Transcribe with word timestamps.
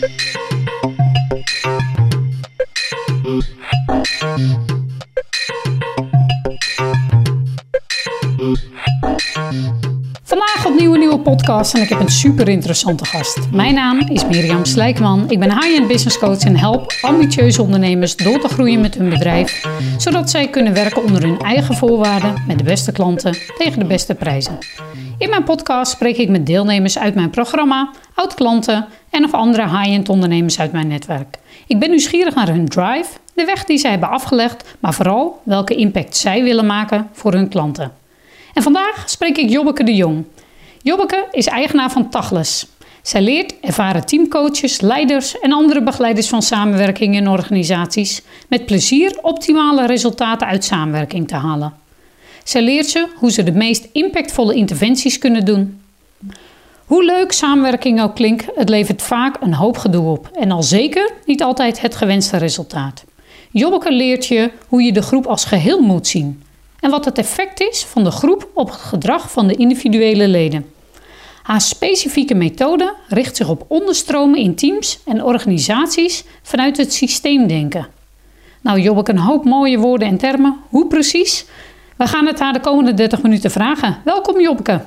Thank 0.00 0.20
you. 9.84 9.89
Vandaag 10.30 10.66
opnieuw 10.66 10.92
een 10.92 10.98
nieuwe 10.98 11.18
podcast 11.18 11.74
en 11.74 11.82
ik 11.82 11.88
heb 11.88 12.00
een 12.00 12.08
super 12.08 12.48
interessante 12.48 13.04
gast. 13.04 13.38
Mijn 13.52 13.74
naam 13.74 14.00
is 14.00 14.26
Mirjam 14.26 14.64
Slijkman. 14.64 15.30
Ik 15.30 15.38
ben 15.38 15.50
high-end 15.50 15.88
business 15.88 16.18
coach 16.18 16.38
en 16.38 16.56
help 16.56 16.92
ambitieuze 17.02 17.62
ondernemers 17.62 18.16
door 18.16 18.40
te 18.40 18.48
groeien 18.48 18.80
met 18.80 18.94
hun 18.94 19.08
bedrijf, 19.08 19.66
zodat 19.98 20.30
zij 20.30 20.48
kunnen 20.48 20.74
werken 20.74 21.04
onder 21.04 21.22
hun 21.22 21.38
eigen 21.38 21.74
voorwaarden 21.74 22.42
met 22.46 22.58
de 22.58 22.64
beste 22.64 22.92
klanten 22.92 23.36
tegen 23.58 23.78
de 23.78 23.84
beste 23.84 24.14
prijzen. 24.14 24.58
In 25.18 25.30
mijn 25.30 25.44
podcast 25.44 25.92
spreek 25.92 26.16
ik 26.16 26.28
met 26.28 26.46
deelnemers 26.46 26.98
uit 26.98 27.14
mijn 27.14 27.30
programma, 27.30 27.90
oud-klanten 28.14 28.86
en 29.10 29.24
of 29.24 29.32
andere 29.32 29.62
high-end 29.62 30.08
ondernemers 30.08 30.60
uit 30.60 30.72
mijn 30.72 30.88
netwerk. 30.88 31.38
Ik 31.66 31.78
ben 31.78 31.90
nieuwsgierig 31.90 32.34
naar 32.34 32.48
hun 32.48 32.68
drive, 32.68 33.08
de 33.34 33.44
weg 33.44 33.64
die 33.64 33.78
zij 33.78 33.90
hebben 33.90 34.08
afgelegd, 34.08 34.76
maar 34.80 34.94
vooral 34.94 35.40
welke 35.44 35.74
impact 35.74 36.16
zij 36.16 36.42
willen 36.42 36.66
maken 36.66 37.08
voor 37.12 37.32
hun 37.32 37.48
klanten. 37.48 37.99
En 38.54 38.62
vandaag 38.62 39.02
spreek 39.06 39.38
ik 39.38 39.50
Jobbeke 39.50 39.84
de 39.84 39.94
Jong. 39.94 40.24
Jobbeke 40.82 41.28
is 41.30 41.46
eigenaar 41.46 41.90
van 41.90 42.10
Tachles. 42.10 42.66
Zij 43.02 43.22
leert 43.22 43.54
ervaren 43.60 44.06
teamcoaches, 44.06 44.80
leiders 44.80 45.38
en 45.38 45.52
andere 45.52 45.82
begeleiders 45.82 46.28
van 46.28 46.42
samenwerking 46.42 47.14
in 47.14 47.28
organisaties 47.28 48.22
met 48.48 48.66
plezier 48.66 49.18
optimale 49.22 49.86
resultaten 49.86 50.46
uit 50.46 50.64
samenwerking 50.64 51.28
te 51.28 51.34
halen. 51.34 51.72
Zij 52.44 52.62
leert 52.62 52.86
ze 52.86 53.06
hoe 53.16 53.30
ze 53.30 53.42
de 53.42 53.52
meest 53.52 53.88
impactvolle 53.92 54.54
interventies 54.54 55.18
kunnen 55.18 55.44
doen. 55.44 55.80
Hoe 56.84 57.04
leuk 57.04 57.32
samenwerking 57.32 58.02
ook 58.02 58.14
klinkt, 58.14 58.46
het 58.54 58.68
levert 58.68 59.02
vaak 59.02 59.36
een 59.40 59.54
hoop 59.54 59.78
gedoe 59.78 60.10
op 60.10 60.30
en 60.32 60.50
al 60.50 60.62
zeker 60.62 61.10
niet 61.26 61.42
altijd 61.42 61.80
het 61.80 61.96
gewenste 61.96 62.36
resultaat. 62.36 63.04
Jobbeke 63.50 63.92
leert 63.92 64.26
je 64.26 64.50
hoe 64.68 64.82
je 64.82 64.92
de 64.92 65.02
groep 65.02 65.26
als 65.26 65.44
geheel 65.44 65.80
moet 65.80 66.06
zien 66.06 66.42
en 66.80 66.90
wat 66.90 67.04
het 67.04 67.18
effect 67.18 67.60
is 67.60 67.84
van 67.84 68.04
de 68.04 68.10
groep 68.10 68.48
op 68.54 68.70
het 68.70 68.80
gedrag 68.80 69.30
van 69.30 69.46
de 69.46 69.54
individuele 69.54 70.28
leden. 70.28 70.66
Haar 71.42 71.60
specifieke 71.60 72.34
methode 72.34 72.94
richt 73.08 73.36
zich 73.36 73.48
op 73.48 73.64
onderstromen 73.68 74.38
in 74.38 74.54
teams 74.54 75.00
en 75.06 75.24
organisaties 75.24 76.24
vanuit 76.42 76.76
het 76.76 76.92
systeemdenken. 76.92 77.86
Nou, 78.60 78.80
Jobbeke, 78.80 79.10
een 79.10 79.18
hoop 79.18 79.44
mooie 79.44 79.78
woorden 79.78 80.08
en 80.08 80.16
termen. 80.16 80.56
Hoe 80.68 80.86
precies? 80.86 81.44
We 81.96 82.06
gaan 82.06 82.26
het 82.26 82.38
haar 82.38 82.52
de 82.52 82.60
komende 82.60 82.94
30 82.94 83.22
minuten 83.22 83.50
vragen. 83.50 84.00
Welkom 84.04 84.40
Jobbeke. 84.40 84.80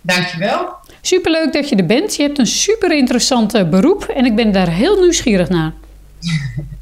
Dankjewel. 0.00 0.68
Superleuk 1.00 1.52
dat 1.52 1.68
je 1.68 1.76
er 1.76 1.86
bent. 1.86 2.16
Je 2.16 2.22
hebt 2.22 2.38
een 2.38 2.46
super 2.46 2.92
interessant 2.92 3.70
beroep 3.70 4.04
en 4.04 4.24
ik 4.24 4.34
ben 4.34 4.52
daar 4.52 4.68
heel 4.68 5.00
nieuwsgierig 5.00 5.48
naar. 5.48 5.72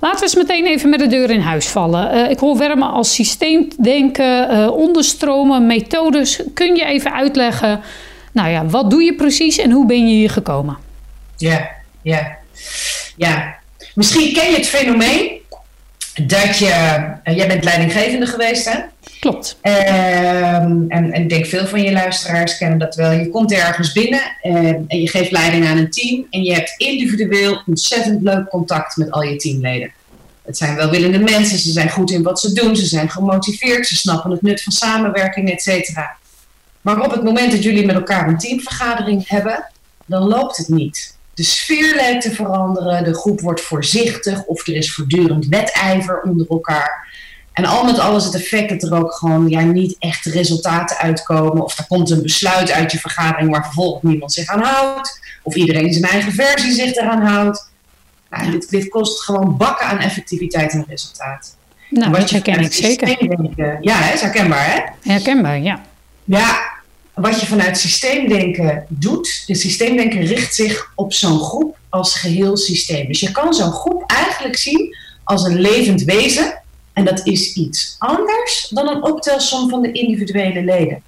Laten 0.00 0.18
we 0.18 0.24
eens 0.24 0.34
meteen 0.34 0.66
even 0.66 0.90
met 0.90 0.98
de 0.98 1.06
deur 1.06 1.30
in 1.30 1.40
huis 1.40 1.66
vallen. 1.66 2.14
Uh, 2.14 2.30
ik 2.30 2.38
hoor 2.38 2.56
Wermen 2.58 2.90
als 2.90 3.14
systeemdenken, 3.14 4.50
uh, 4.50 4.70
onderstromen, 4.70 5.66
methodes. 5.66 6.40
Kun 6.54 6.74
je 6.74 6.84
even 6.84 7.12
uitleggen, 7.12 7.80
nou 8.32 8.48
ja, 8.48 8.66
wat 8.66 8.90
doe 8.90 9.02
je 9.02 9.14
precies 9.14 9.58
en 9.58 9.70
hoe 9.70 9.86
ben 9.86 10.08
je 10.08 10.14
hier 10.14 10.30
gekomen? 10.30 10.76
Ja, 11.36 11.68
ja, 12.02 12.36
ja. 13.16 13.54
Misschien 13.94 14.32
ken 14.32 14.50
je 14.50 14.56
het 14.56 14.68
fenomeen 14.68 15.30
dat 16.22 16.58
je, 16.58 16.66
uh, 17.24 17.36
jij 17.36 17.46
bent 17.46 17.64
leidinggevende 17.64 18.26
geweest 18.26 18.72
hè? 18.72 18.78
Klopt. 19.30 19.58
Ehm, 19.60 20.84
en, 20.88 21.12
en 21.12 21.14
ik 21.14 21.28
denk 21.28 21.46
veel 21.46 21.66
van 21.66 21.82
je 21.82 21.92
luisteraars 21.92 22.56
kennen 22.58 22.78
dat 22.78 22.94
wel. 22.94 23.10
Je 23.10 23.28
komt 23.28 23.52
ergens 23.52 23.92
binnen 23.92 24.20
en 24.40 24.86
je 24.88 25.08
geeft 25.08 25.30
leiding 25.30 25.66
aan 25.66 25.76
een 25.76 25.90
team 25.90 26.26
en 26.30 26.42
je 26.42 26.54
hebt 26.54 26.74
individueel 26.76 27.62
ontzettend 27.66 28.22
leuk 28.22 28.48
contact 28.48 28.96
met 28.96 29.10
al 29.10 29.22
je 29.22 29.36
teamleden. 29.36 29.92
Het 30.44 30.56
zijn 30.56 30.76
welwillende 30.76 31.18
mensen, 31.18 31.58
ze 31.58 31.70
zijn 31.70 31.90
goed 31.90 32.10
in 32.10 32.22
wat 32.22 32.40
ze 32.40 32.52
doen, 32.52 32.76
ze 32.76 32.86
zijn 32.86 33.10
gemotiveerd, 33.10 33.86
ze 33.86 33.96
snappen 33.96 34.30
het 34.30 34.42
nut 34.42 34.62
van 34.62 34.72
samenwerking, 34.72 35.50
et 35.50 35.62
cetera. 35.62 36.16
Maar 36.80 37.00
op 37.00 37.10
het 37.10 37.22
moment 37.22 37.50
dat 37.50 37.62
jullie 37.62 37.86
met 37.86 37.94
elkaar 37.94 38.28
een 38.28 38.38
teamvergadering 38.38 39.28
hebben, 39.28 39.70
dan 40.04 40.22
loopt 40.22 40.56
het 40.56 40.68
niet. 40.68 41.16
De 41.34 41.42
sfeer 41.42 41.94
lijkt 41.94 42.22
te 42.22 42.34
veranderen, 42.34 43.04
de 43.04 43.14
groep 43.14 43.40
wordt 43.40 43.60
voorzichtig 43.60 44.44
of 44.44 44.66
er 44.66 44.74
is 44.74 44.94
voortdurend 44.94 45.46
wedijver 45.46 46.20
onder 46.22 46.46
elkaar. 46.48 47.05
En 47.56 47.64
al 47.64 47.84
met 47.84 47.98
alles 47.98 48.24
het 48.24 48.34
effect 48.34 48.68
dat 48.68 48.82
er 48.82 48.98
ook 48.98 49.12
gewoon 49.12 49.48
ja, 49.48 49.60
niet 49.60 49.96
echt 49.98 50.24
resultaten 50.24 50.96
uitkomen. 50.96 51.64
Of 51.64 51.78
er 51.78 51.86
komt 51.86 52.10
een 52.10 52.22
besluit 52.22 52.70
uit 52.70 52.92
je 52.92 52.98
vergadering 52.98 53.50
waar 53.50 53.64
vervolgens 53.64 54.02
niemand 54.02 54.32
zich 54.32 54.48
aan 54.48 54.62
houdt. 54.62 55.20
Of 55.42 55.54
iedereen 55.54 55.92
zijn 55.92 56.04
eigen 56.04 56.32
versie 56.32 56.72
zich 56.72 56.94
eraan 56.94 57.22
houdt. 57.22 57.70
Nou, 58.30 58.50
dit, 58.50 58.70
dit, 58.70 58.88
kost 58.88 59.22
gewoon 59.22 59.56
bakken 59.56 59.86
aan 59.86 59.98
effectiviteit 59.98 60.72
en 60.72 60.84
resultaat. 60.88 61.56
Nou, 61.90 62.10
wat 62.10 62.20
dat 62.20 62.30
herken 62.30 62.60
ik 62.60 62.72
zeker. 62.72 63.08
Ja, 63.80 63.96
hè, 63.96 64.14
is 64.14 64.20
herkenbaar 64.20 64.66
hè? 64.72 65.10
Herkenbaar, 65.12 65.60
ja. 65.60 65.80
Ja, 66.24 66.60
wat 67.14 67.40
je 67.40 67.46
vanuit 67.46 67.78
systeemdenken 67.78 68.84
doet, 68.88 69.42
de 69.46 69.54
systeemdenken 69.54 70.24
richt 70.24 70.54
zich 70.54 70.92
op 70.94 71.12
zo'n 71.12 71.38
groep 71.38 71.76
als 71.88 72.14
geheel 72.14 72.56
systeem. 72.56 73.06
Dus 73.06 73.20
je 73.20 73.32
kan 73.32 73.54
zo'n 73.54 73.72
groep 73.72 74.10
eigenlijk 74.10 74.56
zien 74.56 74.96
als 75.24 75.44
een 75.44 75.60
levend 75.60 76.02
wezen. 76.02 76.64
En 76.96 77.04
dat 77.04 77.26
is 77.26 77.52
iets 77.54 77.96
anders 77.98 78.68
dan 78.70 78.88
een 78.88 79.02
optelsom 79.02 79.68
van 79.68 79.82
de 79.82 79.92
individuele 79.92 80.64
leden. 80.64 81.02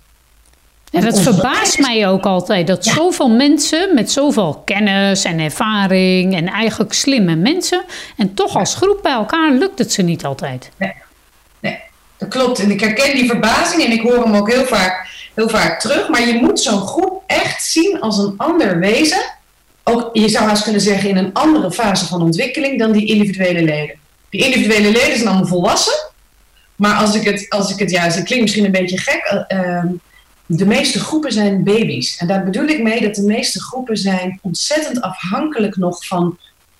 En 0.90 1.04
dat 1.04 1.20
verbaast 1.20 1.78
mij 1.78 2.08
ook 2.08 2.26
altijd, 2.26 2.66
dat 2.66 2.84
zoveel 2.84 3.30
mensen 3.30 3.94
met 3.94 4.10
zoveel 4.10 4.62
kennis 4.64 5.24
en 5.24 5.38
ervaring 5.38 6.34
en 6.34 6.46
eigenlijk 6.46 6.92
slimme 6.92 7.34
mensen, 7.34 7.84
en 8.16 8.34
toch 8.34 8.56
als 8.56 8.74
groep 8.74 8.98
bij 9.02 9.12
elkaar 9.12 9.52
lukt 9.52 9.78
het 9.78 9.92
ze 9.92 10.02
niet 10.02 10.24
altijd. 10.24 10.70
Nee, 10.76 10.92
nee. 11.60 11.78
dat 12.18 12.28
klopt. 12.28 12.58
En 12.58 12.70
ik 12.70 12.80
herken 12.80 13.14
die 13.14 13.28
verbazing 13.28 13.84
en 13.84 13.92
ik 13.92 14.00
hoor 14.00 14.24
hem 14.24 14.34
ook 14.34 14.52
heel 14.52 14.64
vaak, 14.64 15.08
heel 15.34 15.48
vaak 15.48 15.80
terug. 15.80 16.08
Maar 16.08 16.26
je 16.26 16.34
moet 16.34 16.60
zo'n 16.60 16.86
groep 16.86 17.22
echt 17.26 17.64
zien 17.64 18.00
als 18.00 18.18
een 18.18 18.34
ander 18.36 18.78
wezen. 18.78 19.34
Ook, 19.84 20.10
je 20.12 20.28
zou 20.28 20.44
haast 20.44 20.62
kunnen 20.62 20.80
zeggen, 20.80 21.08
in 21.08 21.16
een 21.16 21.32
andere 21.32 21.72
fase 21.72 22.06
van 22.06 22.22
ontwikkeling 22.22 22.78
dan 22.78 22.92
die 22.92 23.06
individuele 23.06 23.62
leden. 23.62 24.06
Die 24.30 24.44
individuele 24.44 24.90
leden 24.90 25.16
zijn 25.16 25.28
allemaal 25.28 25.46
volwassen. 25.46 26.06
Maar 26.76 26.94
als 26.94 27.14
ik 27.14 27.24
het, 27.24 27.46
als 27.48 27.70
ik 27.72 27.78
het 27.78 27.90
juist, 27.90 28.16
het 28.16 28.24
klinkt 28.24 28.44
misschien 28.44 28.64
een 28.64 28.70
beetje 28.70 28.98
gek, 28.98 29.46
uh, 29.48 29.82
de 30.46 30.66
meeste 30.66 31.00
groepen 31.00 31.32
zijn 31.32 31.64
baby's. 31.64 32.16
En 32.16 32.26
daar 32.26 32.44
bedoel 32.44 32.66
ik 32.66 32.82
mee 32.82 33.00
dat 33.00 33.14
de 33.14 33.22
meeste 33.22 33.62
groepen 33.62 33.96
zijn 33.96 34.38
ontzettend 34.42 35.00
afhankelijk 35.00 35.76
nog 35.76 36.06
van 36.06 36.38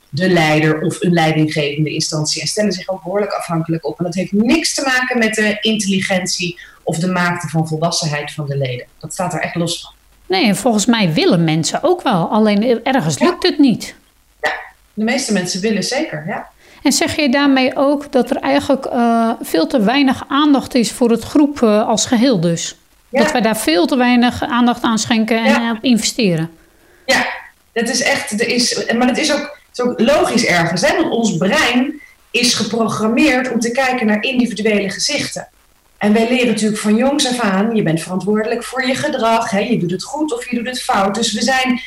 de 0.09 0.31
leider 0.31 0.81
of 0.81 1.03
een 1.03 1.13
leidinggevende 1.13 1.91
instantie. 1.91 2.41
En 2.41 2.47
stellen 2.47 2.73
zich 2.73 2.89
ook 2.89 3.03
behoorlijk 3.03 3.33
afhankelijk 3.33 3.87
op. 3.87 3.99
En 3.99 4.05
dat 4.05 4.15
heeft 4.15 4.33
niks 4.33 4.75
te 4.75 4.83
maken 4.83 5.19
met 5.19 5.35
de 5.35 5.59
intelligentie 5.61 6.61
of 6.83 6.99
de 6.99 7.09
maakte 7.09 7.49
van 7.49 7.69
volwassenheid 7.69 8.33
van 8.33 8.47
de 8.47 8.57
leden. 8.57 8.87
Dat 8.99 9.13
staat 9.13 9.35
er 9.35 9.41
echt 9.41 9.55
los 9.55 9.81
van. 9.81 9.93
Nee, 10.27 10.55
volgens 10.55 10.87
mij 10.87 11.13
willen 11.13 11.45
mensen 11.45 11.83
ook 11.83 12.03
wel. 12.03 12.29
Alleen 12.29 12.85
ergens 12.85 13.19
lukt 13.19 13.43
het 13.43 13.59
niet. 13.59 13.95
Ja, 14.43 14.53
de 14.95 15.05
meeste 15.05 15.33
mensen 15.33 15.61
willen 15.61 15.83
zeker, 15.83 16.25
ja. 16.27 16.51
En 16.83 16.93
zeg 16.93 17.17
je 17.17 17.29
daarmee 17.29 17.77
ook 17.77 18.13
dat 18.13 18.31
er 18.31 18.37
eigenlijk 18.37 18.87
uh, 18.87 19.31
veel 19.41 19.67
te 19.67 19.81
weinig 19.81 20.25
aandacht 20.29 20.75
is 20.75 20.93
voor 20.93 21.11
het 21.11 21.23
groep 21.23 21.61
uh, 21.61 21.89
als 21.89 22.07
geheel 22.07 22.41
dus? 22.41 22.77
Ja. 23.09 23.23
Dat 23.23 23.33
wij 23.33 23.41
daar 23.41 23.57
veel 23.57 23.87
te 23.87 23.97
weinig 23.97 24.43
aandacht 24.43 24.83
aan 24.83 24.99
schenken 24.99 25.45
en 25.45 25.63
ja. 25.63 25.71
op 25.71 25.79
investeren. 25.81 26.51
Ja, 27.07 27.27
dat 27.73 27.89
is 27.89 28.03
echt, 28.03 28.41
er 28.41 28.49
is, 28.49 28.85
maar 28.97 29.09
het 29.09 29.19
is 29.19 29.33
ook, 29.33 29.59
het 29.69 29.79
is 29.79 29.81
ook 29.81 30.01
logisch 30.01 30.45
ergens. 30.45 30.81
Hè? 30.81 30.97
Want 30.97 31.11
ons 31.11 31.37
brein 31.37 32.01
is 32.31 32.55
geprogrammeerd 32.55 33.53
om 33.53 33.61
te 33.61 33.71
kijken 33.71 34.07
naar 34.07 34.23
individuele 34.23 34.91
gezichten. 34.91 35.49
En 35.99 36.13
wij 36.13 36.29
leren 36.29 36.47
natuurlijk 36.47 36.81
van 36.81 36.97
jongs 36.97 37.27
af 37.27 37.41
aan, 37.41 37.75
je 37.75 37.83
bent 37.83 38.03
verantwoordelijk 38.03 38.65
voor 38.65 38.87
je 38.87 38.95
gedrag. 38.95 39.51
Hè? 39.51 39.59
Je 39.59 39.79
doet 39.79 39.91
het 39.91 40.03
goed 40.03 40.35
of 40.35 40.51
je 40.51 40.57
doet 40.57 40.67
het 40.67 40.83
fout. 40.83 41.15
Dus 41.15 41.33
we 41.33 41.43
zijn 41.43 41.81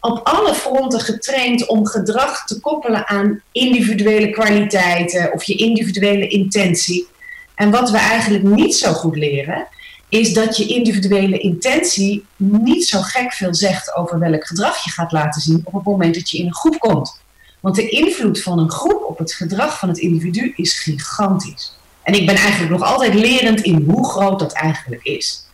op 0.00 0.20
alle 0.22 0.54
fronten 0.54 1.00
getraind 1.00 1.66
om 1.66 1.86
gedrag 1.86 2.46
te 2.46 2.60
koppelen 2.60 3.08
aan 3.08 3.42
individuele 3.52 4.30
kwaliteiten 4.30 5.32
of 5.32 5.44
je 5.44 5.54
individuele 5.54 6.28
intentie. 6.28 7.06
En 7.54 7.70
wat 7.70 7.90
we 7.90 7.98
eigenlijk 7.98 8.44
niet 8.44 8.74
zo 8.74 8.92
goed 8.92 9.16
leren, 9.16 9.66
is 10.08 10.34
dat 10.34 10.56
je 10.56 10.66
individuele 10.66 11.38
intentie 11.38 12.24
niet 12.36 12.84
zo 12.84 13.00
gek 13.00 13.32
veel 13.32 13.54
zegt 13.54 13.96
over 13.96 14.18
welk 14.18 14.46
gedrag 14.46 14.84
je 14.84 14.90
gaat 14.90 15.12
laten 15.12 15.40
zien 15.40 15.60
op 15.64 15.72
het 15.72 15.84
moment 15.84 16.14
dat 16.14 16.30
je 16.30 16.38
in 16.38 16.46
een 16.46 16.54
groep 16.54 16.78
komt. 16.78 17.20
Want 17.60 17.76
de 17.76 17.88
invloed 17.88 18.42
van 18.42 18.58
een 18.58 18.70
groep 18.70 19.04
op 19.08 19.18
het 19.18 19.32
gedrag 19.32 19.78
van 19.78 19.88
het 19.88 19.98
individu 19.98 20.52
is 20.56 20.78
gigantisch. 20.78 21.76
En 22.02 22.14
ik 22.14 22.26
ben 22.26 22.36
eigenlijk 22.36 22.70
nog 22.70 22.82
altijd 22.82 23.14
lerend 23.14 23.60
in 23.60 23.84
hoe 23.88 24.08
groot 24.08 24.38
dat 24.38 24.52
eigenlijk 24.52 25.04
is. 25.04 25.46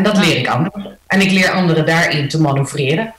En 0.00 0.06
dat 0.12 0.26
leer 0.26 0.36
ik 0.36 0.48
anderen. 0.48 0.98
En 1.06 1.20
ik 1.20 1.30
leer 1.30 1.50
anderen 1.50 1.86
daarin 1.86 2.28
te 2.28 2.40
manoeuvreren. 2.40 3.14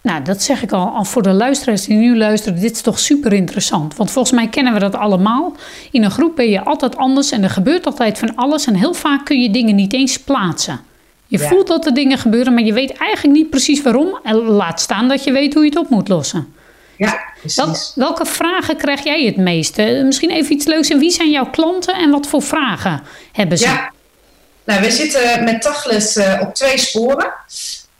Nou, 0.00 0.22
dat 0.22 0.42
zeg 0.42 0.62
ik 0.62 0.72
al, 0.72 0.88
al 0.88 1.04
voor 1.04 1.22
de 1.22 1.32
luisteraars 1.32 1.84
die 1.84 1.96
nu 1.96 2.16
luisteren. 2.16 2.60
Dit 2.60 2.72
is 2.72 2.80
toch 2.80 2.98
super 2.98 3.32
interessant. 3.32 3.96
Want 3.96 4.10
volgens 4.10 4.34
mij 4.34 4.48
kennen 4.48 4.72
we 4.72 4.78
dat 4.78 4.94
allemaal. 4.94 5.56
In 5.90 6.04
een 6.04 6.10
groep 6.10 6.36
ben 6.36 6.48
je 6.48 6.64
altijd 6.64 6.96
anders 6.96 7.30
en 7.30 7.42
er 7.42 7.50
gebeurt 7.50 7.86
altijd 7.86 8.18
van 8.18 8.34
alles. 8.34 8.66
En 8.66 8.74
heel 8.74 8.94
vaak 8.94 9.24
kun 9.24 9.42
je 9.42 9.50
dingen 9.50 9.74
niet 9.74 9.92
eens 9.92 10.18
plaatsen. 10.18 10.80
Je 11.26 11.38
voelt 11.38 11.66
dat 11.66 11.86
er 11.86 11.94
dingen 11.94 12.18
gebeuren, 12.18 12.54
maar 12.54 12.62
je 12.62 12.72
weet 12.72 12.92
eigenlijk 12.92 13.38
niet 13.38 13.50
precies 13.50 13.82
waarom. 13.82 14.18
En 14.22 14.36
laat 14.36 14.80
staan 14.80 15.08
dat 15.08 15.24
je 15.24 15.32
weet 15.32 15.54
hoe 15.54 15.62
je 15.62 15.68
het 15.68 15.78
op 15.78 15.88
moet 15.88 16.08
lossen. 16.08 16.54
Ja, 16.96 17.20
precies. 17.40 17.92
welke 17.94 18.26
vragen 18.26 18.76
krijg 18.76 19.04
jij 19.04 19.24
het 19.24 19.36
meeste? 19.36 20.02
Misschien 20.04 20.30
even 20.30 20.52
iets 20.52 20.66
leuks. 20.66 20.88
En 20.88 20.98
wie 20.98 21.10
zijn 21.10 21.30
jouw 21.30 21.50
klanten 21.50 21.94
en 21.94 22.10
wat 22.10 22.26
voor 22.26 22.42
vragen 22.42 23.02
hebben 23.32 23.58
ze? 23.58 23.64
Ja, 23.64 23.90
nou, 24.66 24.80
we 24.80 24.90
zitten 24.90 25.44
met 25.44 25.62
Tachles 25.62 26.16
uh, 26.16 26.40
op 26.40 26.54
twee 26.54 26.78
sporen. 26.78 27.32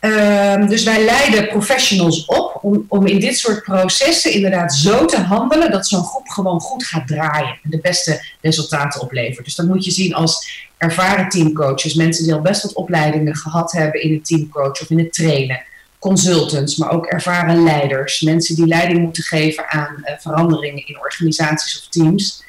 Ehm, 0.01 0.67
dus 0.67 0.83
wij 0.83 1.05
leiden 1.05 1.49
professionals 1.49 2.25
op 2.25 2.59
om, 2.63 2.85
om 2.89 3.07
in 3.07 3.21
dit 3.21 3.39
soort 3.39 3.63
processen 3.63 4.33
inderdaad 4.33 4.75
zo 4.75 5.05
te 5.05 5.21
handelen 5.21 5.71
dat 5.71 5.89
zo'n 5.89 6.05
groep 6.05 6.29
gewoon 6.29 6.61
goed 6.61 6.85
gaat 6.85 7.07
draaien 7.07 7.59
en 7.63 7.71
de 7.71 7.81
beste 7.81 8.27
resultaten 8.41 9.01
oplevert. 9.01 9.45
Dus 9.45 9.55
dat 9.55 9.67
moet 9.67 9.85
je 9.85 9.91
zien 9.91 10.15
als 10.15 10.65
ervaren 10.79 11.29
teamcoaches, 11.29 11.95
mensen 11.95 12.25
die 12.25 12.35
al 12.35 12.41
best 12.41 12.63
wat 12.63 12.73
opleidingen 12.73 13.37
gehad 13.37 13.73
hebben 13.73 14.03
in 14.03 14.13
het 14.15 14.27
teamcoach 14.27 14.81
of 14.81 14.91
in 14.91 14.99
het 14.99 15.13
trainen, 15.13 15.65
consultants, 15.99 16.77
maar 16.77 16.91
ook 16.91 17.07
ervaren 17.07 17.63
leiders, 17.63 18.21
mensen 18.21 18.55
die 18.55 18.67
leiding 18.67 19.01
moeten 19.01 19.23
geven 19.23 19.71
aan 19.71 19.97
uh, 20.05 20.13
veranderingen 20.19 20.87
in 20.87 21.01
organisaties 21.01 21.79
of 21.79 21.89
teams. 21.89 22.45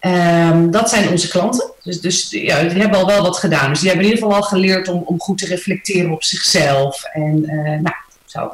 Um, 0.00 0.70
dat 0.70 0.90
zijn 0.90 1.08
onze 1.08 1.28
klanten. 1.28 1.70
Dus, 1.82 2.00
dus 2.00 2.30
ja, 2.30 2.62
die 2.62 2.80
hebben 2.80 2.98
al 2.98 3.06
wel 3.06 3.22
wat 3.22 3.36
gedaan. 3.36 3.70
Dus 3.70 3.80
die 3.80 3.88
hebben 3.88 4.06
in 4.06 4.12
ieder 4.12 4.26
geval 4.26 4.42
al 4.42 4.48
geleerd 4.48 4.88
om, 4.88 5.02
om 5.04 5.20
goed 5.20 5.38
te 5.38 5.46
reflecteren 5.46 6.10
op 6.10 6.24
zichzelf. 6.24 7.02
En 7.12 7.42
uh, 7.50 7.62
nou, 7.62 7.94
zo. 8.24 8.52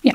Ja, 0.00 0.14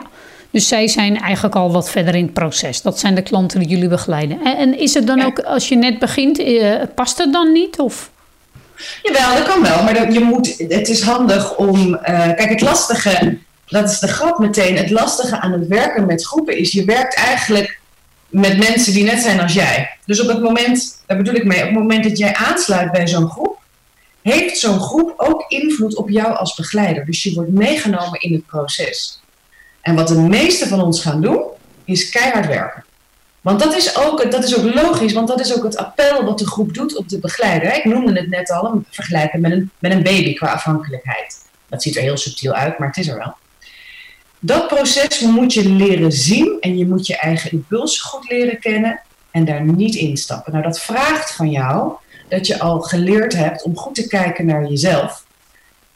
dus 0.50 0.68
zij 0.68 0.88
zijn 0.88 1.22
eigenlijk 1.22 1.56
al 1.56 1.72
wat 1.72 1.90
verder 1.90 2.16
in 2.16 2.24
het 2.24 2.34
proces. 2.34 2.82
Dat 2.82 3.00
zijn 3.00 3.16
de 3.16 3.22
klanten 3.22 3.60
die 3.60 3.68
jullie 3.68 3.88
begeleiden. 3.88 4.40
En, 4.44 4.58
en 4.58 4.80
is 4.80 4.94
het 4.94 5.08
dan 5.08 5.22
ook, 5.22 5.40
als 5.40 5.70
je 5.70 5.76
net 5.76 6.00
begint, 6.00 6.40
uh, 6.40 6.76
past 6.96 7.18
het 7.18 7.34
dan 7.34 7.52
niet? 7.52 7.80
Of? 7.80 8.10
Jawel, 9.04 9.36
dat 9.36 9.48
kan 9.48 9.62
wel. 9.62 9.84
Maar 9.84 9.94
dat, 9.94 10.14
je 10.14 10.20
moet, 10.20 10.56
het 10.58 10.90
is 10.90 11.02
handig 11.02 11.56
om... 11.56 11.88
Uh, 11.88 12.00
kijk, 12.04 12.50
het 12.50 12.62
lastige, 12.62 13.38
dat 13.66 13.90
is 13.90 14.00
de 14.00 14.08
grap 14.08 14.40
meteen. 14.40 14.78
Het 14.78 14.90
lastige 14.90 15.40
aan 15.40 15.52
het 15.52 15.68
werken 15.68 16.06
met 16.06 16.26
groepen 16.26 16.58
is... 16.58 16.72
je 16.72 16.86
werkt 16.86 17.16
eigenlijk 17.16 17.80
met 18.36 18.58
mensen 18.58 18.94
die 18.94 19.04
net 19.04 19.22
zijn 19.22 19.40
als 19.40 19.54
jij. 19.54 19.98
Dus 20.06 20.22
op 20.22 20.28
het 20.28 20.42
moment, 20.42 21.04
daar 21.06 21.18
bedoel 21.18 21.34
ik 21.34 21.46
mee, 21.46 21.60
op 21.60 21.66
het 21.66 21.74
moment 21.74 22.04
dat 22.04 22.18
jij 22.18 22.34
aansluit 22.34 22.92
bij 22.92 23.08
zo'n 23.08 23.30
groep, 23.30 23.60
heeft 24.22 24.58
zo'n 24.58 24.80
groep 24.80 25.14
ook 25.18 25.46
invloed 25.48 25.96
op 25.96 26.10
jou 26.10 26.36
als 26.36 26.56
begeleider. 26.56 27.06
Dus 27.06 27.24
je 27.24 27.34
wordt 27.34 27.52
meegenomen 27.52 28.20
in 28.20 28.34
het 28.34 28.46
proces. 28.46 29.22
En 29.82 29.96
wat 29.96 30.08
de 30.08 30.20
meeste 30.20 30.68
van 30.68 30.82
ons 30.82 31.02
gaan 31.02 31.22
doen, 31.22 31.44
is 31.86 32.10
keihard 32.10 32.48
werken. 32.48 32.84
Want 33.42 33.60
dat 33.60 33.76
is, 33.76 33.98
ook, 33.98 34.32
dat 34.32 34.44
is 34.44 34.58
ook 34.58 34.74
logisch, 34.74 35.14
want 35.14 35.28
dat 35.28 35.40
is 35.40 35.56
ook 35.56 35.64
het 35.64 35.78
appel 35.78 36.24
wat 36.24 36.40
de 36.40 36.48
groep 36.48 36.74
doet 36.74 36.98
op 36.98 37.10
de 37.10 37.20
begeleider. 37.20 37.76
Ik 37.76 37.86
noemde 37.86 38.20
het 38.20 38.30
net 38.30 38.52
al, 38.52 38.84
vergelijken 38.90 39.42
met 39.42 39.52
een, 39.52 39.72
met 39.80 39.92
een 39.92 40.04
baby 40.04 40.34
qua 40.34 40.48
afhankelijkheid. 40.52 41.38
Dat 41.70 41.82
ziet 41.82 41.96
er 41.96 42.02
heel 42.02 42.18
subtiel 42.18 42.54
uit, 42.54 42.80
maar 42.80 42.88
het 42.88 42.98
is 42.98 43.08
er 43.08 43.18
wel. 43.18 43.36
Dat 44.40 44.68
proces 44.68 45.20
moet 45.20 45.54
je 45.54 45.70
leren 45.70 46.12
zien 46.12 46.58
en 46.60 46.78
je 46.78 46.88
moet 46.88 47.08
je 47.08 47.18
eigen 47.18 47.52
impulsen 47.52 48.06
goed 48.06 48.30
leren 48.30 48.60
kennen 48.60 49.00
en 49.32 49.46
daar 49.46 49.64
niet 49.64 49.96
instappen. 49.96 50.52
Nou, 50.52 50.64
dat 50.64 50.80
vraagt 50.80 51.36
van 51.36 51.52
jou 51.52 51.92
dat 52.30 52.48
je 52.48 52.60
al 52.60 52.80
geleerd 52.80 53.34
hebt 53.34 53.64
om 53.64 53.78
goed 53.78 53.96
te 53.96 54.08
kijken 54.08 54.46
naar 54.46 54.70
jezelf. 54.70 55.24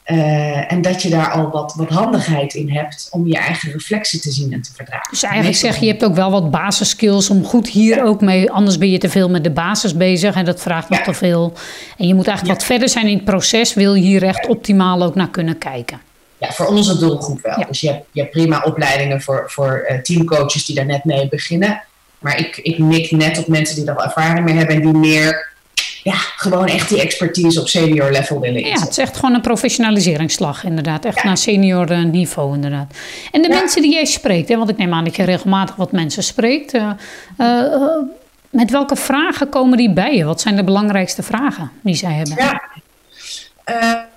Uh, 0.05 0.71
en 0.71 0.81
dat 0.81 1.01
je 1.01 1.09
daar 1.09 1.31
al 1.31 1.49
wat, 1.49 1.73
wat 1.77 1.89
handigheid 1.89 2.53
in 2.53 2.69
hebt 2.69 3.07
om 3.11 3.27
je 3.27 3.37
eigen 3.37 3.71
reflectie 3.71 4.19
te 4.19 4.31
zien 4.31 4.53
en 4.53 4.61
te 4.61 4.71
verdragen. 4.75 5.09
Dus 5.09 5.23
eigenlijk 5.23 5.57
zeg 5.57 5.75
je, 5.75 5.85
je 5.85 5.91
hebt 5.91 6.03
ook 6.03 6.15
wel 6.15 6.31
wat 6.31 6.51
basisskills 6.51 7.29
om 7.29 7.45
goed 7.45 7.69
hier 7.69 8.03
ook 8.03 8.21
mee. 8.21 8.51
Anders 8.51 8.77
ben 8.77 8.89
je 8.89 8.97
te 8.97 9.09
veel 9.09 9.29
met 9.29 9.43
de 9.43 9.51
basis 9.51 9.95
bezig 9.95 10.35
en 10.35 10.45
dat 10.45 10.61
vraagt 10.61 10.89
nog 10.89 10.99
te 10.99 11.13
veel. 11.13 11.53
En 11.97 12.07
je 12.07 12.13
moet 12.13 12.27
eigenlijk 12.27 12.57
wat 12.59 12.67
verder 12.67 12.89
zijn 12.89 13.07
in 13.07 13.15
het 13.15 13.25
proces, 13.25 13.73
wil 13.73 13.93
je 13.93 14.01
hier 14.01 14.23
echt 14.23 14.47
optimaal 14.47 15.03
ook 15.03 15.15
naar 15.15 15.29
kunnen 15.29 15.57
kijken. 15.57 15.99
Ja, 16.39 16.51
voor 16.51 16.65
onze 16.65 16.97
doelgroep 16.97 17.41
wel. 17.41 17.65
Dus 17.67 17.81
je 17.81 17.87
hebt, 17.87 18.05
je 18.11 18.21
hebt 18.21 18.31
prima 18.33 18.61
opleidingen 18.65 19.21
voor, 19.21 19.43
voor 19.47 19.87
uh, 19.89 19.97
teamcoaches 19.97 20.65
die 20.65 20.75
daar 20.75 20.85
net 20.85 21.03
mee 21.03 21.27
beginnen. 21.29 21.83
Maar 22.19 22.39
ik, 22.39 22.57
ik 22.57 22.77
mik 22.77 23.11
net 23.11 23.37
op 23.37 23.47
mensen 23.47 23.75
die 23.75 23.91
al 23.91 24.03
ervaring 24.03 24.45
mee 24.45 24.55
hebben 24.55 24.75
en 24.75 24.81
die 24.81 24.93
meer 24.93 25.47
ja, 26.03 26.15
gewoon 26.15 26.67
echt 26.67 26.89
die 26.89 27.01
expertise 27.01 27.61
op 27.61 27.67
senior 27.67 28.11
level 28.11 28.39
willen 28.39 28.55
inzetten. 28.55 28.79
Ja, 28.79 28.87
het 28.87 28.97
is 28.97 29.03
echt 29.03 29.15
gewoon 29.15 29.35
een 29.35 29.41
professionaliseringsslag 29.41 30.63
inderdaad. 30.63 31.05
Echt 31.05 31.23
naar 31.23 31.37
senior 31.37 31.91
uh, 31.91 32.03
niveau 32.03 32.53
inderdaad. 32.53 32.93
En 33.31 33.41
de 33.41 33.49
mensen 33.49 33.81
die 33.81 33.93
jij 33.93 34.05
spreekt, 34.05 34.49
hè, 34.49 34.57
want 34.57 34.69
ik 34.69 34.77
neem 34.77 34.93
aan 34.93 35.03
dat 35.03 35.15
je 35.15 35.23
regelmatig 35.23 35.75
wat 35.75 35.91
mensen 35.91 36.23
spreekt. 36.23 36.73
Uh, 36.73 36.91
uh, 37.37 37.83
met 38.49 38.71
welke 38.71 38.95
vragen 38.95 39.49
komen 39.49 39.77
die 39.77 39.93
bij 39.93 40.15
je? 40.15 40.23
Wat 40.23 40.41
zijn 40.41 40.55
de 40.55 40.63
belangrijkste 40.63 41.23
vragen 41.23 41.71
die 41.81 41.95
zij 41.95 42.13
hebben? 42.13 42.35
Ja, 42.37 44.08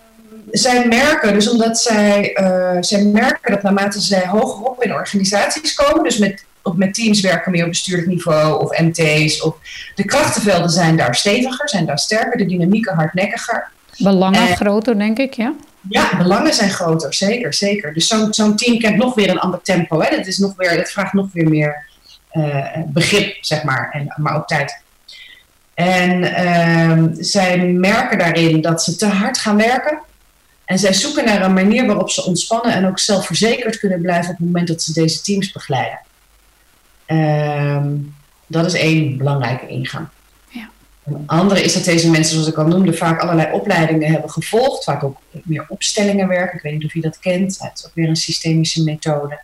zij 0.53 0.87
merken, 0.89 1.35
dus 1.35 1.51
omdat 1.51 1.81
zij, 1.81 2.37
uh, 2.41 2.77
zij 2.81 3.05
merken 3.05 3.53
dat 3.53 3.63
naarmate 3.63 4.01
zij 4.01 4.27
hogerop 4.27 4.83
in 4.83 4.93
organisaties 4.93 5.75
komen, 5.75 6.05
dus 6.05 6.19
met, 6.19 6.45
of 6.63 6.75
met 6.75 6.95
teams 6.95 7.21
werken 7.21 7.51
meer 7.51 7.63
op 7.63 7.69
bestuurlijk 7.69 8.09
niveau 8.09 8.63
of 8.63 8.79
MT's, 8.79 9.43
of 9.43 9.57
de 9.95 10.05
krachtenvelden 10.05 10.71
zijn 10.71 10.97
daar 10.97 11.15
steviger, 11.15 11.69
zijn 11.69 11.87
daar 11.87 11.99
sterker, 11.99 12.39
de 12.39 12.47
dynamieken 12.47 12.95
hardnekkiger. 12.95 13.71
Belangen 13.99 14.57
groter, 14.57 14.99
denk 14.99 15.19
ik, 15.19 15.35
ja? 15.35 15.55
Ja, 15.89 16.17
belangen 16.17 16.55
zijn 16.55 16.71
groter, 16.71 17.15
zeker, 17.15 17.55
zeker. 17.55 17.95
Dus 17.95 18.07
zo'n 18.07 18.35
zo'n 18.35 18.57
team 18.57 18.79
kent 18.79 18.97
nog 18.97 19.15
weer 19.15 19.31
een 19.31 19.39
ander 19.39 19.63
tempo. 19.63 20.01
Hè? 20.01 20.17
Dat, 20.17 20.27
is 20.27 20.39
nog 20.39 20.55
weer, 20.57 20.77
dat 20.77 20.91
vraagt 20.91 21.13
nog 21.13 21.27
weer 21.33 21.49
meer 21.49 21.87
uh, 22.33 22.67
begrip, 22.87 23.37
zeg 23.41 23.63
maar, 23.63 23.91
en, 23.93 24.15
maar 24.17 24.37
ook 24.37 24.47
tijd. 24.47 24.81
En 25.75 26.23
uh, 26.23 27.05
zij 27.13 27.67
merken 27.67 28.19
daarin 28.19 28.61
dat 28.61 28.83
ze 28.83 28.97
te 28.97 29.07
hard 29.07 29.39
gaan 29.39 29.57
werken. 29.57 29.99
En 30.65 30.79
zij 30.79 30.93
zoeken 30.93 31.25
naar 31.25 31.43
een 31.43 31.53
manier 31.53 31.87
waarop 31.87 32.11
ze 32.11 32.25
ontspannen 32.25 32.73
en 32.73 32.87
ook 32.87 32.99
zelfverzekerd 32.99 33.79
kunnen 33.79 34.01
blijven 34.01 34.31
op 34.31 34.37
het 34.37 34.47
moment 34.47 34.69
dat 34.69 34.83
ze 34.83 34.93
deze 34.93 35.21
teams 35.21 35.53
begeleiden. 35.53 36.01
Um, 37.07 38.15
dat 38.47 38.67
is 38.67 38.75
één 38.75 39.17
belangrijke 39.17 39.69
ingang. 39.69 40.07
Ja. 40.49 40.71
Een 41.05 41.23
andere 41.27 41.63
is 41.63 41.73
dat 41.73 41.85
deze 41.85 42.11
mensen, 42.11 42.33
zoals 42.33 42.49
ik 42.49 42.59
al 42.59 42.67
noemde, 42.67 42.93
vaak 42.93 43.21
allerlei 43.21 43.53
opleidingen 43.53 44.11
hebben 44.11 44.31
gevolgd. 44.31 44.85
Vaak 44.85 45.05
ook 45.05 45.17
meer 45.45 45.65
opstellingen 45.69 46.29
werken. 46.29 46.57
Ik 46.57 46.63
weet 46.63 46.73
niet 46.73 46.85
of 46.85 46.95
je 46.95 47.01
dat 47.01 47.19
kent. 47.19 47.59
Het 47.59 47.79
is 47.79 47.87
ook 47.87 47.95
weer 47.95 48.09
een 48.09 48.17
systemische 48.17 48.83
methode. 48.83 49.41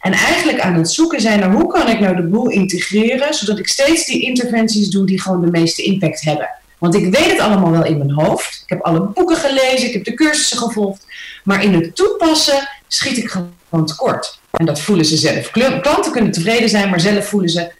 En 0.00 0.12
eigenlijk 0.12 0.60
aan 0.60 0.74
het 0.74 0.90
zoeken 0.90 1.20
zijn 1.20 1.40
naar 1.40 1.52
hoe 1.52 1.72
kan 1.72 1.88
ik 1.88 2.00
nou 2.00 2.16
de 2.16 2.22
boel 2.22 2.48
integreren, 2.48 3.34
zodat 3.34 3.58
ik 3.58 3.68
steeds 3.68 4.06
die 4.06 4.22
interventies 4.22 4.88
doe 4.88 5.06
die 5.06 5.20
gewoon 5.20 5.40
de 5.40 5.50
meeste 5.50 5.82
impact 5.82 6.20
hebben. 6.20 6.48
Want 6.78 6.94
ik 6.94 7.14
weet 7.14 7.30
het 7.30 7.38
allemaal 7.38 7.70
wel 7.70 7.84
in 7.84 7.98
mijn 7.98 8.10
hoofd. 8.10 8.62
Ik 8.62 8.68
heb 8.68 8.80
alle 8.80 9.00
boeken 9.00 9.36
gelezen, 9.36 9.86
ik 9.86 9.92
heb 9.92 10.04
de 10.04 10.14
cursussen 10.14 10.58
gevolgd. 10.58 11.06
Maar 11.44 11.62
in 11.62 11.74
het 11.74 11.96
toepassen 11.96 12.68
schiet 12.88 13.16
ik 13.16 13.28
gewoon 13.28 13.86
tekort. 13.86 14.38
En 14.50 14.66
dat 14.66 14.80
voelen 14.80 15.04
ze 15.04 15.16
zelf. 15.16 15.50
Klanten 15.50 16.12
kunnen 16.12 16.32
tevreden 16.32 16.68
zijn, 16.68 16.90
maar 16.90 17.00
zelf 17.00 17.28
voelen 17.28 17.50
ze, 17.50 17.72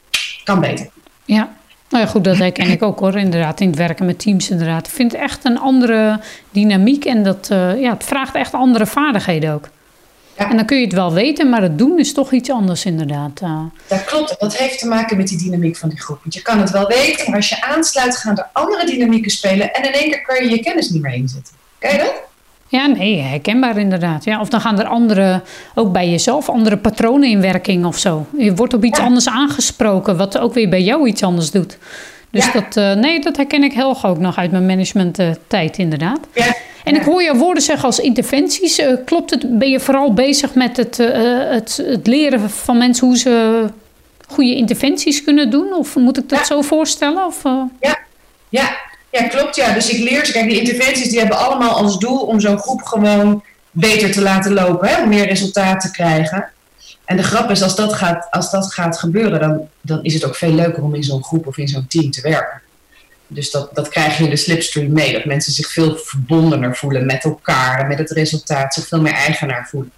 kan 0.44 0.60
beter. 0.60 0.86
Ja, 1.24 1.56
nou 1.88 2.04
ja, 2.04 2.10
goed, 2.10 2.24
dat 2.24 2.36
herken 2.36 2.70
ik 2.70 2.82
ook 2.82 2.98
hoor, 2.98 3.16
inderdaad, 3.16 3.60
in 3.60 3.68
het 3.68 3.76
werken 3.76 4.06
met 4.06 4.18
teams 4.18 4.50
inderdaad. 4.50 4.86
Ik 4.86 4.92
vind 4.92 5.14
echt 5.14 5.44
een 5.44 5.58
andere 5.58 6.20
dynamiek 6.50 7.04
en 7.04 7.22
dat, 7.22 7.48
uh, 7.52 7.80
ja, 7.80 7.92
het 7.92 8.04
vraagt 8.04 8.34
echt 8.34 8.52
andere 8.52 8.86
vaardigheden 8.86 9.52
ook. 9.52 9.68
Ja. 10.36 10.50
En 10.50 10.56
dan 10.56 10.66
kun 10.66 10.76
je 10.76 10.84
het 10.84 10.92
wel 10.92 11.12
weten, 11.12 11.48
maar 11.48 11.62
het 11.62 11.78
doen 11.78 11.98
is 11.98 12.12
toch 12.12 12.32
iets 12.32 12.50
anders 12.50 12.84
inderdaad. 12.84 13.40
Uh. 13.42 13.60
Dat 13.86 14.04
klopt. 14.04 14.36
Dat 14.38 14.56
heeft 14.56 14.78
te 14.78 14.86
maken 14.86 15.16
met 15.16 15.28
die 15.28 15.38
dynamiek 15.38 15.76
van 15.76 15.88
die 15.88 16.00
groep. 16.00 16.18
Want 16.22 16.34
je 16.34 16.42
kan 16.42 16.60
het 16.60 16.70
wel 16.70 16.86
weten, 16.86 17.26
maar 17.26 17.36
als 17.36 17.48
je 17.48 17.62
aansluit 17.62 18.16
gaan 18.16 18.38
er 18.38 18.48
andere 18.52 18.86
dynamieken 18.86 19.30
spelen 19.30 19.72
en 19.72 19.84
in 19.84 19.92
één 19.92 20.10
keer 20.10 20.22
kan 20.22 20.44
je 20.44 20.50
je 20.50 20.60
kennis 20.60 20.90
niet 20.90 21.02
meer 21.02 21.14
inzetten. 21.14 21.54
Ken 21.78 21.92
je 21.92 21.98
dat? 21.98 22.12
Ja, 22.68 22.86
nee, 22.86 23.20
herkenbaar 23.20 23.78
inderdaad. 23.78 24.24
Ja. 24.24 24.40
Of 24.40 24.48
dan 24.48 24.60
gaan 24.60 24.78
er 24.78 24.86
andere, 24.86 25.42
ook 25.74 25.92
bij 25.92 26.10
jezelf, 26.10 26.48
andere 26.48 26.76
patronen 26.76 27.28
in 27.28 27.40
werking 27.40 27.84
of 27.84 27.98
zo. 27.98 28.26
Je 28.38 28.54
wordt 28.54 28.74
op 28.74 28.84
iets 28.84 28.98
anders 28.98 29.28
aangesproken, 29.28 30.16
wat 30.16 30.38
ook 30.38 30.54
weer 30.54 30.68
bij 30.68 30.82
jou 30.82 31.08
iets 31.08 31.22
anders 31.22 31.50
doet. 31.50 31.78
Dus 32.30 32.52
dat, 32.52 32.76
uh, 32.76 32.92
nee, 32.92 33.20
dat 33.20 33.36
herken 33.36 33.62
ik 33.62 33.72
heel 33.72 34.04
ook 34.04 34.18
nog 34.18 34.36
uit 34.36 34.50
mijn 34.50 34.66
managementtijd 34.66 35.78
uh, 35.78 35.84
inderdaad. 35.84 36.20
Ja. 36.34 36.54
En 36.86 36.94
ik 36.94 37.02
hoor 37.02 37.22
je 37.22 37.36
woorden 37.36 37.62
zeggen 37.62 37.84
als 37.84 37.98
interventies. 37.98 38.78
Uh, 38.78 38.92
klopt 39.04 39.30
het? 39.30 39.58
Ben 39.58 39.70
je 39.70 39.80
vooral 39.80 40.14
bezig 40.14 40.54
met 40.54 40.76
het, 40.76 40.96
het, 40.96 41.76
het, 41.86 42.06
leren 42.06 42.50
van 42.50 42.78
mensen 42.78 43.06
hoe 43.06 43.16
ze 43.16 43.64
goede 44.28 44.54
interventies 44.54 45.24
kunnen 45.24 45.50
doen? 45.50 45.72
Of 45.72 45.96
moet 45.96 46.18
ik 46.18 46.28
dat 46.28 46.46
zo 46.46 46.62
voorstellen? 46.62 47.26
Of, 47.26 47.42
ja. 47.80 47.98
ja, 48.48 48.76
ja, 49.10 49.22
klopt. 49.22 49.56
Ja. 49.56 49.72
Dus 49.72 49.90
ik 49.90 50.10
leer 50.10 50.24
ze. 50.26 50.32
Kijk, 50.32 50.48
die 50.48 50.58
interventies 50.58 51.08
die 51.08 51.18
hebben 51.18 51.38
allemaal 51.38 51.70
als 51.70 51.98
doel 51.98 52.18
om 52.18 52.40
zo'n 52.40 52.58
groep 52.58 52.82
gewoon 52.82 53.42
beter 53.70 54.12
te 54.12 54.22
laten 54.22 54.52
lopen. 54.52 54.88
Hè, 54.88 55.02
om 55.02 55.08
meer 55.08 55.26
resultaat 55.26 55.80
te 55.80 55.90
krijgen. 55.90 56.50
En 57.04 57.16
de 57.16 57.22
grap 57.22 57.50
is, 57.50 57.62
als 57.62 57.76
dat 57.76 57.92
gaat, 57.92 58.26
als 58.30 58.50
dat 58.50 58.72
gaat 58.72 58.98
gebeuren, 58.98 59.40
dan, 59.40 59.68
dan 59.80 60.04
is 60.04 60.14
het 60.14 60.24
ook 60.24 60.36
veel 60.36 60.52
leuker 60.52 60.82
om 60.82 60.94
in 60.94 61.04
zo'n 61.04 61.24
groep 61.24 61.46
of 61.46 61.58
in 61.58 61.68
zo'n 61.68 61.86
team 61.88 62.10
te 62.10 62.20
werken. 62.20 62.60
Dus 63.26 63.50
dat, 63.50 63.74
dat 63.74 63.88
krijg 63.88 64.18
je 64.18 64.24
in 64.24 64.30
de 64.30 64.36
slipstream 64.36 64.92
mee. 64.92 65.12
Dat 65.12 65.24
mensen 65.24 65.52
zich 65.52 65.70
veel 65.70 65.96
verbondener 65.96 66.76
voelen 66.76 67.06
met 67.06 67.24
elkaar 67.24 67.86
met 67.86 67.98
het 67.98 68.10
resultaat, 68.10 68.74
zich 68.74 68.86
veel 68.86 69.00
meer 69.00 69.12
eigenaar 69.12 69.68
voelen. 69.70 69.92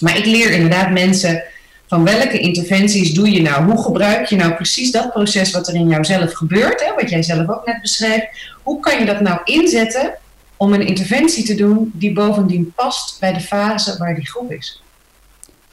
Maar 0.00 0.16
ik 0.16 0.24
leer 0.24 0.50
inderdaad 0.50 0.90
mensen 0.90 1.42
van 1.88 2.04
welke 2.04 2.38
interventies 2.38 3.12
doe 3.12 3.30
je 3.30 3.42
nou? 3.42 3.64
Hoe 3.64 3.82
gebruik 3.82 4.26
je 4.26 4.36
nou 4.36 4.52
precies 4.52 4.90
dat 4.90 5.12
proces 5.12 5.50
wat 5.50 5.68
er 5.68 5.74
in 5.74 5.88
jouzelf 5.88 6.32
gebeurt, 6.32 6.80
hè, 6.80 6.94
wat 6.94 7.10
jij 7.10 7.22
zelf 7.22 7.48
ook 7.48 7.66
net 7.66 7.80
beschrijft? 7.80 8.26
Hoe 8.62 8.80
kan 8.80 8.98
je 8.98 9.04
dat 9.04 9.20
nou 9.20 9.40
inzetten 9.44 10.18
om 10.56 10.72
een 10.72 10.86
interventie 10.86 11.44
te 11.44 11.54
doen 11.54 11.90
die 11.94 12.12
bovendien 12.12 12.72
past 12.74 13.20
bij 13.20 13.32
de 13.32 13.40
fase 13.40 13.98
waar 13.98 14.14
die 14.14 14.28
groep 14.28 14.52
is. 14.52 14.82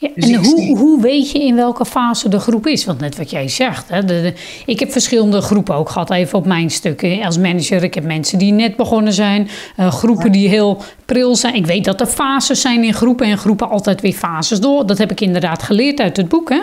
Ja, 0.04 0.10
dus 0.14 0.30
en 0.30 0.44
hoe, 0.44 0.78
hoe 0.78 1.00
weet 1.00 1.30
je 1.30 1.38
in 1.44 1.54
welke 1.54 1.84
fase 1.84 2.28
de 2.28 2.38
groep 2.38 2.66
is? 2.66 2.84
Want 2.84 3.00
net 3.00 3.16
wat 3.16 3.30
jij 3.30 3.48
zegt, 3.48 3.88
hè, 3.88 4.04
de, 4.04 4.32
ik 4.66 4.80
heb 4.80 4.92
verschillende 4.92 5.40
groepen 5.40 5.74
ook 5.74 5.90
gehad, 5.90 6.10
even 6.10 6.38
op 6.38 6.46
mijn 6.46 6.70
stukken 6.70 7.22
als 7.22 7.38
manager. 7.38 7.82
Ik 7.82 7.94
heb 7.94 8.04
mensen 8.04 8.38
die 8.38 8.52
net 8.52 8.76
begonnen 8.76 9.12
zijn, 9.12 9.48
uh, 9.80 9.92
groepen 9.92 10.32
die 10.32 10.48
heel 10.48 10.82
pril 11.04 11.36
zijn. 11.36 11.54
Ik 11.54 11.66
weet 11.66 11.84
dat 11.84 12.00
er 12.00 12.06
fases 12.06 12.60
zijn 12.60 12.84
in 12.84 12.94
groepen 12.94 13.26
en 13.26 13.38
groepen 13.38 13.68
altijd 13.68 14.00
weer 14.00 14.12
fases 14.12 14.60
door. 14.60 14.86
Dat 14.86 14.98
heb 14.98 15.10
ik 15.10 15.20
inderdaad 15.20 15.62
geleerd 15.62 16.00
uit 16.00 16.16
het 16.16 16.28
boek. 16.28 16.48
Hè? 16.48 16.60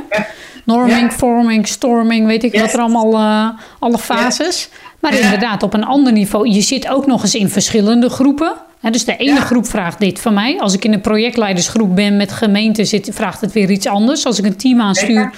Norming, 0.66 1.12
forming, 1.12 1.68
storming, 1.68 2.26
weet 2.28 2.44
ik 2.44 2.60
wat 2.60 2.74
er 2.74 2.80
allemaal, 2.80 3.14
uh, 3.14 3.50
alle 3.80 3.98
fases. 3.98 4.70
Maar 5.00 5.20
inderdaad, 5.20 5.64
op 5.64 5.74
een 5.74 5.86
ander 5.86 6.14
niveau. 6.14 6.50
Je 6.50 6.62
zit 6.62 6.90
ook 6.90 7.06
nog 7.06 7.22
eens 7.22 7.36
in 7.36 7.50
verschillende 7.50 8.10
groepen. 8.10 8.54
Dus 8.90 9.06
de 9.06 9.18
ene 9.18 9.42
groep 9.42 9.68
vraagt 9.68 10.00
dit 10.00 10.20
van 10.20 10.34
mij. 10.34 10.60
Als 10.60 10.74
ik 10.74 10.86
in 10.86 10.94
een 10.94 11.02
projectleidersgroep 11.02 11.96
ben 11.96 12.18
met 12.18 12.32
gemeenten 12.32 12.86
zit, 12.86 13.10
vraagt 13.14 13.42
het 13.42 13.52
weer 13.52 13.70
iets 13.70 13.88
anders. 13.88 14.26
Als 14.26 14.40
ik 14.40 14.46
een 14.46 14.58
team 14.58 14.82
aanstuur, 14.82 15.32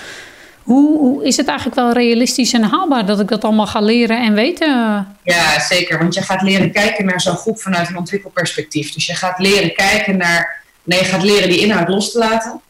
hoe, 0.64 0.98
hoe, 0.98 1.26
is 1.26 1.38
het 1.38 1.48
eigenlijk 1.48 1.78
wel 1.78 1.92
realistisch 1.92 2.54
en 2.54 2.64
haalbaar 2.64 3.06
dat 3.06 3.20
ik 3.20 3.28
dat 3.28 3.44
allemaal 3.44 3.68
ga 3.68 3.80
leren 3.80 4.22
en 4.22 4.34
weten? 4.34 5.08
Ja, 5.24 5.60
zeker. 5.60 5.98
Want 5.98 6.14
je 6.14 6.22
gaat 6.22 6.42
leren 6.42 6.72
kijken 6.72 7.06
naar 7.06 7.22
zo'n 7.22 7.36
groep 7.36 7.60
vanuit 7.60 7.90
een 7.90 7.98
ontwikkelperspectief. 7.98 8.94
Dus 8.94 9.06
je 9.06 9.16
gaat 9.16 9.40
leren 9.40 9.74
kijken 9.74 10.18
naar. 10.18 10.62
Nee, 10.84 11.00
je 11.00 11.06
gaat 11.06 11.24
leren 11.24 11.50
die 11.50 11.60
inhoud 11.60 11.88
los 11.88 12.12
te 12.12 12.18
laten. 12.18 12.62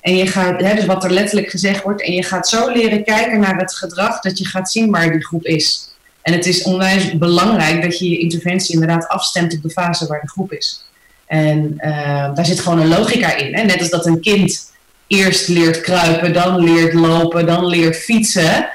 En 0.00 0.16
je 0.16 0.26
gaat, 0.26 0.60
hè, 0.60 0.74
dus 0.74 0.84
wat 0.84 1.04
er 1.04 1.10
letterlijk 1.10 1.50
gezegd 1.50 1.82
wordt. 1.82 2.02
En 2.02 2.12
je 2.12 2.22
gaat 2.22 2.48
zo 2.48 2.68
leren 2.68 3.04
kijken 3.04 3.40
naar 3.40 3.56
het 3.56 3.74
gedrag 3.74 4.20
dat 4.20 4.38
je 4.38 4.46
gaat 4.46 4.70
zien 4.70 4.90
waar 4.90 5.10
die 5.10 5.24
groep 5.24 5.44
is. 5.44 5.90
En 6.28 6.34
het 6.34 6.46
is 6.46 6.62
onwijs 6.62 7.18
belangrijk 7.18 7.82
dat 7.82 7.98
je 7.98 8.10
je 8.10 8.18
interventie 8.18 8.74
inderdaad 8.74 9.08
afstemt 9.08 9.54
op 9.54 9.62
de 9.62 9.70
fase 9.70 10.06
waar 10.06 10.20
de 10.20 10.28
groep 10.28 10.52
is. 10.52 10.84
En 11.26 11.74
uh, 11.78 12.34
daar 12.34 12.46
zit 12.46 12.60
gewoon 12.60 12.80
een 12.80 12.88
logica 12.88 13.36
in. 13.36 13.54
Hè? 13.54 13.62
Net 13.62 13.78
als 13.78 13.90
dat 13.90 14.06
een 14.06 14.20
kind 14.20 14.72
eerst 15.06 15.48
leert 15.48 15.80
kruipen, 15.80 16.32
dan 16.32 16.58
leert 16.58 16.92
lopen, 16.92 17.46
dan 17.46 17.66
leert 17.66 17.96
fietsen. 17.96 18.68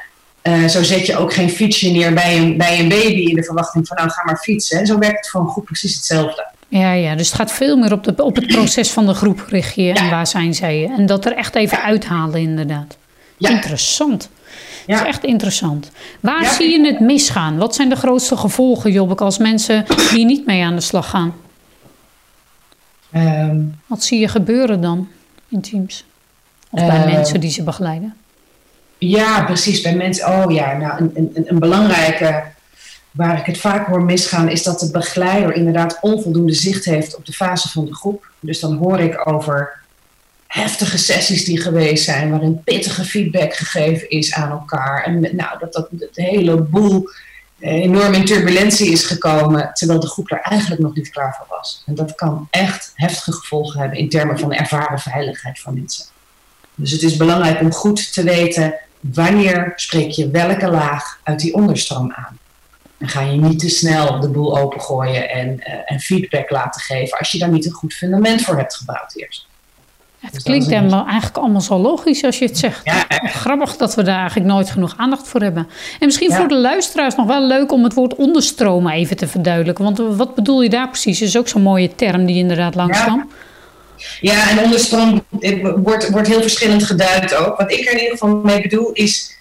Uh, 0.43 0.67
zo 0.67 0.83
zet 0.83 1.05
je 1.05 1.17
ook 1.17 1.33
geen 1.33 1.49
fietsje 1.49 1.89
neer 1.89 2.13
bij 2.13 2.37
een, 2.37 2.57
bij 2.57 2.79
een 2.79 2.89
baby 2.89 3.21
in 3.21 3.35
de 3.35 3.43
verwachting 3.43 3.87
van 3.87 3.97
nou 3.97 4.09
ga 4.09 4.23
maar 4.25 4.37
fietsen. 4.37 4.79
En 4.79 4.85
zo 4.85 4.97
werkt 4.97 5.17
het 5.17 5.29
voor 5.29 5.41
een 5.41 5.49
groep 5.49 5.65
precies 5.65 5.95
hetzelfde. 5.95 6.47
Ja, 6.67 6.93
ja, 6.93 7.15
dus 7.15 7.27
het 7.27 7.35
gaat 7.35 7.51
veel 7.51 7.77
meer 7.77 7.91
op, 7.91 8.03
de, 8.03 8.23
op 8.23 8.35
het 8.35 8.47
proces 8.47 8.91
van 8.91 9.05
de 9.05 9.13
groep 9.13 9.45
richt 9.47 9.75
je 9.75 9.93
en 9.93 10.09
waar 10.09 10.27
zijn 10.27 10.53
zij. 10.53 10.91
En 10.97 11.05
dat 11.05 11.25
er 11.25 11.35
echt 11.35 11.55
even 11.55 11.83
uithalen 11.83 12.39
inderdaad. 12.39 12.97
Ja. 13.37 13.49
Interessant. 13.49 14.29
Dat 14.87 14.99
is 14.99 15.05
echt 15.07 15.23
interessant. 15.23 15.91
Waar 16.19 16.45
zie 16.45 16.79
je 16.79 16.85
het 16.85 16.99
misgaan? 16.99 17.57
Wat 17.57 17.75
zijn 17.75 17.89
de 17.89 17.95
grootste 17.95 18.37
gevolgen, 18.37 18.91
Jobbek, 18.91 19.21
als 19.21 19.37
mensen 19.37 19.85
hier 20.11 20.25
niet 20.25 20.45
mee 20.45 20.63
aan 20.63 20.75
de 20.75 20.81
slag 20.81 21.09
gaan? 21.09 21.33
Ehm. 23.11 23.61
Wat 23.87 24.03
zie 24.03 24.19
je 24.19 24.27
gebeuren 24.27 24.81
dan 24.81 25.07
in 25.47 25.61
teams? 25.61 26.05
Of 26.69 26.87
bij 26.87 26.99
uh, 26.99 27.13
mensen 27.13 27.39
die 27.39 27.51
ze 27.51 27.63
begeleiden? 27.63 28.15
Ja, 28.97 29.43
precies. 29.43 29.81
Bij 29.81 29.95
mensen. 29.95 30.27
Oh 30.27 30.51
ja, 30.51 30.77
nou, 30.77 30.99
een, 31.01 31.31
een, 31.33 31.43
een 31.45 31.59
belangrijke 31.59 32.43
waar 33.11 33.39
ik 33.39 33.45
het 33.45 33.57
vaak 33.57 33.87
hoor 33.87 34.03
misgaan, 34.03 34.49
is 34.49 34.63
dat 34.63 34.79
de 34.79 34.91
begeleider 34.91 35.53
inderdaad 35.53 35.97
onvoldoende 36.01 36.53
zicht 36.53 36.85
heeft 36.85 37.15
op 37.15 37.25
de 37.25 37.33
fase 37.33 37.69
van 37.69 37.85
de 37.85 37.95
groep. 37.95 38.31
Dus 38.39 38.59
dan 38.59 38.77
hoor 38.77 38.99
ik 38.99 39.27
over 39.27 39.82
heftige 40.53 40.97
sessies 40.97 41.45
die 41.45 41.61
geweest 41.61 42.03
zijn, 42.03 42.29
waarin 42.29 42.63
pittige 42.63 43.03
feedback 43.03 43.53
gegeven 43.53 44.09
is 44.09 44.33
aan 44.33 44.51
elkaar. 44.51 45.03
En 45.03 45.19
nou, 45.19 45.59
dat, 45.59 45.73
dat 45.73 45.89
de 45.89 46.21
hele 46.21 46.61
boel 46.61 47.09
eh, 47.59 47.73
enorm 47.73 48.13
in 48.13 48.25
turbulentie 48.25 48.91
is 48.91 49.05
gekomen, 49.05 49.73
terwijl 49.73 49.99
de 49.99 50.07
groep 50.07 50.27
daar 50.27 50.41
eigenlijk 50.41 50.81
nog 50.81 50.95
niet 50.95 51.09
klaar 51.09 51.35
voor 51.37 51.57
was. 51.57 51.83
En 51.85 51.95
dat 51.95 52.15
kan 52.15 52.47
echt 52.49 52.91
heftige 52.95 53.31
gevolgen 53.31 53.79
hebben 53.79 53.97
in 53.97 54.09
termen 54.09 54.39
van 54.39 54.53
ervaren 54.53 54.99
veiligheid 54.99 55.59
van 55.59 55.73
mensen. 55.73 56.05
Dus 56.75 56.91
het 56.91 57.01
is 57.01 57.17
belangrijk 57.17 57.61
om 57.61 57.71
goed 57.71 58.13
te 58.13 58.23
weten 58.23 58.73
wanneer 58.99 59.73
spreek 59.75 60.11
je 60.11 60.29
welke 60.29 60.67
laag 60.67 61.19
uit 61.23 61.39
die 61.39 61.53
onderstroom 61.53 62.11
aan. 62.11 62.37
En 62.97 63.07
ga 63.07 63.21
je 63.21 63.39
niet 63.39 63.59
te 63.59 63.69
snel 63.69 64.19
de 64.19 64.29
boel 64.29 64.59
opengooien 64.59 65.29
en, 65.29 65.47
uh, 65.47 65.73
en 65.85 65.99
feedback 65.99 66.49
laten 66.49 66.81
geven 66.81 67.17
als 67.17 67.31
je 67.31 67.39
daar 67.39 67.49
niet 67.49 67.65
een 67.65 67.71
goed 67.71 67.93
fundament 67.93 68.41
voor 68.41 68.57
hebt 68.57 68.75
gebouwd 68.75 69.15
eerst 69.15 69.51
het 70.23 70.33
dus 70.33 70.43
klinkt 70.43 70.67
helemaal, 70.69 71.05
eigenlijk 71.05 71.37
allemaal 71.37 71.61
zo 71.61 71.77
logisch 71.77 72.23
als 72.23 72.39
je 72.39 72.45
het 72.45 72.57
zegt. 72.57 72.81
Ja, 72.83 73.05
Grappig 73.09 73.77
dat 73.77 73.95
we 73.95 74.03
daar 74.03 74.19
eigenlijk 74.19 74.49
nooit 74.49 74.69
genoeg 74.69 74.93
aandacht 74.97 75.27
voor 75.27 75.41
hebben. 75.41 75.67
En 75.99 76.05
misschien 76.05 76.33
voor 76.33 76.47
de 76.47 76.57
luisteraars 76.57 77.15
nog 77.15 77.27
wel 77.27 77.47
leuk 77.47 77.71
om 77.71 77.83
het 77.83 77.93
woord 77.93 78.15
onderstromen 78.15 78.93
even 78.93 79.17
te 79.17 79.27
verduidelijken. 79.27 79.83
Want 79.83 80.17
wat 80.17 80.35
bedoel 80.35 80.61
je 80.61 80.69
daar 80.69 80.89
precies? 80.89 81.19
Dat 81.19 81.27
is 81.27 81.37
ook 81.37 81.47
zo'n 81.47 81.61
mooie 81.61 81.95
term 81.95 82.25
die 82.25 82.37
inderdaad 82.37 82.75
langskwam. 82.75 83.29
Ja. 83.97 84.33
ja, 84.33 84.49
en 84.49 84.59
onderstroom 84.59 85.23
wordt, 85.75 86.09
wordt 86.09 86.27
heel 86.27 86.41
verschillend 86.41 86.83
geduid 86.83 87.35
ook. 87.35 87.57
Wat 87.57 87.71
ik 87.71 87.85
er 87.85 87.91
in 87.91 87.99
ieder 87.99 88.11
geval 88.11 88.35
mee 88.35 88.61
bedoel 88.61 88.91
is... 88.91 89.37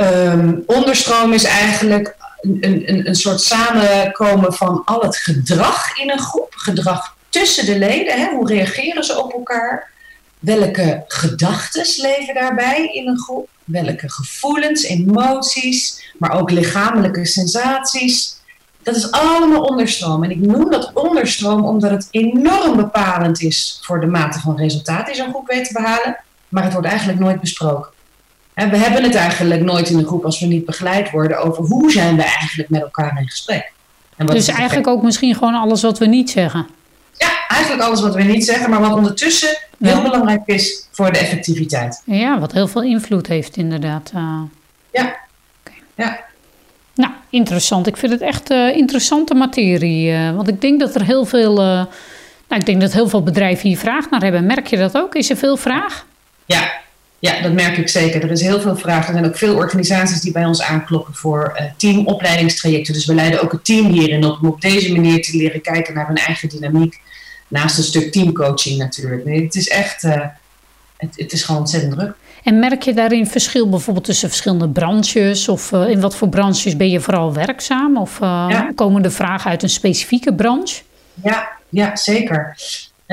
Um, 0.00 0.62
onderstroom 0.66 1.32
is 1.32 1.44
eigenlijk 1.44 2.16
een, 2.40 2.82
een, 2.86 3.08
een 3.08 3.14
soort 3.14 3.40
samenkomen 3.40 4.52
van 4.52 4.82
al 4.84 5.00
het 5.00 5.16
gedrag 5.16 5.98
in 5.98 6.10
een 6.10 6.18
groep. 6.18 6.52
Gedrag 6.56 7.16
tussen 7.28 7.66
de 7.66 7.78
leden. 7.78 8.20
Hè? 8.20 8.28
Hoe 8.30 8.48
reageren 8.48 9.04
ze 9.04 9.22
op 9.22 9.32
elkaar? 9.32 9.92
Welke 10.44 11.04
gedachten 11.06 12.02
leven 12.02 12.34
daarbij 12.34 12.90
in 12.92 13.08
een 13.08 13.18
groep? 13.18 13.48
Welke 13.64 14.10
gevoelens, 14.10 14.82
emoties, 14.82 16.12
maar 16.18 16.40
ook 16.40 16.50
lichamelijke 16.50 17.24
sensaties? 17.24 18.36
Dat 18.82 18.96
is 18.96 19.10
allemaal 19.10 19.62
onderstroom. 19.62 20.24
En 20.24 20.30
ik 20.30 20.40
noem 20.40 20.70
dat 20.70 20.90
onderstroom 20.94 21.64
omdat 21.64 21.90
het 21.90 22.08
enorm 22.10 22.76
bepalend 22.76 23.42
is 23.42 23.78
voor 23.82 24.00
de 24.00 24.06
mate 24.06 24.40
van 24.40 24.56
resultaat 24.56 25.06
die 25.06 25.14
zo'n 25.14 25.30
groep 25.30 25.46
weet 25.46 25.64
te 25.64 25.72
behalen. 25.72 26.16
Maar 26.48 26.62
het 26.62 26.72
wordt 26.72 26.88
eigenlijk 26.88 27.18
nooit 27.18 27.40
besproken. 27.40 27.90
En 28.54 28.70
we 28.70 28.76
hebben 28.76 29.02
het 29.02 29.14
eigenlijk 29.14 29.62
nooit 29.62 29.90
in 29.90 29.98
een 29.98 30.06
groep 30.06 30.24
als 30.24 30.40
we 30.40 30.46
niet 30.46 30.64
begeleid 30.64 31.10
worden 31.10 31.38
over 31.38 31.64
hoe 31.64 31.90
zijn 31.90 32.16
we 32.16 32.22
eigenlijk 32.22 32.68
met 32.68 32.80
elkaar 32.80 33.18
in 33.20 33.28
gesprek. 33.28 33.72
En 34.16 34.26
dus 34.26 34.48
eigenlijk 34.48 34.86
ook 34.86 35.02
misschien 35.02 35.34
gewoon 35.34 35.54
alles 35.54 35.82
wat 35.82 35.98
we 35.98 36.06
niet 36.06 36.30
zeggen. 36.30 36.66
Ja, 37.16 37.46
eigenlijk 37.48 37.82
alles 37.82 38.00
wat 38.00 38.14
we 38.14 38.22
niet 38.22 38.44
zeggen, 38.44 38.70
maar 38.70 38.80
wat 38.80 38.92
ondertussen 38.92 39.58
heel 39.86 40.02
belangrijk 40.02 40.42
is 40.46 40.88
voor 40.90 41.12
de 41.12 41.18
effectiviteit. 41.18 42.02
Ja, 42.04 42.38
wat 42.38 42.52
heel 42.52 42.68
veel 42.68 42.82
invloed 42.82 43.26
heeft 43.26 43.56
inderdaad. 43.56 44.12
Uh, 44.14 44.40
ja. 44.92 45.16
ja. 45.94 46.20
Nou, 46.94 47.12
interessant. 47.30 47.86
Ik 47.86 47.96
vind 47.96 48.12
het 48.12 48.20
echt 48.20 48.50
uh, 48.50 48.76
interessante 48.76 49.34
materie. 49.34 50.10
Uh, 50.10 50.34
want 50.34 50.48
ik 50.48 50.60
denk 50.60 50.80
dat 50.80 50.94
er 50.94 51.04
heel 51.04 51.24
veel, 51.24 51.54
nou, 51.54 51.88
ik 52.48 52.66
denk 52.66 52.80
dat 52.80 52.92
heel 52.92 53.08
veel 53.08 53.22
bedrijven 53.22 53.68
hier 53.68 53.78
vraag 53.78 54.10
naar 54.10 54.22
hebben. 54.22 54.46
Merk 54.46 54.66
je 54.66 54.76
dat 54.76 54.96
ook? 54.96 55.14
Is 55.14 55.30
er 55.30 55.36
veel 55.36 55.56
vraag? 55.56 56.06
Ja, 56.46 56.82
ja, 57.24 57.40
dat 57.40 57.52
merk 57.52 57.76
ik 57.76 57.88
zeker. 57.88 58.22
Er 58.22 58.30
is 58.30 58.40
heel 58.40 58.60
veel 58.60 58.76
vraag. 58.76 59.06
Er 59.06 59.12
zijn 59.12 59.26
ook 59.26 59.36
veel 59.36 59.56
organisaties 59.56 60.20
die 60.20 60.32
bij 60.32 60.44
ons 60.44 60.62
aankloppen 60.62 61.14
voor 61.14 61.56
uh, 61.60 61.66
teamopleidingstrajecten. 61.76 62.94
Dus 62.94 63.06
we 63.06 63.14
leiden 63.14 63.42
ook 63.42 63.52
het 63.52 63.64
team 63.64 63.86
hierin 63.86 64.24
op 64.24 64.38
om 64.42 64.48
op 64.48 64.60
deze 64.60 64.92
manier 64.92 65.22
te 65.22 65.36
leren 65.36 65.60
kijken 65.60 65.94
naar 65.94 66.06
hun 66.06 66.16
eigen 66.16 66.48
dynamiek. 66.48 67.00
Naast 67.48 67.78
een 67.78 67.84
stuk 67.84 68.12
teamcoaching 68.12 68.78
natuurlijk. 68.78 69.24
Nee, 69.24 69.42
het 69.42 69.54
is 69.54 69.68
echt, 69.68 70.02
uh, 70.02 70.20
het, 70.96 71.16
het, 71.16 71.32
is 71.32 71.42
gewoon 71.42 71.60
ontzettend 71.60 71.92
druk. 71.92 72.14
En 72.42 72.58
merk 72.58 72.82
je 72.82 72.94
daarin 72.94 73.26
verschil 73.26 73.68
bijvoorbeeld 73.68 74.04
tussen 74.04 74.28
verschillende 74.28 74.68
branches? 74.68 75.48
Of 75.48 75.72
uh, 75.72 75.88
in 75.88 76.00
wat 76.00 76.16
voor 76.16 76.28
branches 76.28 76.76
ben 76.76 76.90
je 76.90 77.00
vooral 77.00 77.32
werkzaam? 77.32 77.96
Of 77.96 78.18
ja. 78.18 78.72
komen 78.74 79.02
de 79.02 79.10
vragen 79.10 79.50
uit 79.50 79.62
een 79.62 79.70
specifieke 79.70 80.34
branche? 80.34 80.82
Ja, 81.22 81.48
ja 81.68 81.96
zeker. 81.96 82.56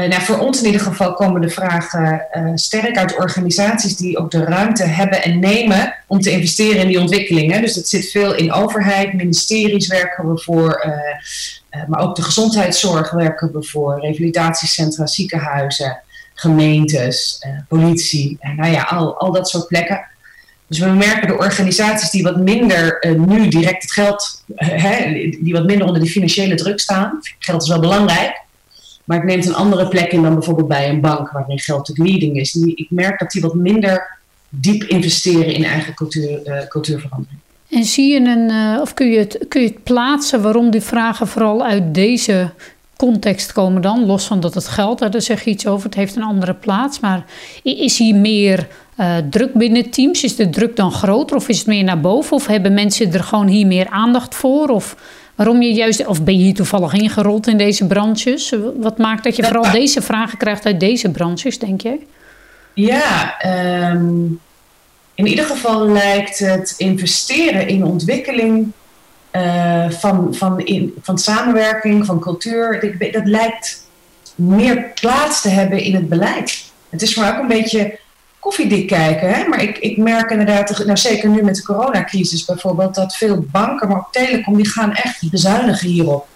Uh, 0.01 0.07
nou, 0.07 0.21
voor 0.21 0.37
ons 0.37 0.59
in 0.59 0.65
ieder 0.65 0.81
geval 0.81 1.13
komen 1.13 1.41
de 1.41 1.49
vragen 1.49 2.27
uh, 2.33 2.51
sterk 2.55 2.97
uit 2.97 3.17
organisaties 3.17 3.95
die 3.95 4.17
ook 4.17 4.31
de 4.31 4.43
ruimte 4.43 4.83
hebben 4.83 5.23
en 5.23 5.39
nemen 5.39 5.95
om 6.07 6.19
te 6.19 6.31
investeren 6.31 6.81
in 6.81 6.87
die 6.87 6.99
ontwikkelingen. 6.99 7.61
Dus 7.61 7.75
het 7.75 7.87
zit 7.87 8.11
veel 8.11 8.35
in 8.35 8.51
overheid, 8.51 9.13
ministeries 9.13 9.87
werken 9.87 10.29
we 10.29 10.41
voor, 10.41 10.85
uh, 10.85 11.87
maar 11.87 11.99
ook 11.99 12.15
de 12.15 12.21
gezondheidszorg 12.21 13.11
werken 13.11 13.51
we 13.51 13.63
voor, 13.63 13.99
revalidatiecentra, 13.99 15.05
ziekenhuizen, 15.05 16.01
gemeentes, 16.33 17.45
politie, 17.67 18.37
nou 18.55 18.71
ja, 18.71 18.81
al, 18.81 19.19
al 19.19 19.31
dat 19.31 19.49
soort 19.49 19.67
plekken. 19.67 20.07
Dus 20.67 20.79
we 20.79 20.89
merken 20.89 21.27
de 21.27 21.37
organisaties 21.37 22.09
die 22.09 22.23
wat 22.23 22.37
minder 22.37 23.07
nu 23.27 23.47
direct 23.47 23.81
het 23.81 23.91
geld, 23.91 24.43
die 25.39 25.53
wat 25.53 25.65
minder 25.65 25.87
onder 25.87 26.01
die 26.01 26.11
financiële 26.11 26.55
druk 26.55 26.79
staan, 26.79 27.19
geld 27.39 27.61
is 27.61 27.67
wel 27.67 27.79
belangrijk 27.79 28.41
maar 29.05 29.17
het 29.17 29.25
neemt 29.25 29.45
een 29.45 29.55
andere 29.55 29.87
plek 29.87 30.11
in 30.11 30.21
dan 30.21 30.33
bijvoorbeeld 30.33 30.67
bij 30.67 30.89
een 30.89 31.01
bank, 31.01 31.31
waarin 31.31 31.59
geld 31.59 31.85
de 31.85 32.03
leading 32.03 32.37
is. 32.37 32.55
Ik 32.55 32.87
merk 32.89 33.19
dat 33.19 33.31
die 33.31 33.41
wat 33.41 33.55
minder 33.55 34.19
diep 34.49 34.83
investeren 34.83 35.53
in 35.53 35.63
eigen 35.63 35.93
cultuur, 35.93 36.39
uh, 36.45 36.67
cultuurverandering. 36.67 37.39
En 37.69 37.83
zie 37.83 38.13
je 38.13 38.19
een, 38.19 38.49
uh, 38.49 38.81
of 38.81 38.93
kun 38.93 39.11
je, 39.11 39.17
het, 39.17 39.45
kun 39.47 39.61
je 39.61 39.67
het 39.67 39.83
plaatsen 39.83 40.41
waarom 40.41 40.71
die 40.71 40.81
vragen 40.81 41.27
vooral 41.27 41.65
uit 41.65 41.93
deze 41.93 42.49
context 42.95 43.51
komen 43.51 43.81
dan? 43.81 44.05
Los 44.05 44.25
van 44.25 44.39
dat 44.39 44.53
het 44.53 44.67
geld, 44.67 44.99
daar 44.99 45.21
zeg 45.21 45.43
je 45.43 45.49
iets 45.49 45.67
over, 45.67 45.85
het 45.85 45.95
heeft 45.95 46.15
een 46.15 46.23
andere 46.23 46.53
plaats. 46.53 46.99
Maar 46.99 47.25
is 47.63 47.97
hier 47.97 48.15
meer 48.15 48.67
uh, 48.97 49.17
druk 49.29 49.53
binnen 49.53 49.89
teams? 49.89 50.23
Is 50.23 50.35
de 50.35 50.49
druk 50.49 50.75
dan 50.75 50.91
groter 50.91 51.35
of 51.35 51.49
is 51.49 51.57
het 51.57 51.67
meer 51.67 51.83
naar 51.83 52.01
boven? 52.01 52.35
Of 52.35 52.47
hebben 52.47 52.73
mensen 52.73 53.13
er 53.13 53.23
gewoon 53.23 53.47
hier 53.47 53.67
meer 53.67 53.87
aandacht 53.89 54.35
voor? 54.35 54.69
Of 54.69 54.95
waarom 55.35 55.61
je 55.61 55.73
juist, 55.73 56.05
of 56.05 56.23
ben 56.23 56.37
je 56.37 56.43
hier 56.43 56.53
toevallig 56.53 56.93
ingerold 56.93 57.47
in 57.47 57.57
deze 57.57 57.87
branches? 57.87 58.55
Wat 58.75 58.97
maakt 58.97 59.23
dat 59.23 59.35
je 59.35 59.43
vooral 59.43 59.71
deze 59.71 60.01
vragen 60.01 60.37
krijgt 60.37 60.65
uit 60.65 60.79
deze 60.79 61.11
branches, 61.11 61.59
denk 61.59 61.81
jij? 61.81 61.99
Ja, 62.73 63.39
ehm, 63.39 64.23
in 65.15 65.27
ieder 65.27 65.45
geval 65.45 65.87
lijkt 65.87 66.39
het 66.39 66.73
investeren 66.77 67.67
in 67.67 67.85
ontwikkeling 67.85 68.71
uh, 69.31 69.89
van, 69.89 70.35
van, 70.35 70.59
in, 70.59 70.93
van 71.01 71.17
samenwerking, 71.17 72.05
van 72.05 72.19
cultuur, 72.19 72.97
dat 73.11 73.27
lijkt 73.27 73.87
meer 74.35 74.91
plaats 75.01 75.41
te 75.41 75.49
hebben 75.49 75.79
in 75.83 75.95
het 75.95 76.09
beleid. 76.09 76.71
Het 76.89 77.01
is 77.01 77.15
maar 77.15 77.35
ook 77.35 77.41
een 77.41 77.47
beetje 77.47 77.99
koffiedik 78.41 78.87
kijken. 78.87 79.33
Hè? 79.33 79.47
Maar 79.47 79.63
ik, 79.63 79.77
ik 79.77 79.97
merk 79.97 80.31
inderdaad, 80.31 80.85
nou 80.85 80.97
zeker 80.97 81.29
nu 81.29 81.43
met 81.43 81.55
de 81.55 81.63
coronacrisis 81.63 82.45
bijvoorbeeld, 82.45 82.95
dat 82.95 83.15
veel 83.15 83.45
banken, 83.51 83.87
maar 83.87 83.97
ook 83.97 84.11
telecom, 84.11 84.55
die 84.55 84.69
gaan 84.69 84.93
echt 84.93 85.29
bezuinigen 85.31 85.87
hierop. 85.87 86.27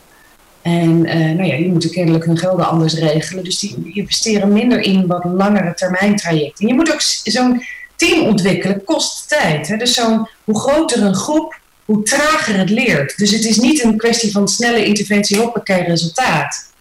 En 0.62 1.06
uh, 1.06 1.14
nou 1.14 1.44
ja, 1.44 1.58
die 1.58 1.72
moeten 1.72 1.92
kennelijk 1.92 2.26
hun 2.26 2.38
gelden 2.38 2.68
anders 2.68 2.94
regelen. 2.94 3.44
Dus 3.44 3.60
die 3.60 3.92
investeren 3.94 4.54
minder 4.54 4.80
in 4.80 5.08
wat 5.08 5.24
langere 5.24 5.74
termijn 5.74 6.16
trajecten. 6.16 6.64
En 6.64 6.68
je 6.68 6.74
moet 6.74 6.94
ook 6.94 7.02
zo'n 7.24 7.64
team 7.96 8.28
ontwikkelen, 8.28 8.84
kost 8.84 9.30
tijd. 9.30 9.68
Hè? 9.68 9.78
Dus 9.78 9.94
zo'n, 9.94 10.28
hoe 10.44 10.60
groter 10.60 11.04
een 11.04 11.16
groep, 11.16 11.60
hoe 11.86 12.04
trager 12.04 12.58
het 12.58 12.70
leert. 12.70 13.18
Dus 13.18 13.32
het 13.32 13.46
is 13.46 13.58
niet 13.58 13.84
een 13.84 13.98
kwestie 13.98 14.32
van 14.32 14.48
snelle 14.48 14.86
interventie, 14.86 15.40
hoppakee, 15.40 15.84
resultaat. 15.84 16.74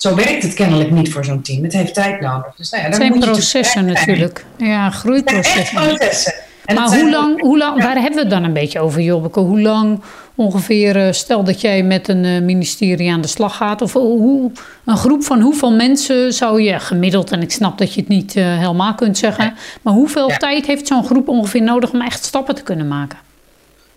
Zo 0.00 0.14
werkt 0.14 0.42
het 0.42 0.54
kennelijk 0.54 0.90
niet 0.90 1.12
voor 1.12 1.24
zo'n 1.24 1.42
team. 1.42 1.62
Het 1.62 1.72
heeft 1.72 1.94
tijd 1.94 2.20
nodig. 2.20 2.54
Dus, 2.56 2.70
nou 2.70 2.82
ja, 2.82 2.88
het 2.88 2.98
zijn 2.98 3.18
processen 3.18 3.84
natuurlijk. 3.84 4.44
Ja, 4.56 4.90
groeiprocessen. 4.90 5.82
processen. 5.82 6.34
maar 6.74 6.98
hoe 6.98 7.10
lang, 7.10 7.40
hoe 7.40 7.58
lang, 7.58 7.82
waar 7.82 7.94
hebben 7.94 8.14
we 8.14 8.20
het 8.20 8.30
dan 8.30 8.44
een 8.44 8.52
beetje 8.52 8.80
over, 8.80 9.00
Jobbeke? 9.00 9.40
Hoe 9.40 9.60
lang 9.60 10.00
ongeveer, 10.34 11.06
eh, 11.06 11.12
stel 11.12 11.44
dat 11.44 11.60
jij 11.60 11.82
met 11.82 12.08
een 12.08 12.24
eh, 12.24 12.40
ministerie 12.40 13.10
aan 13.10 13.20
de 13.20 13.28
slag 13.28 13.56
gaat, 13.56 13.82
of 13.82 13.92
hoe, 13.92 14.50
een 14.84 14.96
groep 14.96 15.24
van 15.24 15.40
hoeveel 15.40 15.72
mensen 15.72 16.32
zou 16.32 16.62
je 16.62 16.78
gemiddeld, 16.78 17.30
en 17.30 17.42
ik 17.42 17.50
snap 17.52 17.78
dat 17.78 17.94
je 17.94 18.00
het 18.00 18.08
niet 18.08 18.36
uh, 18.36 18.58
helemaal 18.58 18.94
kunt 18.94 19.18
zeggen, 19.18 19.54
maar 19.82 19.94
hoeveel 19.94 20.28
tijd 20.28 20.66
heeft 20.66 20.86
zo'n 20.86 21.04
groep 21.04 21.28
ongeveer 21.28 21.62
nodig 21.62 21.90
om 21.90 22.00
echt 22.00 22.24
stappen 22.24 22.54
te 22.54 22.62
kunnen 22.62 22.88
maken? 22.88 23.18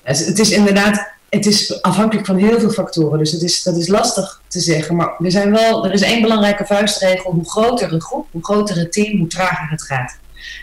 Het 0.04 0.40
is 0.40 0.52
inderdaad 0.52 1.13
het 1.34 1.46
is 1.46 1.82
afhankelijk 1.82 2.26
van 2.26 2.38
heel 2.38 2.60
veel 2.60 2.70
factoren. 2.70 3.20
Dus 3.20 3.32
het 3.32 3.42
is, 3.42 3.64
dat 3.64 3.78
is 3.78 3.88
lastig 3.88 4.42
te 4.48 4.60
zeggen. 4.60 4.96
Maar 4.96 5.14
er, 5.24 5.32
zijn 5.32 5.52
wel, 5.52 5.86
er 5.86 5.92
is 5.92 6.02
één 6.02 6.22
belangrijke 6.22 6.66
vuistregel. 6.66 7.32
Hoe 7.32 7.50
groter 7.50 7.94
een 7.94 8.02
groep, 8.02 8.28
hoe 8.32 8.44
groter 8.44 8.76
het 8.76 8.92
team, 8.92 9.18
hoe 9.18 9.28
trager 9.28 9.70
het 9.70 9.84
gaat. 9.84 10.18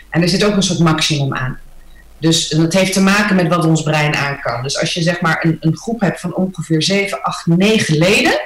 En 0.09 0.21
er 0.21 0.29
zit 0.29 0.43
ook 0.43 0.55
een 0.55 0.63
soort 0.63 0.79
maximum 0.79 1.33
aan. 1.33 1.59
Dus 2.17 2.49
dat 2.49 2.73
heeft 2.73 2.93
te 2.93 3.01
maken 3.01 3.35
met 3.35 3.47
wat 3.47 3.65
ons 3.65 3.83
brein 3.83 4.15
aan 4.15 4.39
kan. 4.39 4.63
Dus 4.63 4.79
als 4.79 4.93
je 4.93 5.01
zeg 5.01 5.21
maar 5.21 5.45
een, 5.45 5.57
een 5.59 5.77
groep 5.77 6.01
hebt 6.01 6.19
van 6.19 6.35
ongeveer 6.35 6.83
7, 6.83 7.21
8, 7.21 7.45
9 7.45 7.97
leden, 7.97 8.39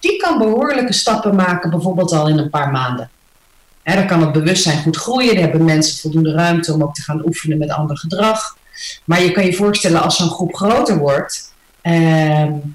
die 0.00 0.16
kan 0.16 0.38
behoorlijke 0.38 0.92
stappen 0.92 1.34
maken, 1.34 1.70
bijvoorbeeld 1.70 2.12
al 2.12 2.28
in 2.28 2.38
een 2.38 2.50
paar 2.50 2.70
maanden. 2.70 3.10
dan 3.82 4.06
kan 4.06 4.20
het 4.20 4.32
bewustzijn 4.32 4.82
goed 4.82 4.96
groeien. 4.96 5.34
Dan 5.34 5.42
hebben 5.42 5.64
mensen 5.64 6.00
voldoende 6.00 6.32
ruimte 6.32 6.72
om 6.72 6.82
ook 6.82 6.94
te 6.94 7.02
gaan 7.02 7.26
oefenen 7.26 7.58
met 7.58 7.70
ander 7.70 7.96
gedrag. 7.98 8.56
Maar 9.04 9.22
je 9.22 9.32
kan 9.32 9.44
je 9.44 9.54
voorstellen 9.54 10.02
als 10.02 10.16
zo'n 10.16 10.30
groep 10.30 10.54
groter 10.54 10.98
wordt, 10.98 11.51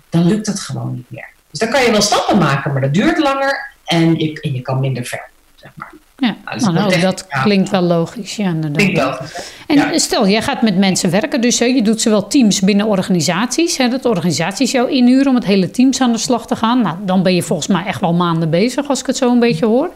dan 0.10 0.28
lukt 0.28 0.48
het 0.48 0.60
gewoon 0.60 0.94
niet 0.96 1.12
meer. 1.12 1.30
Dus 1.50 1.60
dan 1.60 1.70
kan 1.70 1.84
je 1.84 1.92
wel 1.92 2.02
stappen 2.02 2.38
maken, 2.38 2.72
maar 2.72 2.82
dat 2.82 2.94
duurt 2.94 3.18
langer 3.18 3.74
en 3.86 4.16
je, 4.16 4.42
en 4.42 4.54
je 4.54 4.62
kan 4.62 4.80
minder 4.80 5.06
ver. 5.06 5.30
Zeg 5.56 5.72
maar. 5.76 5.92
Ja, 6.20 6.36
nou, 6.58 6.74
nou 6.74 7.00
dat 7.00 7.28
klinkt 7.44 7.70
wel 7.70 7.82
logisch. 7.82 8.36
Ja, 8.36 8.54
Klinkt 8.74 8.98
logisch. 8.98 9.54
En 9.68 10.00
stel, 10.00 10.28
jij 10.28 10.42
gaat 10.42 10.62
met 10.62 10.78
mensen 10.78 11.10
werken, 11.10 11.42
dus 11.42 11.58
je 11.58 11.82
doet 11.82 12.02
zowel 12.02 12.28
teams 12.28 12.60
binnen 12.60 12.86
organisaties. 12.86 13.78
Hè, 13.78 13.88
dat 13.88 14.06
organisaties 14.06 14.72
jou 14.72 14.92
inhuren 14.92 15.28
om 15.28 15.36
het 15.36 15.46
hele 15.46 15.72
teams 15.72 16.02
aan 16.02 16.12
de 16.12 16.18
slag 16.18 16.48
te 16.48 16.56
gaan. 16.56 16.82
Nou, 16.82 16.96
dan 17.06 17.24
ben 17.24 17.36
je 17.36 17.44
volgens 17.44 17.68
mij 17.68 17.86
echt 17.86 18.02
wel 18.02 18.14
maanden 18.14 18.50
bezig, 18.50 18.90
als 18.90 19.00
ik 19.00 19.06
het 19.06 19.18
zo 19.18 19.32
een 19.32 19.40
beetje 19.40 19.66
hoor. 19.66 19.92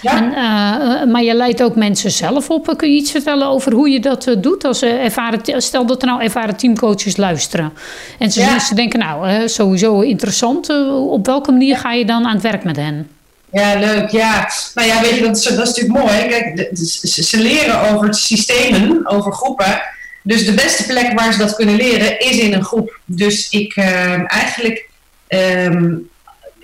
Ja. 0.00 0.16
En, 0.16 0.24
uh, 0.24 1.12
maar 1.12 1.22
je 1.22 1.34
leidt 1.34 1.62
ook 1.62 1.76
mensen 1.76 2.10
zelf 2.10 2.50
op. 2.50 2.74
Kun 2.76 2.90
je 2.90 2.96
iets 2.96 3.10
vertellen 3.10 3.46
over 3.46 3.72
hoe 3.72 3.90
je 3.90 4.00
dat 4.00 4.26
uh, 4.26 4.36
doet? 4.38 4.64
Als, 4.64 4.82
uh, 4.82 5.04
ervaren, 5.04 5.62
stel 5.62 5.86
dat 5.86 6.02
er 6.02 6.08
nou 6.08 6.22
ervaren 6.22 6.56
teamcoaches 6.56 7.16
luisteren. 7.16 7.72
En 8.18 8.32
ze, 8.32 8.40
ja. 8.40 8.58
ze 8.58 8.74
denken, 8.74 8.98
nou, 8.98 9.48
sowieso 9.48 10.00
interessant. 10.00 10.70
op 10.90 11.26
welke 11.26 11.50
manier 11.50 11.76
ga 11.76 11.92
je 11.92 12.04
dan 12.04 12.26
aan 12.26 12.34
het 12.34 12.42
werk 12.42 12.64
met 12.64 12.76
hen? 12.76 13.08
Ja, 13.52 13.78
leuk. 13.78 14.10
Ja, 14.10 14.50
nou 14.74 14.88
ja, 14.88 15.00
weet 15.00 15.14
je, 15.14 15.22
dat 15.22 15.36
is, 15.36 15.48
natuurlijk 15.48 15.98
mooi. 15.98 16.26
Kijk, 16.28 16.70
ze 17.02 17.38
leren 17.38 17.80
over 17.90 18.14
systemen, 18.14 19.08
over 19.08 19.32
groepen. 19.32 19.82
Dus 20.22 20.44
de 20.44 20.54
beste 20.54 20.86
plek 20.86 21.18
waar 21.18 21.32
ze 21.32 21.38
dat 21.38 21.54
kunnen 21.54 21.76
leren 21.76 22.20
is 22.20 22.38
in 22.38 22.52
een 22.52 22.64
groep. 22.64 22.98
Dus 23.04 23.48
ik 23.48 23.76
eigenlijk 24.26 24.88
um, 25.28 26.10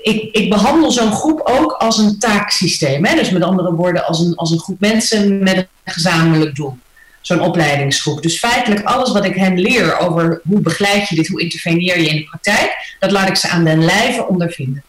ik, 0.02 0.34
ik 0.34 0.50
behandel 0.50 0.90
zo'n 0.90 1.12
groep 1.12 1.40
ook 1.44 1.72
als 1.72 1.98
een 1.98 2.18
taaksysteem. 2.18 3.04
Hè? 3.04 3.14
Dus 3.14 3.30
met 3.30 3.42
andere 3.42 3.72
woorden, 3.72 4.06
als 4.06 4.20
een, 4.20 4.34
als 4.34 4.50
een 4.50 4.58
groep 4.58 4.80
mensen 4.80 5.42
met 5.42 5.56
een 5.56 5.66
gezamenlijk 5.84 6.54
doel. 6.54 6.78
Zo'n 7.20 7.40
opleidingsgroep. 7.40 8.22
Dus 8.22 8.38
feitelijk 8.38 8.84
alles 8.84 9.12
wat 9.12 9.24
ik 9.24 9.34
hen 9.34 9.58
leer 9.58 9.98
over 9.98 10.40
hoe 10.48 10.60
begeleid 10.60 11.08
je 11.08 11.14
dit, 11.14 11.26
hoe 11.26 11.40
interveneer 11.40 12.00
je 12.00 12.08
in 12.08 12.16
de 12.16 12.24
praktijk, 12.24 12.96
dat 12.98 13.10
laat 13.10 13.28
ik 13.28 13.36
ze 13.36 13.48
aan 13.48 13.64
den 13.64 13.84
lijve 13.84 14.26
ondervinden. 14.26 14.82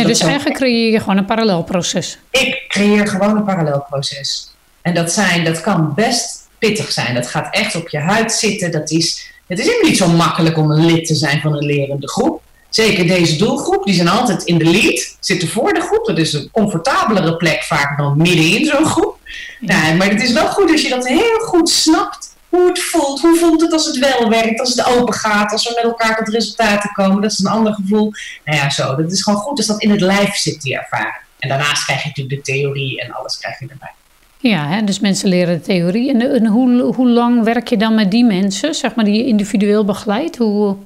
Ja, 0.00 0.06
dus 0.06 0.20
eigenlijk 0.20 0.56
creëer 0.56 0.92
je 0.92 1.00
gewoon 1.00 1.16
een 1.16 1.24
parallelproces. 1.24 2.18
Ik 2.30 2.64
creëer 2.68 3.06
gewoon 3.06 3.36
een 3.36 3.44
parallelproces. 3.44 4.50
En 4.82 4.94
dat, 4.94 5.12
zijn, 5.12 5.44
dat 5.44 5.60
kan 5.60 5.92
best 5.94 6.48
pittig 6.58 6.92
zijn. 6.92 7.14
Dat 7.14 7.26
gaat 7.26 7.54
echt 7.54 7.74
op 7.74 7.88
je 7.88 7.98
huid 7.98 8.32
zitten. 8.32 8.70
Dat 8.70 8.90
is, 8.90 9.32
het 9.46 9.58
is 9.58 9.64
helemaal 9.64 9.88
niet 9.88 9.98
zo 9.98 10.08
makkelijk 10.08 10.56
om 10.56 10.70
een 10.70 10.86
lid 10.86 11.06
te 11.06 11.14
zijn 11.14 11.40
van 11.40 11.56
een 11.56 11.64
lerende 11.64 12.08
groep. 12.08 12.42
Zeker 12.68 13.06
deze 13.06 13.36
doelgroep, 13.36 13.84
die 13.84 13.94
zijn 13.94 14.08
altijd 14.08 14.42
in 14.42 14.58
de 14.58 14.64
lead, 14.64 15.16
zitten 15.20 15.48
voor 15.48 15.72
de 15.72 15.80
groep. 15.80 16.06
Dat 16.06 16.18
is 16.18 16.32
een 16.32 16.48
comfortabelere 16.52 17.36
plek 17.36 17.62
vaak 17.62 17.98
dan 17.98 18.16
midden 18.16 18.58
in 18.58 18.64
zo'n 18.64 18.86
groep. 18.86 19.18
Nou, 19.60 19.96
maar 19.96 20.08
het 20.08 20.22
is 20.22 20.32
wel 20.32 20.46
goed 20.46 20.70
als 20.70 20.82
je 20.82 20.88
dat 20.88 21.08
heel 21.08 21.38
goed 21.38 21.68
snapt. 21.68 22.35
Hoe 22.48 22.68
het 22.68 22.82
voelt. 22.82 23.20
Hoe 23.20 23.36
voelt 23.36 23.60
het 23.60 23.72
als 23.72 23.86
het 23.86 23.98
wel 23.98 24.28
werkt, 24.28 24.60
als 24.60 24.74
het 24.74 24.86
open 24.86 25.14
gaat, 25.14 25.52
als 25.52 25.68
we 25.68 25.72
met 25.74 25.84
elkaar 25.84 26.16
tot 26.16 26.34
resultaten 26.34 26.92
komen. 26.92 27.22
Dat 27.22 27.30
is 27.30 27.38
een 27.38 27.46
ander 27.46 27.74
gevoel. 27.74 28.12
Nou 28.44 28.58
ja, 28.58 28.70
zo. 28.70 28.96
Dat 28.96 29.12
is 29.12 29.22
gewoon 29.22 29.38
goed 29.40 29.58
als 29.58 29.66
dat 29.66 29.82
in 29.82 29.90
het 29.90 30.00
lijf 30.00 30.34
zit, 30.34 30.62
die 30.62 30.78
ervaring. 30.78 31.24
En 31.38 31.48
daarnaast 31.48 31.84
krijg 31.84 32.02
je 32.02 32.08
natuurlijk 32.08 32.44
de 32.44 32.52
theorie 32.52 33.00
en 33.00 33.12
alles 33.12 33.38
krijg 33.38 33.58
je 33.58 33.66
erbij. 33.68 33.92
Ja, 34.38 34.68
hè, 34.68 34.84
dus 34.84 35.00
mensen 35.00 35.28
leren 35.28 35.54
de 35.54 35.64
theorie. 35.64 36.10
En, 36.10 36.20
en 36.20 36.46
hoe, 36.46 36.82
hoe 36.82 37.08
lang 37.08 37.44
werk 37.44 37.68
je 37.68 37.76
dan 37.76 37.94
met 37.94 38.10
die 38.10 38.24
mensen, 38.24 38.74
zeg 38.74 38.94
maar, 38.94 39.04
die 39.04 39.16
je 39.16 39.26
individueel 39.26 39.84
begeleidt? 39.84 40.36
Hoe, 40.36 40.76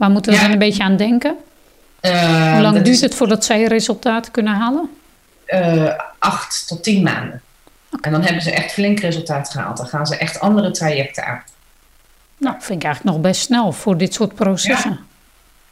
Waar 0.00 0.10
moeten 0.10 0.32
we 0.32 0.40
dan 0.40 0.50
een 0.50 0.58
beetje 0.58 0.82
aan 0.82 0.96
denken? 0.96 1.36
Uh, 2.02 2.52
Hoe 2.52 2.60
lang 2.60 2.82
duurt 2.82 3.00
het 3.00 3.14
voordat 3.14 3.44
zij 3.44 3.64
resultaten 3.64 4.32
kunnen 4.32 4.54
halen? 4.54 4.90
Uh, 5.46 5.92
acht 6.18 6.64
tot 6.68 6.82
tien 6.82 7.02
maanden. 7.02 7.42
En 8.00 8.12
dan 8.12 8.22
hebben 8.22 8.42
ze 8.42 8.50
echt 8.50 8.72
flink 8.72 9.00
resultaat 9.00 9.50
gehaald. 9.50 9.76
Dan 9.76 9.86
gaan 9.86 10.06
ze 10.06 10.16
echt 10.16 10.40
andere 10.40 10.70
trajecten 10.70 11.26
aan. 11.26 11.42
Nou, 12.36 12.56
vind 12.58 12.78
ik 12.78 12.84
eigenlijk 12.84 13.16
nog 13.16 13.24
best 13.24 13.40
snel 13.40 13.72
voor 13.72 13.96
dit 13.96 14.14
soort 14.14 14.34
processen. 14.34 15.00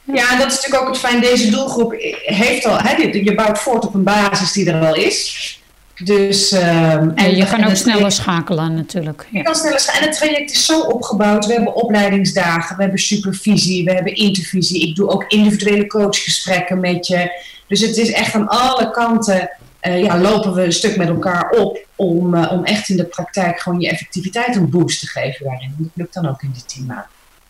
Ja. 0.03 0.13
ja. 0.13 0.31
en 0.31 0.37
dat 0.37 0.47
is 0.47 0.55
natuurlijk 0.55 0.81
ook 0.81 0.87
het 0.87 0.97
fijn. 0.97 1.21
Deze 1.21 1.49
doelgroep 1.49 1.95
heeft 2.23 2.65
al, 2.65 2.77
hè, 2.79 2.91
je 3.01 3.35
bouwt 3.35 3.59
voort 3.59 3.85
op 3.85 3.93
een 3.93 4.03
basis 4.03 4.51
die 4.51 4.71
er 4.71 4.87
al 4.87 4.95
is. 4.95 5.57
Dus, 6.03 6.51
ehm, 6.51 7.09
en, 7.15 7.35
je 7.35 7.45
kan 7.45 7.63
ook 7.63 7.75
sneller 7.75 8.11
schakelen 8.11 8.75
natuurlijk. 8.75 9.27
Je 9.31 9.43
kan 9.43 9.55
sneller 9.55 9.79
schakelen. 9.79 10.03
En 10.03 10.09
het 10.09 10.19
traject 10.19 10.51
is 10.51 10.65
zo 10.65 10.79
opgebouwd. 10.79 11.45
We 11.45 11.53
hebben 11.53 11.75
opleidingsdagen, 11.75 12.75
we 12.75 12.81
hebben 12.81 12.99
supervisie, 12.99 13.83
we 13.83 13.91
hebben 13.91 14.15
intervisie. 14.15 14.87
Ik 14.87 14.95
doe 14.95 15.09
ook 15.09 15.23
individuele 15.27 15.87
coachgesprekken 15.87 16.79
met 16.79 17.07
je. 17.07 17.41
Dus 17.67 17.81
het 17.81 17.97
is 17.97 18.11
echt 18.11 18.33
aan 18.33 18.47
alle 18.47 18.91
kanten 18.91 19.49
uh, 19.81 20.03
ja, 20.03 20.17
lopen 20.17 20.53
we 20.53 20.63
een 20.63 20.73
stuk 20.73 20.97
met 20.97 21.07
elkaar 21.07 21.49
op 21.49 21.85
om, 21.95 22.35
uh, 22.35 22.51
om 22.51 22.63
echt 22.63 22.89
in 22.89 22.97
de 22.97 23.05
praktijk 23.05 23.59
gewoon 23.59 23.79
je 23.79 23.89
effectiviteit 23.89 24.55
een 24.55 24.69
boost 24.69 24.99
te 24.99 25.07
geven 25.07 25.45
daarin. 25.45 25.75
Dat 25.77 25.89
lukt 25.93 26.13
dan 26.13 26.27
ook 26.27 26.41
in 26.41 26.51
die 26.51 26.65
team 26.65 26.85
maanden. 26.85 27.07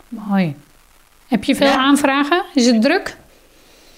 Mooi. 0.07 0.55
Heb 1.27 1.43
je 1.43 1.55
veel 1.55 1.77
aanvragen? 1.77 2.43
Is 2.53 2.65
het 2.65 2.81
druk? 2.81 3.17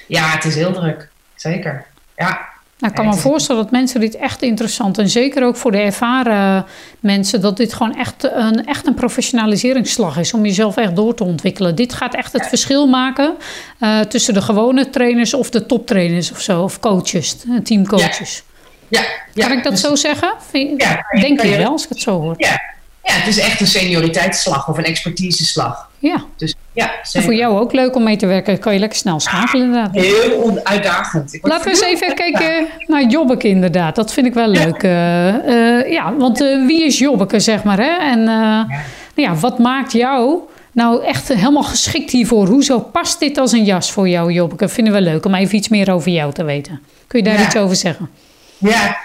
Ja, 0.08 0.30
het 0.30 0.46
is 0.46 0.56
heel 0.56 0.74
druk. 0.74 1.10
Zeker. 1.36 1.86
Ja, 2.16 2.50
nou, 2.82 2.94
ik 2.94 3.00
kan 3.00 3.06
me 3.06 3.22
voorstellen 3.22 3.62
dat 3.62 3.72
mensen 3.72 4.00
dit 4.00 4.16
echt 4.16 4.42
interessant 4.42 4.98
en 4.98 5.10
zeker 5.10 5.44
ook 5.44 5.56
voor 5.56 5.72
de 5.72 5.78
ervaren 5.78 6.66
mensen, 7.00 7.42
dat 7.42 7.58
dit 7.58 7.74
gewoon 7.74 7.98
echt 7.98 8.30
een, 8.34 8.66
echt 8.66 8.88
een 8.88 8.94
professionaliseringsslag 8.94 10.18
is 10.18 10.34
om 10.34 10.46
jezelf 10.46 10.78
echt 10.78 10.96
door 10.96 11.14
te 11.14 11.24
ontwikkelen. 11.24 11.76
Dit 11.76 11.94
gaat 11.94 12.16
echt 12.16 12.34
het 12.34 12.48
verschil 12.48 12.88
maken 12.88 13.36
uh, 13.80 14.00
tussen 14.00 14.34
de 14.34 14.42
gewone 14.42 14.90
trainers 14.90 15.34
of 15.34 15.50
de 15.50 15.66
toptrainers 15.66 16.32
of 16.32 16.42
zo, 16.42 16.64
of 16.64 16.80
coaches, 16.80 17.36
eh, 17.50 17.58
teamcoaches. 17.58 18.44
Ja. 18.88 19.02
Ja, 19.34 19.48
kan 19.48 19.58
ik 19.58 19.64
dat 19.64 19.72
dus, 19.72 19.82
zo 19.82 19.96
zeggen? 19.96 20.34
Ja, 20.78 21.06
Denk 21.20 21.42
je 21.42 21.58
wel 21.58 21.72
als 21.72 21.84
ik 21.84 21.90
het 21.90 22.02
zo 22.02 22.22
hoor? 22.22 22.34
Ja. 22.38 22.62
Ja, 23.04 23.14
het 23.14 23.28
is 23.28 23.40
echt 23.40 23.60
een 23.60 23.68
senioriteitsslag 23.68 24.68
of 24.70 24.78
een 24.78 24.84
expertiseslag. 24.84 25.90
Ja. 26.00 26.24
Dus 26.38 26.56
ja, 26.74 26.92
En 27.14 27.24
voor 27.24 27.34
jou 27.34 27.60
ook 27.60 27.74
leuk 27.74 27.96
om 27.96 28.04
mee 28.04 28.16
te 28.16 28.26
werken. 28.26 28.60
Kan 28.60 28.74
je 28.74 28.80
lekker 28.80 28.98
snel 28.98 29.20
schakelen 29.20 29.66
inderdaad. 29.66 29.96
Heel 29.96 30.60
uitdagend. 30.64 31.38
Laten 31.42 31.64
we 31.64 31.70
eens 31.70 31.82
even 31.82 32.16
kijken 32.16 32.68
naar 32.88 33.06
Jobbeke 33.06 33.48
inderdaad. 33.48 33.96
Dat 33.96 34.14
vind 34.14 34.26
ik 34.26 34.34
wel 34.34 34.48
leuk. 34.48 34.82
Ja, 34.82 35.46
uh, 35.46 35.92
ja 35.92 36.16
want 36.16 36.42
uh, 36.42 36.66
wie 36.66 36.86
is 36.86 37.00
Jobbeke 37.00 37.40
zeg 37.40 37.64
maar. 37.64 37.78
Hè? 37.78 37.98
En 37.98 38.20
ja. 38.22 38.68
ja. 39.16 39.36
wat 39.36 39.60
maakt 39.60 39.92
jou 39.92 40.40
nou 40.72 41.04
echt 41.04 41.28
helemaal 41.28 41.64
geschikt 41.64 42.12
hiervoor? 42.12 42.48
Hoezo 42.48 42.80
past 42.80 43.20
dit 43.20 43.38
als 43.38 43.52
een 43.52 43.64
jas 43.64 43.92
voor 43.92 44.10
jou, 44.10 44.32
Jobbeke? 44.32 44.70
Vinden 44.70 44.94
we 44.94 45.02
leuk 45.02 45.26
om 45.26 45.34
even 45.34 45.56
iets 45.56 45.70
meer 45.70 45.92
over 45.92 46.12
jou 46.12 46.34
te 46.34 46.44
weten. 46.44 46.82
Kun 47.08 47.20
je 47.20 47.26
daar 47.26 47.46
iets 47.46 47.56
over 47.56 47.76
zeggen? 47.76 48.10
Ja. 48.58 48.98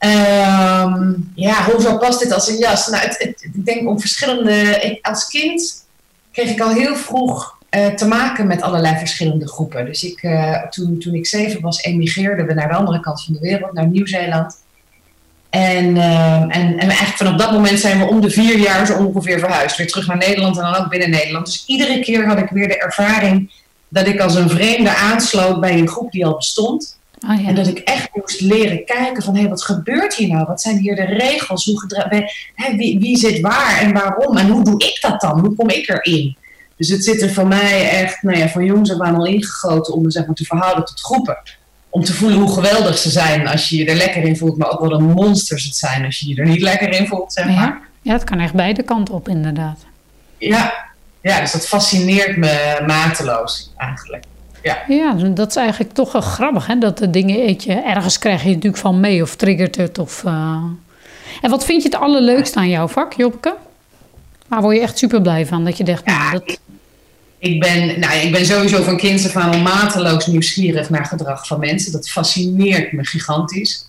Um, 0.00 1.32
ja, 1.34 1.64
hoezo 1.64 1.98
past 1.98 2.20
dit 2.20 2.32
als 2.32 2.48
een 2.48 2.56
jas? 2.56 2.88
Nou, 2.88 3.04
ik 3.18 3.64
denk 3.64 3.88
om 3.88 4.00
verschillende... 4.00 4.98
Als 5.02 5.28
kind 5.28 5.86
kreeg 6.32 6.50
ik 6.50 6.60
al 6.60 6.70
heel 6.70 6.96
vroeg 6.96 7.58
uh, 7.70 7.86
te 7.86 8.06
maken 8.06 8.46
met 8.46 8.62
allerlei 8.62 8.96
verschillende 8.96 9.48
groepen. 9.48 9.84
Dus 9.84 10.04
ik, 10.04 10.22
uh, 10.22 10.62
toen, 10.68 10.98
toen 10.98 11.14
ik 11.14 11.26
zeven 11.26 11.60
was, 11.60 11.82
emigreerden 11.82 12.46
we 12.46 12.54
naar 12.54 12.68
de 12.68 12.74
andere 12.74 13.00
kant 13.00 13.24
van 13.24 13.34
de 13.34 13.40
wereld, 13.40 13.72
naar 13.72 13.86
Nieuw-Zeeland. 13.86 14.56
En, 15.50 15.96
uh, 15.96 16.40
en, 16.40 16.50
en 16.50 16.78
eigenlijk 16.78 17.16
vanaf 17.16 17.36
dat 17.36 17.52
moment 17.52 17.78
zijn 17.78 17.98
we 17.98 18.04
om 18.04 18.20
de 18.20 18.30
vier 18.30 18.58
jaar 18.58 18.86
zo 18.86 19.04
ongeveer 19.04 19.38
verhuisd. 19.38 19.76
Weer 19.76 19.88
terug 19.88 20.06
naar 20.06 20.16
Nederland 20.16 20.56
en 20.56 20.62
dan 20.62 20.74
ook 20.74 20.88
binnen 20.88 21.10
Nederland. 21.10 21.46
Dus 21.46 21.64
iedere 21.66 22.00
keer 22.00 22.26
had 22.26 22.38
ik 22.38 22.48
weer 22.50 22.68
de 22.68 22.78
ervaring 22.78 23.52
dat 23.88 24.06
ik 24.06 24.20
als 24.20 24.34
een 24.34 24.50
vreemde 24.50 24.94
aansloot 24.96 25.60
bij 25.60 25.78
een 25.78 25.88
groep 25.88 26.12
die 26.12 26.26
al 26.26 26.36
bestond. 26.36 26.97
Oh, 27.26 27.40
ja. 27.40 27.48
En 27.48 27.54
dat 27.54 27.66
ik 27.66 27.78
echt 27.78 28.08
moest 28.12 28.40
leren 28.40 28.84
kijken 28.84 29.22
van, 29.22 29.34
hé, 29.34 29.40
hey, 29.40 29.48
wat 29.48 29.62
gebeurt 29.62 30.14
hier 30.14 30.28
nou? 30.28 30.46
Wat 30.46 30.60
zijn 30.60 30.76
hier 30.76 30.96
de 30.96 31.04
regels? 31.04 31.64
Hoe 31.64 32.28
hey, 32.54 32.76
wie, 32.76 32.98
wie 32.98 33.16
zit 33.16 33.40
waar 33.40 33.78
en 33.80 33.92
waarom? 33.92 34.36
En 34.36 34.48
hoe 34.48 34.64
doe 34.64 34.80
ik 34.80 34.98
dat 35.00 35.20
dan? 35.20 35.40
Hoe 35.40 35.54
kom 35.54 35.68
ik 35.68 35.88
erin? 35.88 36.36
Dus 36.76 36.88
het 36.88 37.04
zit 37.04 37.22
er 37.22 37.32
voor 37.32 37.46
mij 37.46 37.90
echt, 37.90 38.22
nou 38.22 38.38
ja, 38.38 38.48
van 38.48 38.64
jongs 38.64 38.92
af 38.92 39.00
aan 39.00 39.16
al 39.16 39.26
ingegoten 39.26 39.94
om 39.94 40.02
me 40.02 40.10
zeg 40.10 40.26
maar, 40.26 40.34
te 40.34 40.44
verhouden 40.44 40.84
tot 40.84 41.00
groepen. 41.00 41.38
Om 41.88 42.04
te 42.04 42.14
voelen 42.14 42.38
hoe 42.38 42.52
geweldig 42.52 42.98
ze 42.98 43.10
zijn 43.10 43.46
als 43.46 43.68
je 43.68 43.76
je 43.76 43.84
er 43.84 43.96
lekker 43.96 44.22
in 44.22 44.36
voelt, 44.36 44.56
maar 44.56 44.70
ook 44.70 44.80
wat 44.80 44.92
een 44.92 45.04
monsters 45.04 45.64
het 45.64 45.76
zijn 45.76 46.04
als 46.04 46.18
je 46.18 46.28
je 46.28 46.36
er 46.36 46.46
niet 46.46 46.60
lekker 46.60 46.92
in 46.92 47.06
voelt, 47.06 47.32
zeg 47.32 47.44
maar. 47.44 47.54
Ja, 47.54 47.78
ja 48.02 48.12
het 48.12 48.24
kan 48.24 48.40
echt 48.40 48.54
beide 48.54 48.82
kanten 48.82 49.14
op, 49.14 49.28
inderdaad. 49.28 49.78
Ja, 50.38 50.74
ja 51.20 51.40
dus 51.40 51.52
dat 51.52 51.68
fascineert 51.68 52.36
me 52.36 52.82
mateloos 52.86 53.72
eigenlijk. 53.76 54.24
Ja. 54.62 54.78
ja, 54.88 55.12
dat 55.12 55.48
is 55.48 55.56
eigenlijk 55.56 55.92
toch 55.92 56.12
wel 56.12 56.22
grappig, 56.22 56.66
hè? 56.66 56.78
Dat 56.78 56.98
de 56.98 57.10
dingen, 57.10 57.36
weet 57.36 57.64
je, 57.64 57.72
ergens 57.72 58.18
krijg 58.18 58.42
je 58.42 58.48
natuurlijk 58.48 58.76
van 58.76 59.00
mee 59.00 59.22
of 59.22 59.36
triggert 59.36 59.76
het. 59.76 59.98
Of, 59.98 60.22
uh... 60.26 60.62
En 61.40 61.50
wat 61.50 61.64
vind 61.64 61.82
je 61.82 61.88
het 61.88 61.98
allerleukste 61.98 62.58
aan 62.58 62.68
jouw 62.68 62.88
vak, 62.88 63.12
Jobbeke? 63.12 63.54
Waar 64.48 64.62
word 64.62 64.76
je 64.76 64.82
echt 64.82 64.98
super 64.98 65.22
blij 65.22 65.46
van? 65.46 65.64
Dat 65.64 65.76
je 65.76 65.84
denkt, 65.84 66.04
nou, 66.04 66.32
dat... 66.32 66.58
Ik 67.38 67.60
ben, 67.60 68.00
nou, 68.00 68.18
ik 68.18 68.32
ben 68.32 68.46
sowieso 68.46 68.82
van 68.82 68.96
kinds 68.96 69.26
af 69.26 69.36
aan 69.36 69.62
mateloos 69.62 70.26
nieuwsgierig 70.26 70.90
naar 70.90 71.04
gedrag 71.04 71.46
van 71.46 71.60
mensen. 71.60 71.92
Dat 71.92 72.10
fascineert 72.10 72.92
me 72.92 73.04
gigantisch. 73.04 73.87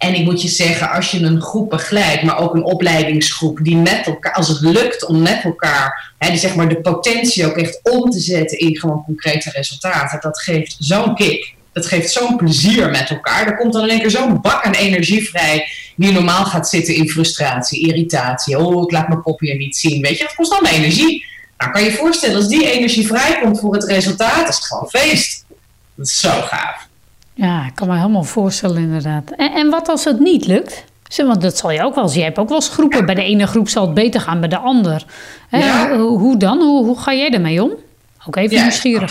En 0.00 0.14
ik 0.14 0.24
moet 0.24 0.42
je 0.42 0.48
zeggen, 0.48 0.90
als 0.90 1.10
je 1.10 1.20
een 1.20 1.40
groep 1.40 1.70
begeleidt, 1.70 2.22
maar 2.22 2.38
ook 2.38 2.54
een 2.54 2.64
opleidingsgroep, 2.64 3.58
die 3.62 3.76
met 3.76 4.06
elkaar, 4.06 4.32
als 4.32 4.48
het 4.48 4.60
lukt 4.60 5.06
om 5.06 5.22
met 5.22 5.40
elkaar, 5.44 6.12
hè, 6.18 6.28
die 6.28 6.38
zeg 6.38 6.54
maar 6.54 6.68
de 6.68 6.80
potentie 6.80 7.46
ook 7.46 7.56
echt 7.56 7.80
om 7.82 8.10
te 8.10 8.18
zetten 8.18 8.58
in 8.58 8.78
gewoon 8.78 9.04
concrete 9.04 9.50
resultaten, 9.50 10.20
dat 10.20 10.42
geeft 10.42 10.76
zo'n 10.78 11.14
kick. 11.14 11.54
Dat 11.72 11.86
geeft 11.86 12.10
zo'n 12.10 12.36
plezier 12.36 12.90
met 12.90 13.10
elkaar. 13.10 13.46
Er 13.46 13.56
komt 13.56 13.72
dan 13.72 13.82
in 13.82 13.88
één 13.88 14.00
keer 14.00 14.10
zo'n 14.10 14.40
bak 14.40 14.64
aan 14.64 14.72
energie 14.72 15.28
vrij, 15.28 15.68
die 15.96 16.12
normaal 16.12 16.44
gaat 16.44 16.68
zitten 16.68 16.94
in 16.94 17.08
frustratie, 17.08 17.86
irritatie. 17.86 18.58
Oh, 18.58 18.82
ik 18.82 18.90
laat 18.90 19.08
mijn 19.08 19.22
kopje 19.22 19.54
niet 19.54 19.76
zien. 19.76 20.02
Weet 20.02 20.18
je, 20.18 20.24
dat 20.24 20.34
kost 20.34 20.52
allemaal 20.52 20.72
energie. 20.72 21.24
Nou, 21.58 21.72
kan 21.72 21.82
je 21.82 21.90
je 21.90 21.96
voorstellen, 21.96 22.36
als 22.36 22.48
die 22.48 22.72
energie 22.72 23.06
vrijkomt 23.06 23.60
voor 23.60 23.74
het 23.74 23.84
resultaat, 23.84 24.48
is 24.48 24.54
het 24.54 24.64
gewoon 24.64 24.88
feest. 24.88 25.44
Dat 25.94 26.06
is 26.06 26.20
zo 26.20 26.30
gaaf. 26.30 26.88
Ja, 27.40 27.66
ik 27.66 27.74
kan 27.74 27.88
me 27.88 27.96
helemaal 27.96 28.22
voorstellen 28.22 28.82
inderdaad. 28.82 29.30
En, 29.30 29.52
en 29.52 29.70
wat 29.70 29.88
als 29.88 30.04
het 30.04 30.18
niet 30.18 30.46
lukt? 30.46 30.84
Want 31.16 31.40
dat 31.40 31.56
zal 31.58 31.70
je 31.70 31.84
ook 31.84 31.94
wel 31.94 32.08
zien. 32.08 32.18
Je 32.18 32.24
hebt 32.24 32.38
ook 32.38 32.48
wel 32.48 32.56
eens 32.56 32.68
groepen. 32.68 33.06
Bij 33.06 33.14
de 33.14 33.22
ene 33.22 33.46
groep 33.46 33.68
zal 33.68 33.84
het 33.84 33.94
beter 33.94 34.20
gaan, 34.20 34.40
bij 34.40 34.48
de 34.48 34.58
ander. 34.58 35.04
Ja. 35.50 35.96
Hoe 35.96 36.36
dan? 36.36 36.58
Hoe, 36.58 36.84
hoe 36.84 36.98
ga 36.98 37.12
jij 37.12 37.30
ermee 37.30 37.62
om? 37.62 37.70
Ook 38.26 38.36
even 38.36 38.56
ja, 38.56 38.62
nieuwsgierig. 38.62 39.08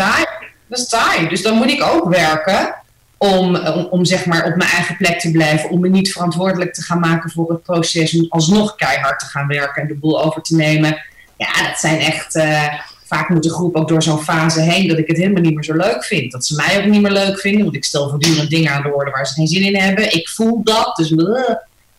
Dat 0.67 0.79
is 0.79 0.87
taai. 0.87 1.27
Dus 1.27 1.41
dan 1.41 1.55
moet 1.55 1.69
ik 1.69 1.83
ook 1.83 2.09
werken 2.09 2.75
om, 3.17 3.55
om, 3.55 3.87
om, 3.89 4.05
zeg 4.05 4.25
maar 4.25 4.45
op 4.45 4.55
mijn 4.55 4.69
eigen 4.69 4.97
plek 4.97 5.19
te 5.19 5.31
blijven. 5.31 5.69
Om 5.69 5.79
me 5.79 5.89
niet 5.89 6.11
verantwoordelijk 6.11 6.73
te 6.73 6.81
gaan 6.81 6.99
maken 6.99 7.31
voor 7.31 7.49
het 7.49 7.63
proces. 7.63 8.17
Om 8.17 8.25
alsnog 8.29 8.75
keihard 8.75 9.19
te 9.19 9.25
gaan 9.25 9.47
werken 9.47 9.81
en 9.81 9.87
de 9.87 9.95
boel 9.95 10.23
over 10.23 10.41
te 10.41 10.55
nemen. 10.55 11.01
Ja, 11.37 11.67
dat 11.67 11.79
zijn 11.79 11.99
echt... 11.99 12.35
Uh, 12.35 12.73
vaak 13.09 13.29
moet 13.29 13.43
de 13.43 13.49
groep 13.49 13.75
ook 13.75 13.87
door 13.87 14.03
zo'n 14.03 14.23
fase 14.23 14.61
heen 14.61 14.87
dat 14.87 14.97
ik 14.97 15.07
het 15.07 15.17
helemaal 15.17 15.41
niet 15.41 15.53
meer 15.53 15.63
zo 15.63 15.75
leuk 15.75 16.03
vind. 16.03 16.31
Dat 16.31 16.45
ze 16.45 16.55
mij 16.55 16.77
ook 16.77 16.85
niet 16.85 17.01
meer 17.01 17.11
leuk 17.11 17.39
vinden, 17.39 17.63
want 17.63 17.75
ik 17.75 17.83
stel 17.83 18.09
voortdurend 18.09 18.49
dingen 18.49 18.71
aan 18.71 18.81
de 18.81 18.93
orde 18.93 19.11
waar 19.11 19.27
ze 19.27 19.33
geen 19.33 19.47
zin 19.47 19.63
in 19.63 19.75
hebben. 19.75 20.13
Ik 20.13 20.29
voel 20.29 20.63
dat, 20.63 20.95
dus 20.95 21.13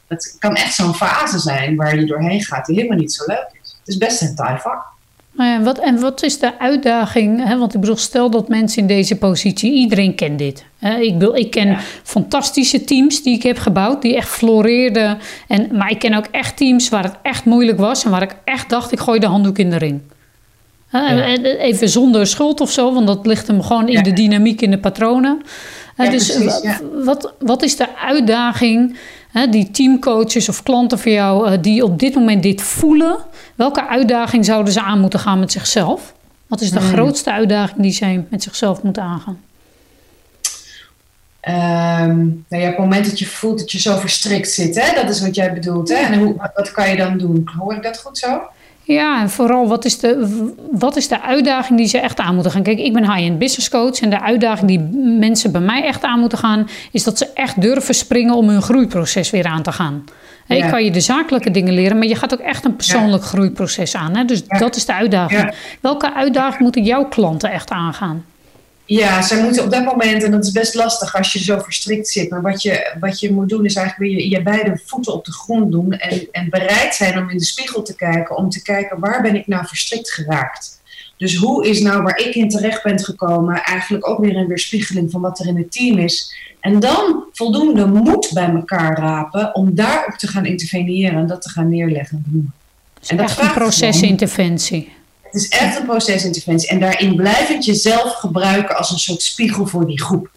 het 0.09 0.37
kan 0.39 0.55
echt 0.55 0.75
zo'n 0.75 0.95
fase 0.95 1.39
zijn 1.39 1.77
waar 1.77 1.99
je 1.99 2.07
doorheen 2.07 2.43
gaat 2.43 2.67
die 2.67 2.77
helemaal 2.77 2.99
niet 2.99 3.13
zo 3.13 3.25
leuk 3.27 3.49
is. 3.63 3.77
Het 3.79 3.89
is 3.89 3.97
best 3.97 4.23
een 4.23 4.35
taai 4.35 4.59
vak. 4.59 4.85
Nou 5.33 5.51
ja, 5.51 5.63
wat, 5.63 5.79
en 5.79 6.01
wat 6.01 6.23
is 6.23 6.39
de 6.39 6.59
uitdaging? 6.59 7.45
Hè? 7.45 7.59
Want 7.59 7.75
ik 7.75 7.81
bedoel, 7.81 7.97
stel 7.97 8.31
dat 8.31 8.49
mensen 8.49 8.83
in 8.83 8.89
deze 8.89 9.17
positie, 9.17 9.73
iedereen 9.73 10.15
kent 10.15 10.39
dit. 10.39 10.65
Hè? 10.79 10.99
Ik, 10.99 11.19
bedoel, 11.19 11.37
ik 11.37 11.51
ken 11.51 11.79
fantastische 12.03 12.85
teams 12.85 13.23
die 13.23 13.35
ik 13.35 13.43
heb 13.43 13.59
gebouwd, 13.59 14.03
die 14.03 14.17
echt 14.17 14.29
floreerden. 14.29 15.19
En, 15.49 15.77
maar 15.77 15.91
ik 15.91 15.99
ken 15.99 16.15
ook 16.15 16.27
echt 16.31 16.57
teams 16.57 16.89
waar 16.89 17.03
het 17.03 17.15
echt 17.23 17.45
moeilijk 17.45 17.79
was 17.79 18.05
en 18.05 18.11
waar 18.11 18.23
ik 18.23 18.37
echt 18.45 18.71
dacht, 18.71 18.93
ik 18.93 19.01
gooi 19.01 19.21
de 19.21 19.27
handdoek 19.27 19.59
in 19.59 19.71
de 19.71 19.77
ring. 19.77 20.01
Even 20.93 21.89
zonder 21.89 22.27
schuld 22.27 22.61
of 22.61 22.71
zo, 22.71 22.93
want 22.95 23.07
dat 23.07 23.27
ligt 23.27 23.47
hem 23.47 23.63
gewoon 23.63 23.89
in 23.89 24.03
de 24.03 24.13
dynamiek, 24.13 24.61
in 24.61 24.71
de 24.71 24.79
patronen. 24.79 25.43
dus 25.97 26.39
wat, 27.05 27.33
wat 27.39 27.63
is 27.63 27.77
de 27.77 27.97
uitdaging, 27.97 28.97
die 29.51 29.71
teamcoaches 29.71 30.49
of 30.49 30.63
klanten 30.63 30.99
voor 30.99 31.13
jou, 31.13 31.51
eh, 31.51 31.59
die 31.61 31.85
op 31.85 31.99
dit 31.99 32.15
moment 32.15 32.43
dit 32.43 32.63
voelen? 32.63 33.17
Welke 33.55 33.89
uitdaging 33.89 34.45
zouden 34.45 34.73
ze 34.73 34.81
aan 34.81 35.01
moeten 35.01 35.21
gaan 35.21 35.39
met 35.39 35.53
zichzelf? 35.53 36.15
Wat 36.47 36.61
is 36.61 36.71
de 36.71 36.79
hmm. 36.79 36.89
grootste 36.89 37.33
uitdaging 37.33 37.81
die 37.81 37.93
zij 37.93 38.25
met 38.29 38.43
zichzelf 38.43 38.83
moeten 38.83 39.03
aangaan? 39.03 39.41
Um, 41.49 42.45
nou 42.49 42.63
ja, 42.63 42.69
op 42.69 42.77
het 42.77 42.79
moment 42.79 43.05
dat 43.05 43.19
je 43.19 43.27
voelt 43.27 43.59
dat 43.59 43.73
je 43.73 43.79
zo 43.79 43.99
verstrikt 43.99 44.51
zit, 44.51 44.81
hè? 44.81 44.95
dat 44.95 45.11
is 45.11 45.21
wat 45.21 45.35
jij 45.35 45.55
bedoelt. 45.55 45.89
Hè? 45.89 45.95
En 45.95 46.19
hoe, 46.19 46.35
wat 46.55 46.71
kan 46.71 46.91
je 46.91 46.97
dan 46.97 47.19
doen? 47.19 47.51
Hoor 47.59 47.75
ik 47.75 47.83
dat 47.83 47.99
goed 47.99 48.19
zo? 48.19 48.41
Ja, 48.93 49.21
en 49.21 49.31
vooral 49.31 49.69
wat 49.69 49.85
is, 49.85 49.99
de, 49.99 50.53
wat 50.71 50.97
is 50.97 51.09
de 51.09 51.23
uitdaging 51.23 51.79
die 51.79 51.89
ze 51.89 51.99
echt 51.99 52.19
aan 52.19 52.35
moeten 52.35 52.53
gaan? 52.53 52.63
Kijk, 52.63 52.79
ik 52.79 52.93
ben 52.93 53.13
high-end 53.13 53.39
business 53.39 53.69
coach 53.69 54.01
en 54.01 54.11
de 54.11 54.21
uitdaging 54.21 54.69
die 54.69 54.81
mensen 55.19 55.53
bij 55.53 55.61
mij 55.61 55.85
echt 55.85 56.03
aan 56.03 56.21
moeten 56.21 56.39
gaan, 56.39 56.69
is 56.93 57.05
dat 57.05 57.19
ze 57.19 57.27
echt 57.35 57.61
durven 57.61 57.95
springen 57.95 58.35
om 58.35 58.49
hun 58.49 58.63
groeiproces 58.63 59.31
weer 59.31 59.47
aan 59.47 59.63
te 59.63 59.73
gaan. 59.73 60.05
Ik 60.47 60.69
kan 60.69 60.85
je 60.85 60.91
de 60.91 61.01
zakelijke 61.01 61.51
dingen 61.51 61.75
leren, 61.75 61.99
maar 61.99 62.07
je 62.07 62.15
gaat 62.15 62.33
ook 62.33 62.41
echt 62.41 62.65
een 62.65 62.77
persoonlijk 62.77 63.23
groeiproces 63.23 63.95
aan. 63.95 64.17
Hè? 64.17 64.25
Dus 64.25 64.47
dat 64.47 64.77
is 64.77 64.87
de 64.87 64.95
uitdaging. 64.95 65.55
Welke 65.81 66.15
uitdaging 66.15 66.61
moeten 66.61 66.83
jouw 66.83 67.05
klanten 67.05 67.51
echt 67.51 67.71
aangaan? 67.71 68.25
Ja, 68.99 69.23
zij 69.23 69.43
moeten 69.43 69.65
op 69.65 69.71
dat 69.71 69.85
moment, 69.85 70.23
en 70.23 70.31
dat 70.31 70.45
is 70.45 70.53
best 70.53 70.75
lastig 70.75 71.17
als 71.17 71.33
je 71.33 71.39
zo 71.39 71.59
verstrikt 71.59 72.09
zit, 72.09 72.31
maar 72.31 72.43
wat 72.43 72.63
je, 72.63 72.97
wat 73.01 73.21
je 73.21 73.33
moet 73.33 73.49
doen 73.49 73.65
is 73.65 73.75
eigenlijk 73.75 74.11
weer 74.11 74.23
je, 74.23 74.31
je 74.31 74.43
beide 74.43 74.81
voeten 74.85 75.13
op 75.13 75.25
de 75.25 75.33
grond 75.33 75.73
doen 75.73 75.93
en, 75.93 76.29
en 76.31 76.51
bereid 76.51 76.95
zijn 76.95 77.19
om 77.19 77.31
in 77.31 77.37
de 77.37 77.45
spiegel 77.45 77.83
te 77.83 77.97
kijken, 77.97 78.37
om 78.37 78.51
te 78.51 78.63
kijken 78.63 79.01
waar 79.01 79.23
ben 79.23 79.35
ik 79.35 79.47
nou 79.47 79.67
verstrikt 79.67 80.13
geraakt. 80.13 80.81
Dus 81.17 81.37
hoe 81.37 81.69
is 81.69 81.81
nou 81.81 82.03
waar 82.03 82.19
ik 82.19 82.35
in 82.35 82.49
terecht 82.49 82.83
ben 82.83 82.99
gekomen 82.99 83.63
eigenlijk 83.63 84.09
ook 84.09 84.19
weer 84.19 84.37
een 84.37 84.47
weerspiegeling 84.47 85.11
van 85.11 85.21
wat 85.21 85.39
er 85.39 85.47
in 85.47 85.57
het 85.57 85.73
team 85.73 85.99
is. 85.99 86.35
En 86.61 86.81
dan 86.81 87.25
voldoende 87.33 87.87
moed 87.87 88.31
bij 88.35 88.49
elkaar 88.49 88.99
rapen 88.99 89.55
om 89.55 89.75
daarop 89.75 90.15
te 90.15 90.27
gaan 90.27 90.47
interveneren 90.47 91.19
en 91.19 91.27
dat 91.27 91.43
te 91.43 91.51
gaan 91.51 91.69
neerleggen. 91.69 92.25
en 93.07 93.17
dat 93.17 93.31
is 93.31 93.39
een 93.39 93.53
procesinterventie. 93.53 94.93
Het 95.31 95.43
is 95.43 95.49
echt 95.49 95.79
een 95.79 95.87
procesinterventie. 95.87 96.69
En 96.69 96.81
daarin 96.81 97.17
blijvend 97.17 97.65
jezelf 97.65 98.15
gebruiken 98.15 98.77
als 98.77 98.91
een 98.91 98.99
soort 98.99 99.23
spiegel 99.23 99.67
voor 99.67 99.87
die 99.87 100.01
groep. 100.01 100.31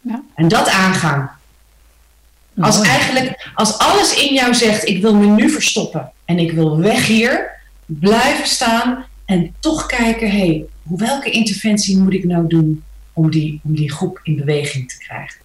Ja. 0.00 0.22
En 0.34 0.48
dat 0.48 0.68
aangaan. 0.68 1.30
Als 2.60 2.80
eigenlijk, 2.80 3.50
als 3.54 3.78
alles 3.78 4.14
in 4.14 4.34
jou 4.34 4.54
zegt, 4.54 4.88
ik 4.88 5.02
wil 5.02 5.14
me 5.14 5.26
nu 5.26 5.50
verstoppen 5.50 6.12
en 6.24 6.38
ik 6.38 6.52
wil 6.52 6.78
weg 6.78 7.06
hier, 7.06 7.50
blijven 7.86 8.46
staan 8.46 9.04
en 9.24 9.54
toch 9.60 9.86
kijken, 9.86 10.30
hé, 10.30 10.36
hey, 10.36 10.64
welke 10.82 11.30
interventie 11.30 11.98
moet 11.98 12.12
ik 12.12 12.24
nou 12.24 12.46
doen 12.46 12.84
om 13.12 13.30
die, 13.30 13.60
om 13.64 13.74
die 13.74 13.92
groep 13.92 14.20
in 14.22 14.36
beweging 14.36 14.88
te 14.88 14.98
krijgen? 14.98 15.40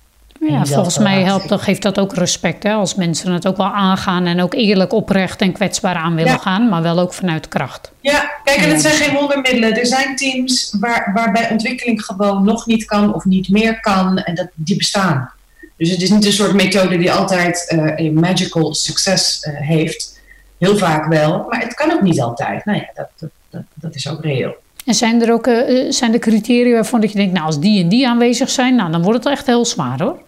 Ja, 0.47 0.65
volgens 0.65 0.97
mij 0.97 1.21
helpt 1.21 1.49
dat, 1.49 1.61
geeft 1.61 1.81
dat 1.81 1.99
ook 1.99 2.15
respect. 2.15 2.63
Hè? 2.63 2.73
Als 2.73 2.95
mensen 2.95 3.31
het 3.31 3.47
ook 3.47 3.57
wel 3.57 3.73
aangaan 3.73 4.25
en 4.25 4.41
ook 4.41 4.53
eerlijk 4.53 4.93
oprecht 4.93 5.41
en 5.41 5.51
kwetsbaar 5.51 5.95
aan 5.95 6.15
willen 6.15 6.39
gaan, 6.39 6.69
maar 6.69 6.81
wel 6.81 6.99
ook 6.99 7.13
vanuit 7.13 7.47
kracht. 7.47 7.91
Ja, 7.99 8.31
kijk, 8.43 8.57
en 8.57 8.69
het 8.69 8.81
zijn 8.81 8.93
geen 8.93 9.13
wondermiddelen. 9.13 9.77
Er 9.77 9.85
zijn 9.85 10.15
teams 10.15 10.75
waar, 10.79 11.11
waarbij 11.13 11.49
ontwikkeling 11.51 12.05
gewoon 12.05 12.43
nog 12.43 12.65
niet 12.65 12.85
kan 12.85 13.13
of 13.13 13.25
niet 13.25 13.49
meer 13.49 13.79
kan 13.79 14.17
en 14.17 14.35
dat, 14.35 14.47
die 14.53 14.77
bestaan. 14.77 15.31
Dus 15.77 15.89
het 15.89 16.01
is 16.01 16.09
niet 16.09 16.25
een 16.25 16.31
soort 16.33 16.53
methode 16.53 16.97
die 16.97 17.11
altijd 17.11 17.73
uh, 17.75 17.91
een 17.95 18.13
magical 18.13 18.73
succes 18.73 19.47
uh, 19.47 19.67
heeft. 19.67 20.21
Heel 20.57 20.77
vaak 20.77 21.05
wel, 21.05 21.45
maar 21.49 21.59
het 21.59 21.73
kan 21.73 21.91
ook 21.91 22.01
niet 22.01 22.21
altijd. 22.21 22.65
Nou 22.65 22.77
ja, 22.77 22.89
dat, 22.93 23.29
dat, 23.49 23.61
dat, 23.73 23.95
is 23.95 24.09
ook 24.09 24.21
reëel. 24.21 24.55
En 24.85 24.93
zijn 24.93 25.21
er 25.21 25.33
ook 25.33 25.47
uh, 25.47 25.91
zijn 25.91 26.13
er 26.13 26.19
criteria 26.19 26.73
waarvan 26.73 27.01
dat 27.01 27.11
je 27.11 27.17
denkt, 27.17 27.33
nou 27.33 27.45
als 27.45 27.59
die 27.59 27.83
en 27.83 27.89
die 27.89 28.07
aanwezig 28.07 28.49
zijn, 28.49 28.75
nou 28.75 28.91
dan 28.91 29.01
wordt 29.01 29.23
het 29.23 29.33
echt 29.33 29.45
heel 29.45 29.65
zwaar 29.65 30.01
hoor. 30.01 30.19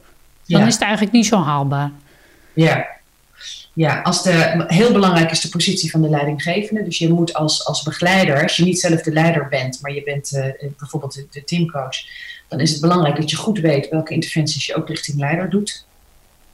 Dan 0.47 0.67
is 0.67 0.73
het 0.73 0.81
eigenlijk 0.81 1.13
niet 1.13 1.25
zo 1.25 1.41
haalbaar. 1.41 1.91
Ja. 2.53 2.93
Ja, 3.73 4.01
als 4.01 4.23
de, 4.23 4.63
heel 4.67 4.91
belangrijk 4.91 5.31
is 5.31 5.41
de 5.41 5.49
positie 5.49 5.91
van 5.91 6.01
de 6.01 6.09
leidinggevende. 6.09 6.83
Dus 6.83 6.97
je 6.97 7.13
moet 7.13 7.33
als, 7.33 7.65
als 7.65 7.83
begeleider, 7.83 8.41
als 8.41 8.55
je 8.55 8.63
niet 8.63 8.79
zelf 8.79 9.01
de 9.01 9.11
leider 9.11 9.47
bent, 9.47 9.81
maar 9.81 9.93
je 9.93 10.03
bent 10.03 10.31
uh, 10.33 10.45
bijvoorbeeld 10.77 11.13
de, 11.13 11.27
de, 11.29 11.43
teamcoach, 11.43 11.97
dan 12.47 12.59
is 12.59 12.71
het 12.71 12.81
belangrijk 12.81 13.15
dat 13.15 13.29
je 13.29 13.35
goed 13.35 13.59
weet 13.59 13.89
welke 13.89 14.13
interventies 14.13 14.65
je 14.65 14.75
ook 14.75 14.87
richting 14.87 15.19
leider 15.19 15.49
doet. 15.49 15.85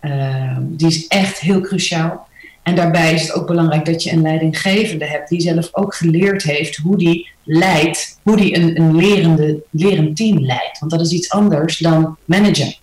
Uh, 0.02 0.58
die 0.60 0.88
is 0.88 1.08
echt 1.08 1.40
heel 1.40 1.62
cruciaal. 1.62 2.28
En 2.64 2.76
daarbij 2.76 3.14
is 3.14 3.22
het 3.22 3.34
ook 3.34 3.48
belangrijk 3.48 3.86
dat 3.86 4.04
je 4.04 4.12
een 4.12 4.22
leidinggevende 4.22 5.06
hebt 5.06 5.30
die 5.30 5.42
zelf 5.42 5.70
ook 5.72 5.96
geleerd 5.96 6.44
heeft 6.44 6.76
hoe 6.76 6.98
die 6.98 7.30
leidt, 7.44 8.20
hoe 8.24 8.38
die 8.38 8.56
een, 8.56 8.82
een 8.82 8.96
lerende, 8.96 9.64
lerend 9.70 10.16
team 10.16 10.40
leidt. 10.40 10.80
Want 10.80 10.92
dat 10.92 11.02
is 11.02 11.12
iets 11.12 11.30
anders 11.30 11.78
dan 11.78 12.18
managen. 12.26 12.76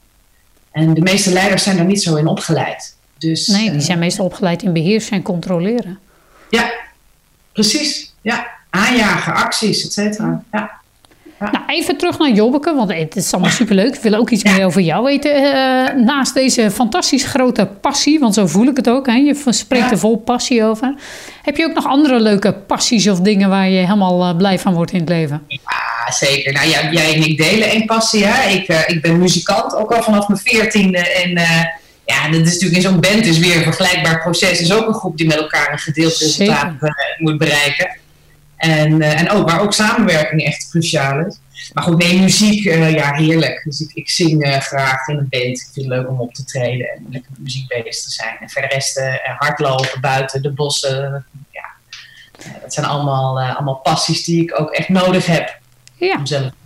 En 0.79 0.95
de 0.95 1.01
meeste 1.01 1.33
leiders 1.33 1.62
zijn 1.62 1.77
daar 1.77 1.87
niet 1.87 2.03
zo 2.03 2.17
in 2.17 2.27
opgeleid. 2.27 2.97
Dus, 3.19 3.47
nee, 3.47 3.71
die 3.71 3.81
zijn 3.81 3.99
meestal 3.99 4.25
opgeleid 4.25 4.62
in 4.62 4.73
beheersen 4.73 5.12
en 5.12 5.23
controleren. 5.23 5.99
Ja, 6.51 6.71
precies. 7.53 8.14
Ja, 8.21 8.47
aanjagen, 8.71 9.35
acties, 9.35 9.85
et 9.85 9.93
cetera. 9.93 10.43
Ja. 10.53 10.77
Nou, 11.41 11.64
even 11.67 11.97
terug 11.97 12.19
naar 12.19 12.31
Jobbeke, 12.31 12.75
want 12.75 12.93
het 12.93 13.17
is 13.17 13.33
allemaal 13.33 13.51
superleuk. 13.51 13.95
Ik 13.95 14.03
wil 14.03 14.14
ook 14.14 14.31
iets 14.31 14.45
meer 14.45 14.64
over 14.64 14.81
jou 14.81 15.05
weten. 15.05 15.43
Uh, 15.43 16.05
naast 16.05 16.35
deze 16.35 16.71
fantastisch 16.71 17.25
grote 17.25 17.67
passie, 17.81 18.19
want 18.19 18.35
zo 18.35 18.47
voel 18.47 18.67
ik 18.67 18.77
het 18.77 18.88
ook. 18.88 19.07
Hè? 19.07 19.12
Je 19.12 19.43
spreekt 19.49 19.91
er 19.91 19.99
vol 19.99 20.17
passie 20.17 20.64
over. 20.64 20.95
Heb 21.43 21.57
je 21.57 21.64
ook 21.64 21.75
nog 21.75 21.87
andere 21.87 22.21
leuke 22.21 22.53
passies 22.53 23.09
of 23.09 23.21
dingen 23.21 23.49
waar 23.49 23.69
je 23.69 23.79
helemaal 23.79 24.29
uh, 24.29 24.37
blij 24.37 24.59
van 24.59 24.75
wordt 24.75 24.93
in 24.93 25.01
het 25.01 25.09
leven? 25.09 25.43
Ja, 25.47 25.59
zeker. 26.11 26.52
Nou, 26.52 26.68
jij, 26.68 26.88
jij 26.90 27.14
en 27.14 27.22
ik 27.22 27.37
delen 27.37 27.68
één 27.68 27.87
passie. 27.87 28.24
Hè? 28.24 28.48
Ik, 28.48 28.68
uh, 28.68 28.88
ik 28.88 29.02
ben 29.02 29.18
muzikant, 29.18 29.74
ook 29.74 29.92
al 29.92 30.02
vanaf 30.02 30.28
mijn 30.28 30.40
veertiende. 30.40 30.98
En 30.98 31.30
ja, 32.08 32.28
dat 32.28 32.40
is 32.40 32.52
natuurlijk 32.52 32.74
in 32.74 32.90
zo'n 32.90 33.00
band 33.00 33.26
is 33.26 33.38
weer 33.38 33.56
een 33.56 33.62
vergelijkbaar 33.62 34.20
proces. 34.20 34.61
is 34.61 34.72
ook 34.72 34.87
een 34.87 34.94
groep 34.94 35.16
die 35.16 35.26
met 35.26 35.37
elkaar 35.37 35.72
een 35.72 35.78
gedeeld 35.78 36.16
resultaat 36.16 36.72
moet 37.18 37.38
bereiken. 37.38 37.96
En, 38.56 39.02
en 39.02 39.30
ook 39.30 39.50
waar 39.50 39.61
ook 39.61 39.72
samenwerking 39.72 40.44
echt 40.44 40.68
cruciaal 40.70 41.26
is. 41.26 41.38
Maar 41.72 41.84
goed, 41.84 41.98
nee, 41.98 42.20
muziek, 42.20 42.64
ja, 42.64 43.14
heerlijk. 43.14 43.62
Dus 43.64 43.80
ik, 43.80 43.90
ik 43.92 44.11
zing 44.11 44.56
graag 44.61 45.08
in 45.08 45.16
een 45.16 45.28
band. 45.30 45.44
Ik 45.44 45.68
vind 45.72 45.87
het 45.87 45.87
leuk 45.87 46.08
om 46.08 46.20
op 46.20 46.34
te 46.34 46.44
treden 46.44 46.88
en 46.88 47.06
lekker 47.11 47.30
met 47.30 47.40
muziek 47.40 47.68
bezig 47.68 48.02
te 48.02 48.11
zijn. 48.11 48.37
En 48.40 48.48
verder 48.48 48.70
rest 48.70 49.00
hardlopen 49.38 50.00
buiten 50.00 50.42
de 50.42 50.52
bossen. 50.52 51.26
Ja, 51.50 51.70
dat 52.62 52.74
zijn 52.74 52.87
allemaal, 52.87 53.40
allemaal 53.40 53.74
passies 53.74 54.24
die 54.24 54.42
ik 54.42 54.61
ook 54.61 54.70
echt 54.70 54.88
nodig 54.88 55.26
heb. 55.26 55.58
Ja. 55.98 56.22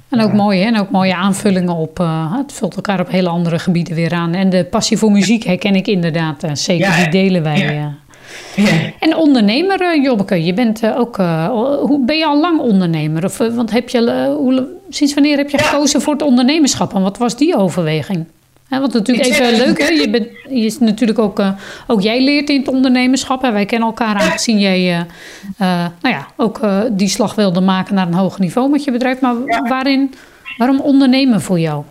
En 0.08 0.20
ook 0.20 0.32
mooi, 0.32 0.60
hè? 0.60 0.66
En 0.66 0.80
ook 0.80 0.90
mooie 0.90 1.14
aanvullingen 1.14 1.74
op. 1.74 1.98
het 2.36 2.52
vult 2.52 2.76
elkaar 2.76 3.00
op 3.00 3.10
hele 3.10 3.28
andere 3.28 3.58
gebieden 3.58 3.94
weer 3.94 4.12
aan. 4.12 4.34
En 4.34 4.50
de 4.50 4.64
passie 4.64 4.98
voor 4.98 5.10
muziek 5.12 5.44
herken 5.44 5.74
ik 5.74 5.86
inderdaad. 5.86 6.44
zeker, 6.52 6.86
ja, 6.86 6.96
die 6.96 7.08
delen 7.08 7.42
wij. 7.42 7.58
Ja. 7.58 7.94
Ja. 8.56 8.90
En 8.98 9.16
ondernemer, 9.16 10.00
Jobbeke, 10.00 10.44
je 10.44 10.54
bent 10.54 10.82
ook. 10.96 11.16
Hoe, 11.16 12.04
ben 12.04 12.16
je 12.16 12.26
al 12.26 12.40
lang 12.40 12.60
ondernemer? 12.60 13.24
Of, 13.24 13.36
want 13.38 13.70
heb 13.70 13.88
je, 13.88 14.26
hoe, 14.38 14.66
sinds 14.88 15.14
wanneer 15.14 15.36
heb 15.36 15.50
je 15.50 15.58
gekozen 15.58 16.00
voor 16.00 16.12
het 16.12 16.22
ondernemerschap? 16.22 16.94
En 16.94 17.02
wat 17.02 17.18
was 17.18 17.36
die 17.36 17.56
overweging? 17.56 18.26
He, 18.72 18.80
want 18.80 18.92
natuurlijk 18.92 19.28
even 19.28 19.56
leuk, 19.56 19.78
hè? 19.78 19.88
Je, 19.88 20.10
bent, 20.10 20.28
je 20.48 20.64
is 20.64 20.78
natuurlijk 20.78 21.18
ook, 21.18 21.42
ook 21.86 22.00
jij 22.00 22.24
leert 22.24 22.48
in 22.48 22.58
het 22.58 22.68
ondernemerschap. 22.68 23.42
Hè? 23.42 23.52
Wij 23.52 23.66
kennen 23.66 23.88
elkaar 23.88 24.14
aangezien 24.14 24.58
jij 24.58 25.06
nou 25.58 25.90
ja, 26.02 26.26
ook 26.36 26.60
die 26.90 27.08
slag 27.08 27.34
wilde 27.34 27.60
maken 27.60 27.94
naar 27.94 28.06
een 28.06 28.14
hoger 28.14 28.40
niveau 28.40 28.70
met 28.70 28.84
je 28.84 28.90
bedrijf. 28.90 29.20
Maar 29.20 29.34
waarin, 29.68 30.14
waarom 30.56 30.80
ondernemen 30.80 31.42
voor 31.42 31.60
jou? 31.60 31.84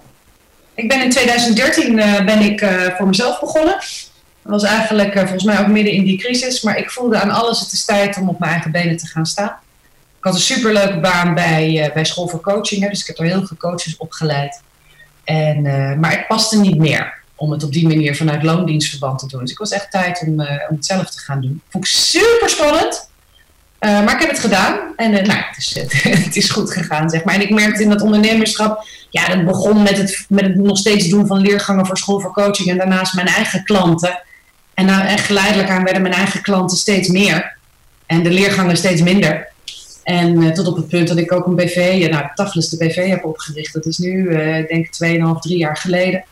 Ik 0.74 0.88
ben 0.88 1.04
in 1.04 1.10
2013 1.10 1.96
ben 2.26 2.40
ik 2.40 2.66
voor 2.98 3.08
mezelf 3.08 3.40
begonnen. 3.40 3.76
Dat 4.44 4.52
was 4.52 4.64
eigenlijk 4.64 5.14
volgens 5.14 5.44
mij 5.44 5.60
ook 5.60 5.68
midden 5.68 5.94
in 5.94 6.04
die 6.04 6.18
crisis. 6.18 6.62
Maar 6.62 6.78
ik 6.78 6.92
voelde 6.92 7.20
aan 7.20 7.32
alles, 7.32 7.60
het 7.60 7.72
is 7.72 7.86
tijd 7.86 8.18
om 8.18 8.30
op 8.30 8.40
mijn 8.40 8.52
eigen 8.52 8.72
benen 8.72 8.98
te 8.98 9.08
gaan 9.08 9.26
staan. 9.26 9.56
Ik 10.18 10.24
had 10.28 10.34
een 10.34 10.40
superleuke 10.40 11.00
baan 11.00 11.34
bij, 11.34 11.92
bij 11.94 12.06
school 12.06 12.28
voor 12.28 12.42
coaching. 12.42 12.82
Hè, 12.82 12.90
dus 12.90 13.02
ik 13.02 13.08
heb 13.08 13.18
er 13.18 13.26
heel 13.26 13.46
veel 13.46 13.58
coaches 13.58 13.98
opgeleid. 13.98 14.62
En, 15.24 15.66
uh, 15.66 15.94
maar 15.94 16.12
het 16.12 16.28
paste 16.28 16.60
niet 16.60 16.78
meer 16.78 17.20
om 17.36 17.52
het 17.52 17.64
op 17.64 17.72
die 17.72 17.88
manier 17.88 18.16
vanuit 18.16 18.44
loondienstverband 18.44 19.20
te 19.20 19.28
doen. 19.28 19.40
Dus 19.40 19.52
ik 19.52 19.58
was 19.58 19.72
echt 19.72 19.92
tijd 19.92 20.24
om, 20.28 20.40
om 20.40 20.76
het 20.76 20.86
zelf 20.86 21.10
te 21.10 21.20
gaan 21.20 21.42
doen. 21.42 21.62
Vond 21.70 21.86
ik 21.86 21.92
super 21.92 22.50
spannend. 22.50 23.10
maar 23.80 24.14
ik 24.14 24.20
heb 24.20 24.30
het 24.30 24.40
gedaan. 24.40 24.80
En 24.96 25.12
nou, 25.12 25.40
het, 25.50 25.58
is, 25.58 25.74
het 26.26 26.36
is 26.36 26.50
goed 26.50 26.72
gegaan, 26.72 27.10
zeg 27.10 27.24
maar. 27.24 27.36
En 27.36 27.42
ik 27.42 27.50
merkte 27.50 27.84
in 27.84 27.90
dat 27.90 28.02
ondernemerschap... 28.02 28.88
Ja, 29.10 29.28
dat 29.28 29.46
begon 29.46 29.84
met 29.84 29.98
het, 29.98 30.26
met 30.30 30.46
het 30.46 30.56
nog 30.56 30.78
steeds 30.78 31.10
doen 31.10 31.28
van 31.28 31.40
leergangen 31.40 31.86
voor 31.86 31.98
school 31.98 32.20
voor 32.20 32.34
coaching. 32.34 32.70
En 32.70 32.78
daarnaast 32.78 33.14
mijn 33.14 33.28
eigen 33.28 33.64
klanten. 33.64 34.22
En 34.74 34.86
nou, 34.86 35.06
echt 35.08 35.26
geleidelijk 35.26 35.70
aan 35.70 35.84
werden 35.84 36.02
mijn 36.02 36.14
eigen 36.14 36.42
klanten 36.42 36.78
steeds 36.78 37.08
meer. 37.08 37.58
En 38.06 38.24
de 38.24 38.30
leergangen 38.30 38.78
steeds 38.78 39.02
minder. 39.02 39.51
En 40.04 40.42
uh, 40.42 40.52
tot 40.52 40.68
op 40.68 40.76
het 40.76 40.88
punt 40.88 41.08
dat 41.08 41.18
ik 41.18 41.32
ook 41.32 41.46
een 41.46 41.56
BV, 41.56 41.96
ja, 41.98 42.08
nou, 42.08 42.26
Tafels 42.36 42.70
de 42.70 42.78
BV 42.78 43.08
heb 43.08 43.26
opgericht. 43.26 43.74
Dat 43.74 43.86
is 43.86 43.98
nu, 43.98 44.30
uh, 44.30 44.58
ik 44.58 44.68
denk, 44.68 44.88
2,5, 45.36 45.40
3 45.40 45.58
jaar 45.58 45.78
geleden. 45.78 46.24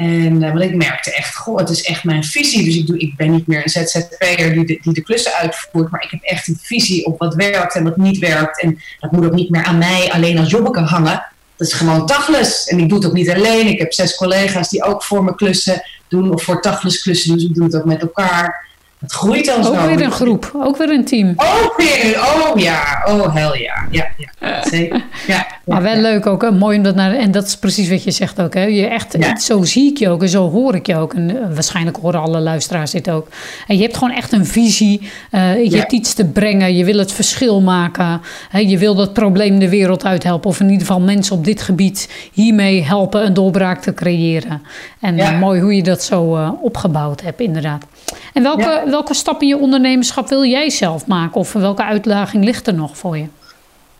En 0.00 0.42
uh, 0.42 0.48
want 0.52 0.60
ik 0.60 0.74
merkte 0.74 1.14
echt, 1.14 1.36
goh, 1.36 1.58
het 1.58 1.68
is 1.68 1.82
echt 1.82 2.04
mijn 2.04 2.24
visie. 2.24 2.64
Dus 2.64 2.76
ik, 2.76 2.86
doe, 2.86 2.98
ik 2.98 3.16
ben 3.16 3.30
niet 3.30 3.46
meer 3.46 3.62
een 3.62 3.70
ZZP'er 3.70 4.52
die 4.52 4.66
de, 4.66 4.78
die 4.82 4.92
de 4.92 5.02
klussen 5.02 5.32
uitvoert. 5.32 5.90
Maar 5.90 6.02
ik 6.02 6.10
heb 6.10 6.22
echt 6.22 6.48
een 6.48 6.58
visie 6.62 7.06
op 7.06 7.18
wat 7.18 7.34
werkt 7.34 7.74
en 7.74 7.84
wat 7.84 7.96
niet 7.96 8.18
werkt. 8.18 8.60
En 8.60 8.80
dat 9.00 9.12
moet 9.12 9.24
ook 9.24 9.34
niet 9.34 9.50
meer 9.50 9.64
aan 9.64 9.78
mij 9.78 10.10
alleen 10.12 10.38
als 10.38 10.50
jobbeke 10.50 10.80
hangen. 10.80 11.26
Dat 11.56 11.68
is 11.68 11.74
gewoon 11.74 12.06
dagles. 12.06 12.66
En 12.66 12.78
ik 12.78 12.88
doe 12.88 12.98
het 12.98 13.06
ook 13.06 13.12
niet 13.12 13.30
alleen. 13.30 13.66
Ik 13.66 13.78
heb 13.78 13.92
zes 13.92 14.16
collega's 14.16 14.68
die 14.68 14.84
ook 14.84 15.02
voor 15.02 15.24
me 15.24 15.34
klussen 15.34 15.82
doen. 16.08 16.32
Of 16.32 16.42
voor 16.42 16.62
dagles 16.62 17.02
klussen 17.02 17.28
doen. 17.28 17.38
Dus 17.38 17.48
ik 17.48 17.54
doe 17.54 17.64
het 17.64 17.76
ook 17.76 17.84
met 17.84 18.00
elkaar. 18.00 18.68
Het 19.00 19.12
groeit 19.12 19.46
dan 19.46 19.56
ook 19.56 19.64
zo. 19.64 19.80
Ook 19.80 19.86
weer 19.86 20.02
een 20.02 20.12
groep. 20.12 20.50
Ook 20.54 20.76
weer 20.76 20.90
een 20.90 21.04
team. 21.04 21.34
Ook 21.36 21.74
weer. 21.76 22.20
Oh 22.20 22.60
ja. 22.60 23.02
Oh 23.06 23.34
hel 23.34 23.56
ja. 23.56 23.86
Ja, 23.90 24.08
ja. 24.16 24.68
Zeker. 24.68 25.04
Ja, 25.26 25.46
maar 25.64 25.82
wel 25.82 25.96
leuk 25.96 26.26
ook. 26.26 26.50
Mooi 26.50 26.76
om 26.76 26.82
dat 26.82 26.94
naar... 26.94 27.14
En 27.14 27.30
dat 27.30 27.46
is 27.46 27.56
precies 27.56 27.88
wat 27.88 28.04
je 28.04 28.10
zegt 28.10 28.40
ook. 28.40 28.54
Hè. 28.54 28.64
Je 28.64 28.86
echt, 28.86 29.16
Zo 29.38 29.62
zie 29.62 29.90
ik 29.90 29.98
je 29.98 30.08
ook 30.08 30.22
en 30.22 30.28
zo 30.28 30.50
hoor 30.50 30.74
ik 30.74 30.86
je 30.86 30.96
ook. 30.96 31.14
En 31.14 31.30
uh, 31.30 31.36
waarschijnlijk 31.54 31.96
horen 31.96 32.20
alle 32.20 32.40
luisteraars 32.40 32.90
dit 32.90 33.10
ook. 33.10 33.28
En 33.66 33.76
je 33.76 33.82
hebt 33.82 33.96
gewoon 33.96 34.14
echt 34.14 34.32
een 34.32 34.46
visie. 34.46 35.10
Uh, 35.30 35.64
je 35.70 35.76
hebt 35.76 35.92
iets 35.92 36.14
te 36.14 36.24
brengen. 36.24 36.76
Je 36.76 36.84
wil 36.84 36.98
het 36.98 37.12
verschil 37.12 37.60
maken. 37.60 38.20
Hè. 38.50 38.58
Je 38.58 38.78
wil 38.78 38.94
dat 38.94 39.12
probleem 39.12 39.58
de 39.58 39.68
wereld 39.68 40.04
uithelpen. 40.04 40.50
Of 40.50 40.60
in 40.60 40.70
ieder 40.70 40.86
geval 40.86 41.00
mensen 41.00 41.36
op 41.36 41.44
dit 41.44 41.62
gebied 41.62 42.30
hiermee 42.32 42.84
helpen 42.84 43.26
een 43.26 43.34
doorbraak 43.34 43.80
te 43.82 43.94
creëren. 43.94 44.62
En 45.00 45.18
uh, 45.18 45.38
mooi 45.38 45.60
hoe 45.60 45.76
je 45.76 45.82
dat 45.82 46.02
zo 46.02 46.52
opgebouwd 46.62 47.20
hebt 47.20 47.40
inderdaad. 47.40 47.84
En 48.32 48.42
welke, 48.42 48.82
welke 48.86 49.14
stap 49.14 49.42
in 49.42 49.48
je 49.48 49.56
ondernemerschap 49.56 50.28
wil 50.28 50.44
jij 50.44 50.70
zelf 50.70 51.06
maken? 51.06 51.40
Of 51.40 51.52
welke 51.52 51.84
uitdaging 51.84 52.44
ligt 52.44 52.66
er 52.66 52.74
nog 52.74 52.96
voor 52.96 53.18
je? 53.18 53.26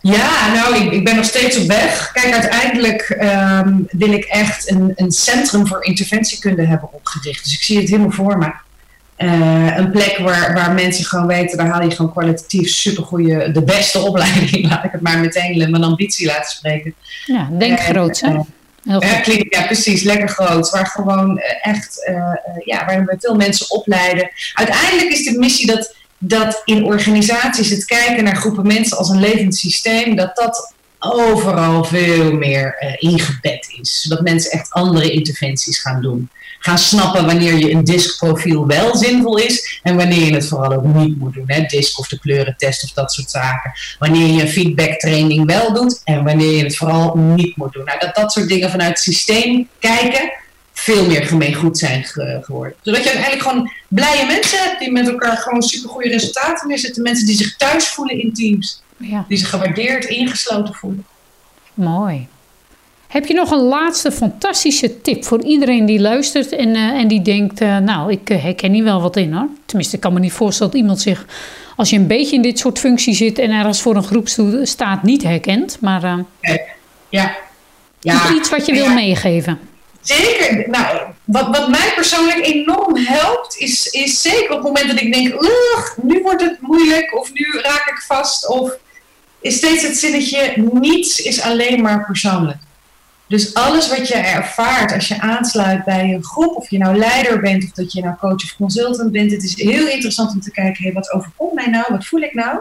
Ja, 0.01 0.53
nou, 0.53 0.75
ik, 0.75 0.91
ik 0.91 1.03
ben 1.03 1.15
nog 1.15 1.25
steeds 1.25 1.57
op 1.57 1.67
weg. 1.67 2.11
Kijk, 2.13 2.33
uiteindelijk 2.33 3.17
um, 3.63 3.87
wil 3.91 4.11
ik 4.11 4.23
echt 4.23 4.71
een, 4.71 4.91
een 4.95 5.11
centrum 5.11 5.67
voor 5.67 5.83
interventiekunde 5.83 6.65
hebben 6.65 6.93
opgericht. 6.93 7.43
Dus 7.43 7.53
ik 7.53 7.61
zie 7.61 7.77
het 7.77 7.89
helemaal 7.89 8.11
voor 8.11 8.37
me. 8.37 8.51
Uh, 9.17 9.77
een 9.77 9.91
plek 9.91 10.17
waar, 10.17 10.53
waar 10.53 10.71
mensen 10.71 11.05
gewoon 11.05 11.27
weten, 11.27 11.57
daar 11.57 11.67
haal 11.67 11.81
je 11.81 11.91
gewoon 11.91 12.11
kwalitatief 12.11 12.69
supergoeie, 12.69 13.51
de 13.51 13.63
beste 13.63 13.99
opleiding. 13.99 14.67
Laat 14.69 14.83
ik 14.83 14.91
het 14.91 15.01
maar 15.01 15.19
meteen 15.19 15.71
mijn 15.71 15.83
ambitie 15.83 16.25
laten 16.25 16.51
spreken. 16.51 16.93
Ja, 17.25 17.49
denk 17.51 17.79
uh, 17.79 17.85
groot, 17.85 18.19
hè? 18.19 18.39
Ja, 18.83 19.65
precies, 19.65 20.03
lekker 20.03 20.29
groot. 20.29 20.69
Waar 20.69 20.85
gewoon 20.85 21.39
echt, 21.61 22.07
uh, 22.09 22.35
ja, 22.65 22.85
waar 22.85 23.05
we 23.05 23.15
veel 23.19 23.35
mensen 23.35 23.71
opleiden. 23.71 24.31
Uiteindelijk 24.53 25.09
is 25.11 25.23
de 25.23 25.37
missie 25.37 25.67
dat, 25.67 25.95
dat 26.17 26.61
in 26.65 26.83
organisaties 26.83 27.69
het 27.69 27.85
kijken 27.85 28.23
naar 28.23 28.35
groepen 28.35 28.67
mensen 28.67 28.97
als 28.97 29.09
een 29.09 29.19
levend 29.19 29.55
systeem, 29.55 30.15
dat 30.15 30.35
dat 30.35 30.73
overal 31.01 31.83
veel 31.83 32.33
meer 32.33 32.75
uh, 32.79 33.11
ingebed 33.11 33.75
is. 33.81 34.01
Zodat 34.01 34.21
mensen 34.21 34.51
echt 34.51 34.71
andere 34.71 35.11
interventies 35.11 35.79
gaan 35.79 36.01
doen 36.01 36.29
gaan 36.63 36.77
snappen 36.77 37.25
wanneer 37.25 37.57
je 37.57 37.71
een 37.71 37.83
diskprofiel 37.83 38.67
wel 38.67 38.95
zinvol 38.95 39.37
is 39.37 39.79
en 39.83 39.95
wanneer 39.95 40.25
je 40.25 40.33
het 40.33 40.47
vooral 40.47 40.73
ook 40.73 40.83
niet 40.83 41.17
moet 41.17 41.33
doen. 41.33 41.43
Hè? 41.47 41.61
Disk 41.61 41.99
of 41.99 42.07
de 42.07 42.19
kleurentest 42.19 42.83
of 42.83 42.91
dat 42.91 43.11
soort 43.11 43.29
zaken. 43.29 43.71
Wanneer 43.99 44.27
je 44.27 44.41
een 44.41 44.49
feedbacktraining 44.49 45.45
wel 45.45 45.73
doet 45.73 46.01
en 46.03 46.23
wanneer 46.23 46.55
je 46.55 46.63
het 46.63 46.77
vooral 46.77 47.17
niet 47.17 47.57
moet 47.57 47.73
doen. 47.73 47.85
Nou, 47.85 47.99
dat 47.99 48.15
dat 48.15 48.31
soort 48.31 48.47
dingen 48.47 48.69
vanuit 48.69 48.89
het 48.89 48.99
systeem 48.99 49.67
kijken 49.79 50.31
veel 50.73 51.05
meer 51.05 51.25
gemeengoed 51.25 51.77
zijn 51.77 52.05
geworden. 52.41 52.75
Zodat 52.81 53.03
je 53.03 53.09
uiteindelijk 53.09 53.47
gewoon 53.49 53.71
blije 53.87 54.25
mensen 54.25 54.59
hebt 54.59 54.79
die 54.79 54.91
met 54.91 55.07
elkaar 55.07 55.37
gewoon 55.37 55.61
supergoeie 55.61 56.09
resultaten 56.09 56.67
neerzetten. 56.67 57.03
Mensen 57.03 57.25
die 57.25 57.35
zich 57.35 57.57
thuis 57.57 57.87
voelen 57.87 58.19
in 58.19 58.33
teams. 58.33 58.81
Ja. 59.01 59.25
Die 59.27 59.37
zich 59.37 59.49
gewaardeerd, 59.49 60.05
ingesloten 60.05 60.73
voelen. 60.73 61.05
Mooi. 61.73 62.27
Heb 63.07 63.25
je 63.25 63.33
nog 63.33 63.51
een 63.51 63.63
laatste 63.63 64.11
fantastische 64.11 65.01
tip 65.01 65.25
voor 65.25 65.43
iedereen 65.43 65.85
die 65.85 65.99
luistert 65.99 66.51
en, 66.51 66.67
uh, 66.67 66.81
en 66.81 67.07
die 67.07 67.21
denkt, 67.21 67.61
uh, 67.61 67.77
nou, 67.77 68.11
ik 68.11 68.29
uh, 68.29 68.43
herken 68.43 68.73
hier 68.73 68.83
wel 68.83 69.01
wat 69.01 69.17
in 69.17 69.33
hoor. 69.33 69.47
Tenminste, 69.65 69.95
ik 69.95 70.01
kan 70.01 70.13
me 70.13 70.19
niet 70.19 70.31
voorstellen 70.31 70.71
dat 70.71 70.81
iemand 70.81 71.01
zich, 71.01 71.25
als 71.75 71.89
je 71.89 71.95
een 71.95 72.07
beetje 72.07 72.35
in 72.35 72.41
dit 72.41 72.59
soort 72.59 72.79
functie 72.79 73.13
zit 73.13 73.39
en 73.39 73.51
ergens 73.51 73.81
voor 73.81 73.95
een 73.95 74.03
groep 74.03 74.27
staat, 74.63 75.03
niet 75.03 75.23
herkent. 75.23 75.77
Maar 75.81 76.25
ja. 77.09 77.35
Ja. 77.99 78.33
iets 78.33 78.49
wat 78.49 78.65
je 78.65 78.73
wil 78.73 78.89
meegeven. 78.89 79.59
Zeker. 80.01 80.69
Nou, 80.69 80.97
wat, 81.25 81.57
wat 81.57 81.69
mij 81.69 81.91
persoonlijk 81.95 82.45
enorm 82.45 82.95
helpt, 82.95 83.57
is, 83.57 83.85
is 83.85 84.21
zeker 84.21 84.49
op 84.49 84.55
het 84.55 84.63
moment 84.63 84.87
dat 84.87 85.01
ik 85.01 85.13
denk, 85.13 85.41
nu 86.03 86.21
wordt 86.21 86.41
het 86.41 86.61
moeilijk, 86.61 87.19
of 87.19 87.33
nu 87.33 87.59
raak 87.61 87.87
ik 87.87 88.03
vast, 88.07 88.47
of 88.47 88.77
is 89.41 89.55
steeds 89.55 89.83
het 89.83 89.97
zinnetje, 89.97 90.69
niets 90.71 91.19
is 91.19 91.41
alleen 91.41 91.81
maar 91.81 92.05
persoonlijk. 92.05 92.57
Dus 93.27 93.53
alles 93.53 93.89
wat 93.89 94.07
je 94.07 94.15
ervaart 94.15 94.93
als 94.93 95.07
je 95.07 95.21
aansluit 95.21 95.83
bij 95.85 96.13
een 96.13 96.23
groep, 96.23 96.55
of 96.55 96.69
je 96.69 96.77
nou 96.77 96.97
leider 96.97 97.39
bent, 97.39 97.63
of 97.63 97.71
dat 97.71 97.93
je 97.93 98.01
nou 98.01 98.15
coach 98.17 98.43
of 98.43 98.55
consultant 98.57 99.11
bent, 99.11 99.31
het 99.31 99.43
is 99.43 99.61
heel 99.61 99.87
interessant 99.87 100.31
om 100.31 100.41
te 100.41 100.51
kijken, 100.51 100.83
hey, 100.83 100.93
wat 100.93 101.11
overkomt 101.11 101.53
mij 101.53 101.67
nou, 101.67 101.85
wat 101.89 102.05
voel 102.05 102.21
ik 102.21 102.33
nou? 102.33 102.59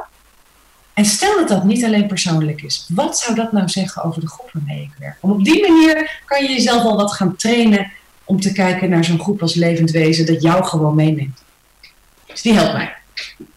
En 0.94 1.04
stel 1.04 1.36
dat 1.36 1.48
dat 1.48 1.64
niet 1.64 1.84
alleen 1.84 2.06
persoonlijk 2.06 2.62
is, 2.62 2.86
wat 2.88 3.18
zou 3.18 3.34
dat 3.34 3.52
nou 3.52 3.68
zeggen 3.68 4.02
over 4.02 4.20
de 4.20 4.28
groep 4.28 4.50
waarmee 4.52 4.82
ik 4.82 4.90
werk? 4.98 5.16
Om 5.20 5.30
op 5.30 5.44
die 5.44 5.68
manier 5.68 6.20
kan 6.24 6.42
je 6.42 6.50
jezelf 6.50 6.82
al 6.82 6.96
wat 6.96 7.12
gaan 7.12 7.36
trainen 7.36 7.92
om 8.24 8.40
te 8.40 8.52
kijken 8.52 8.90
naar 8.90 9.04
zo'n 9.04 9.20
groep 9.20 9.42
als 9.42 9.54
levend 9.54 9.90
wezen 9.90 10.26
dat 10.26 10.42
jou 10.42 10.64
gewoon 10.64 10.94
meeneemt. 10.94 11.42
Dus 12.26 12.42
die 12.42 12.52
helpt 12.52 12.72
mij. 12.72 12.94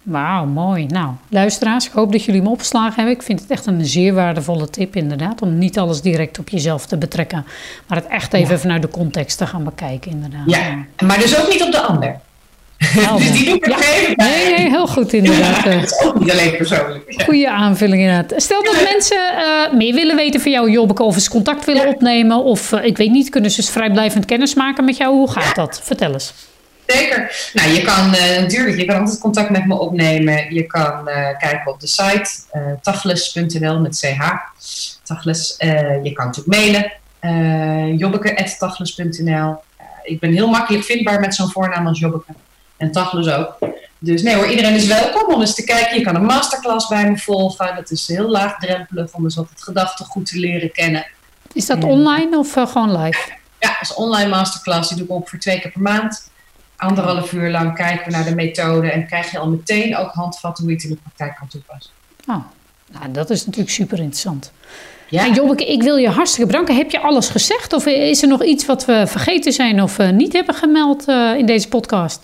Wauw, 0.03 0.45
mooi. 0.45 0.85
Nou, 0.85 1.11
luisteraars, 1.29 1.85
ik 1.85 1.91
hoop 1.91 2.11
dat 2.11 2.23
jullie 2.23 2.41
hem 2.41 2.49
opgeslagen 2.49 2.95
hebben. 2.95 3.13
Ik 3.13 3.21
vind 3.21 3.39
het 3.41 3.49
echt 3.49 3.65
een 3.65 3.85
zeer 3.85 4.13
waardevolle 4.13 4.69
tip, 4.69 4.95
inderdaad. 4.95 5.41
Om 5.41 5.57
niet 5.57 5.79
alles 5.79 6.01
direct 6.01 6.39
op 6.39 6.49
jezelf 6.49 6.85
te 6.85 6.97
betrekken, 6.97 7.45
maar 7.87 7.97
het 7.97 8.07
echt 8.07 8.33
even 8.33 8.59
vanuit 8.59 8.81
de 8.81 8.87
context 8.87 9.37
te 9.37 9.47
gaan 9.47 9.63
bekijken, 9.63 10.11
inderdaad. 10.11 10.43
Ja, 10.45 10.85
maar 11.05 11.17
dus 11.17 11.41
ook 11.41 11.49
niet 11.49 11.63
op 11.63 11.71
de 11.71 11.81
ander. 11.81 12.19
dus 13.17 13.31
die 13.31 13.45
doe 13.45 13.55
ik 13.55 13.67
ja. 13.67 13.77
even 13.79 14.13
Nee, 14.15 14.55
nee, 14.55 14.69
heel 14.69 14.87
goed 14.87 15.13
inderdaad. 15.13 15.63
dat 15.63 15.83
is 15.83 16.01
ook 16.03 16.19
niet 16.19 16.31
alleen 16.31 16.57
persoonlijk. 16.57 17.13
Goeie 17.25 17.49
aanvulling 17.49 18.01
inderdaad. 18.01 18.41
Stel 18.41 18.63
dat 18.63 18.87
mensen 18.91 19.17
uh, 19.37 19.77
meer 19.77 19.93
willen 19.93 20.15
weten 20.15 20.41
van 20.41 20.51
jou, 20.51 20.71
Jobbeke, 20.71 21.03
of 21.03 21.15
eens 21.15 21.29
contact 21.29 21.65
willen 21.65 21.87
opnemen. 21.87 22.43
Of 22.43 22.71
uh, 22.71 22.85
ik 22.85 22.97
weet 22.97 23.11
niet, 23.11 23.29
kunnen 23.29 23.51
ze 23.51 23.63
vrijblijvend 23.63 24.25
kennis 24.25 24.53
maken 24.53 24.85
met 24.85 24.97
jou? 24.97 25.13
Hoe 25.13 25.31
gaat 25.31 25.55
dat? 25.55 25.81
Vertel 25.83 26.13
eens. 26.13 26.33
Zeker. 26.87 27.49
Nou, 27.53 27.69
je 27.69 27.81
kan 27.81 28.13
uh, 28.13 28.39
natuurlijk, 28.39 28.77
je 28.77 28.85
kan 28.85 28.99
altijd 28.99 29.19
contact 29.19 29.49
met 29.49 29.65
me 29.65 29.79
opnemen. 29.79 30.53
Je 30.53 30.63
kan 30.63 31.05
kijken 31.39 31.71
op 31.71 31.79
de 31.79 31.87
site 31.87 32.29
uh, 32.53 32.61
tachles.nl 32.81 33.79
met 33.79 33.97
ch. 33.97 34.17
Tachles. 35.03 35.55
je 36.03 36.11
kan 36.13 36.25
natuurlijk 36.25 36.57
mailen. 36.57 36.91
Uh, 37.21 37.97
jobbeke.tachles.nl. 37.99 39.55
ik 40.03 40.19
ben 40.19 40.33
heel 40.33 40.47
makkelijk 40.47 40.83
vindbaar 40.83 41.19
met 41.19 41.35
zo'n 41.35 41.51
voornaam 41.51 41.87
als 41.87 41.99
Jobbeke. 41.99 42.33
En 42.77 42.91
Tachlus 42.91 43.29
ook. 43.29 43.57
Dus 43.99 44.21
nee 44.21 44.35
hoor, 44.35 44.49
iedereen 44.49 44.73
is 44.73 44.87
welkom 44.87 45.33
om 45.33 45.41
eens 45.41 45.55
te 45.55 45.63
kijken. 45.63 45.97
Je 45.97 46.03
kan 46.03 46.15
een 46.15 46.25
masterclass 46.25 46.87
bij 46.87 47.11
me 47.11 47.17
volgen. 47.17 47.75
Dat 47.75 47.91
is 47.91 48.07
heel 48.07 48.29
laagdrempelig 48.29 49.13
om 49.13 49.23
eens 49.23 49.35
wat 49.35 49.49
het 49.49 49.63
gedachtegoed 49.63 50.25
te 50.25 50.39
leren 50.39 50.71
kennen. 50.71 51.05
Is 51.53 51.65
dat 51.65 51.83
online 51.83 52.37
of 52.37 52.51
gewoon 52.53 53.01
live? 53.01 53.31
Ja, 53.59 53.69
dat 53.69 53.81
is 53.81 53.93
online 53.93 54.29
masterclass. 54.29 54.89
Die 54.89 54.97
doe 54.97 55.05
ik 55.05 55.11
ongeveer 55.11 55.39
twee 55.39 55.59
keer 55.59 55.71
per 55.71 55.81
maand. 55.81 56.31
Anderhalf 56.83 57.33
uur 57.33 57.49
lang 57.49 57.75
kijken 57.75 58.05
we 58.05 58.11
naar 58.11 58.25
de 58.25 58.35
methode. 58.35 58.91
En 58.91 59.07
krijg 59.07 59.31
je 59.31 59.37
al 59.37 59.49
meteen 59.49 59.97
ook 59.97 60.11
handvatten 60.11 60.63
hoe 60.63 60.73
je 60.73 60.79
het 60.79 60.89
in 60.89 60.95
de 60.95 61.01
praktijk 61.03 61.35
kan 61.35 61.47
toepassen. 61.47 61.91
Oh, 62.27 62.45
nou, 62.91 63.11
dat 63.11 63.29
is 63.29 63.45
natuurlijk 63.45 63.73
super 63.73 63.97
interessant. 63.97 64.51
Ja. 65.09 65.25
En 65.25 65.33
Jobbeke, 65.33 65.71
ik 65.71 65.83
wil 65.83 65.95
je 65.95 66.09
hartstikke 66.09 66.51
bedanken. 66.51 66.75
Heb 66.75 66.91
je 66.91 66.99
alles 66.99 67.29
gezegd? 67.29 67.73
Of 67.73 67.85
is 67.85 68.21
er 68.21 68.27
nog 68.27 68.43
iets 68.43 68.65
wat 68.65 68.85
we 68.85 69.03
vergeten 69.07 69.53
zijn 69.53 69.81
of 69.81 69.99
uh, 69.99 70.09
niet 70.09 70.33
hebben 70.33 70.55
gemeld 70.55 71.07
uh, 71.07 71.35
in 71.37 71.45
deze 71.45 71.67
podcast? 71.67 72.21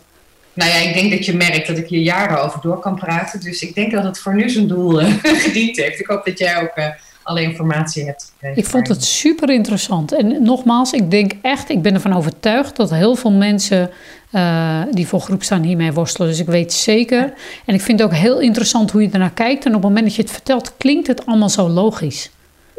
Nou 0.53 0.71
ja, 0.71 0.77
ik 0.77 0.93
denk 0.93 1.11
dat 1.11 1.25
je 1.25 1.35
merkt 1.35 1.67
dat 1.67 1.77
ik 1.77 1.87
hier 1.87 2.01
jaren 2.01 2.43
over 2.43 2.61
door 2.61 2.79
kan 2.79 2.95
praten. 2.95 3.39
Dus 3.39 3.61
ik 3.61 3.75
denk 3.75 3.91
dat 3.91 4.03
het 4.03 4.19
voor 4.19 4.35
nu 4.35 4.49
zijn 4.49 4.67
doel 4.67 5.01
uh, 5.01 5.13
gediend 5.45 5.77
heeft. 5.77 5.99
Ik 5.99 6.07
hoop 6.07 6.25
dat 6.25 6.39
jij 6.39 6.61
ook 6.61 6.77
uh, 6.77 6.85
alle 7.23 7.41
informatie 7.41 8.05
hebt 8.05 8.33
Ik 8.55 8.65
vond 8.65 8.87
het 8.87 9.03
super 9.03 9.49
interessant. 9.49 10.11
En 10.11 10.43
nogmaals, 10.43 10.91
ik 10.91 11.11
denk 11.11 11.31
echt, 11.41 11.69
ik 11.69 11.81
ben 11.81 11.93
ervan 11.93 12.13
overtuigd 12.13 12.75
dat 12.75 12.89
heel 12.89 13.15
veel 13.15 13.31
mensen 13.31 13.89
uh, 14.31 14.81
die 14.91 15.07
voor 15.07 15.21
groep 15.21 15.43
staan 15.43 15.63
hiermee 15.63 15.91
worstelen. 15.91 16.27
Dus 16.27 16.39
ik 16.39 16.45
weet 16.45 16.73
zeker. 16.73 17.33
En 17.65 17.73
ik 17.73 17.81
vind 17.81 17.99
het 17.99 18.09
ook 18.09 18.15
heel 18.15 18.39
interessant 18.39 18.91
hoe 18.91 19.01
je 19.01 19.09
ernaar 19.09 19.31
kijkt. 19.31 19.65
En 19.65 19.75
op 19.75 19.81
het 19.81 19.83
moment 19.83 20.05
dat 20.05 20.15
je 20.15 20.21
het 20.21 20.31
vertelt, 20.31 20.73
klinkt 20.77 21.07
het 21.07 21.25
allemaal 21.25 21.49
zo 21.49 21.69
logisch. 21.69 22.29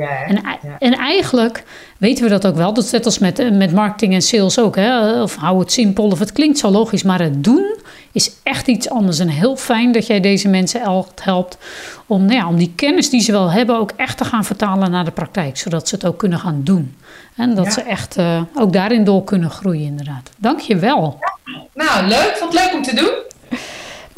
Ja, 0.01 0.27
en, 0.27 0.43
en, 0.79 0.93
eigenlijk 0.93 1.65
weten 1.99 2.25
we 2.25 2.31
dat 2.31 2.47
ook 2.47 2.55
wel. 2.55 2.73
Dat 2.73 2.85
is 2.85 2.91
net 2.91 3.05
als 3.05 3.19
met, 3.19 3.39
eh, 3.39 3.51
met 3.51 3.73
marketing 3.73 4.15
en 4.15 4.23
sales 4.23 4.59
ook. 4.59 4.77
Hè? 4.77 5.23
Of 5.23 5.37
hou 5.37 5.59
het 5.59 5.73
simpel 5.73 6.05
of 6.05 6.19
het 6.19 6.33
klinkt 6.33 6.59
zo 6.59 6.71
logisch. 6.71 7.03
Maar 7.03 7.21
het 7.21 7.45
doen 7.45 7.75
is 8.13 8.33
echt 8.43 8.67
iets 8.67 8.91
anders. 8.91 9.19
En 9.19 9.29
heel 9.29 9.57
fijn 9.57 9.93
dat 9.93 10.07
jij 10.07 10.21
deze 10.21 10.49
mensen 10.49 10.81
helpt 11.15 11.59
om, 12.07 12.25
nou 12.25 12.35
ja, 12.35 12.49
om 12.49 12.57
die 12.57 12.73
kennis 12.77 13.11
die 13.11 13.21
ze 13.21 13.33
wel 13.33 13.51
hebben 13.51 13.79
ook 13.79 13.93
echt 13.97 14.17
te 14.17 14.25
gaan 14.25 14.45
vertalen 14.45 14.91
naar 14.91 15.05
de 15.05 15.11
praktijk. 15.11 15.57
Zodat 15.57 15.89
ze 15.89 15.95
het 15.95 16.05
ook 16.05 16.19
kunnen 16.19 16.39
gaan 16.39 16.61
doen. 16.65 16.97
En 17.37 17.55
dat 17.55 17.73
ze 17.73 17.83
echt 17.83 18.19
uh, 18.19 18.43
ook 18.55 18.73
daarin 18.73 19.05
door 19.05 19.25
kunnen 19.25 19.51
groeien 19.51 19.87
inderdaad. 19.87 20.31
Dank 20.37 20.61
je 20.61 20.77
wel. 20.77 21.19
Nou, 21.75 22.07
leuk. 22.07 22.35
Vond 22.37 22.53
het 22.53 22.63
leuk 22.63 22.75
om 22.75 22.83
te 22.83 22.95
doen. 22.95 23.30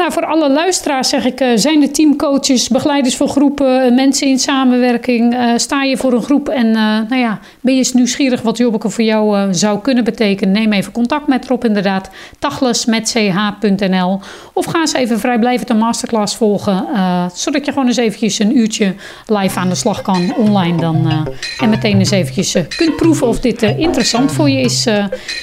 Nou, 0.02 0.14
voor 0.14 0.26
alle 0.26 0.50
luisteraars 0.50 1.08
zeg 1.08 1.24
ik, 1.24 1.40
uh, 1.40 1.48
zijn 1.54 1.82
er 1.82 1.92
teamcoaches, 1.92 2.68
begeleiders 2.68 3.16
voor 3.16 3.28
groepen, 3.28 3.86
uh, 3.86 3.94
mensen 3.94 4.26
in 4.26 4.38
samenwerking? 4.38 5.34
Uh, 5.34 5.52
sta 5.56 5.82
je 5.82 5.96
voor 5.96 6.12
een 6.12 6.22
groep 6.22 6.48
en 6.48 6.70
nou 6.70 7.16
ja, 7.16 7.38
ben 7.60 7.76
je 7.76 7.90
nieuwsgierig 7.92 8.42
wat 8.42 8.56
Jobbeke 8.56 8.90
voor 8.90 9.04
jou 9.04 9.54
zou 9.54 9.80
kunnen 9.80 10.04
betekenen? 10.04 10.54
Neem 10.54 10.72
even 10.72 10.92
contact 10.92 11.26
met 11.26 11.46
Rob 11.46 11.64
inderdaad, 11.64 12.10
tachles.ch.nl 12.38 14.20
of 14.52 14.64
ga 14.64 14.80
eens 14.80 14.92
even 14.92 15.18
vrijblijvend 15.18 15.70
een 15.70 15.78
masterclass 15.78 16.36
volgen, 16.36 16.86
zodat 17.34 17.66
je 17.66 17.72
gewoon 17.72 17.86
eens 17.86 17.96
eventjes 17.96 18.38
een 18.38 18.58
uurtje 18.58 18.94
live 19.26 19.58
aan 19.58 19.68
de 19.68 19.74
slag 19.74 20.02
kan 20.02 20.34
online 20.36 20.80
dan 20.80 21.26
en 21.58 21.70
meteen 21.70 21.98
eens 21.98 22.10
eventjes 22.10 22.56
kunt 22.76 22.96
proeven 22.96 23.26
of 23.26 23.40
dit 23.40 23.62
interessant 23.62 24.32
voor 24.32 24.50
je 24.50 24.60
is. 24.60 24.86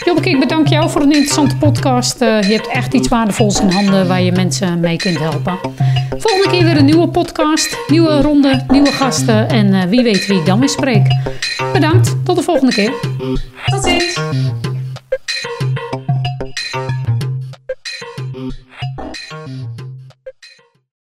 Jobbeke, 0.05 0.29
ik 0.29 0.39
bedank 0.39 0.67
jou 0.67 0.89
voor 0.89 1.01
een 1.01 1.11
interessante 1.11 1.55
podcast. 1.55 2.19
je 2.19 2.25
hebt 2.25 2.67
echt 2.67 2.93
iets 2.93 3.07
waardevols 3.07 3.59
in 3.59 3.69
handen 3.69 4.07
waar 4.07 4.21
je 4.21 4.31
mensen 4.31 4.47
mee 4.79 4.97
kunt 4.97 5.19
helpen. 5.19 5.59
Volgende 6.17 6.49
keer 6.49 6.63
weer 6.63 6.77
een 6.77 6.85
nieuwe 6.85 7.07
podcast, 7.07 7.77
nieuwe 7.87 8.21
ronde, 8.21 8.63
nieuwe 8.67 8.91
gasten 8.91 9.49
en 9.49 9.73
uh, 9.73 9.83
wie 9.83 10.03
weet 10.03 10.27
wie 10.27 10.39
ik 10.39 10.45
dan 10.45 10.59
weer 10.59 10.69
spreek. 10.69 11.07
Bedankt, 11.73 12.15
tot 12.25 12.35
de 12.35 12.43
volgende 12.43 12.73
keer. 12.73 12.93
Tot 13.65 13.83
ziens. 13.83 14.19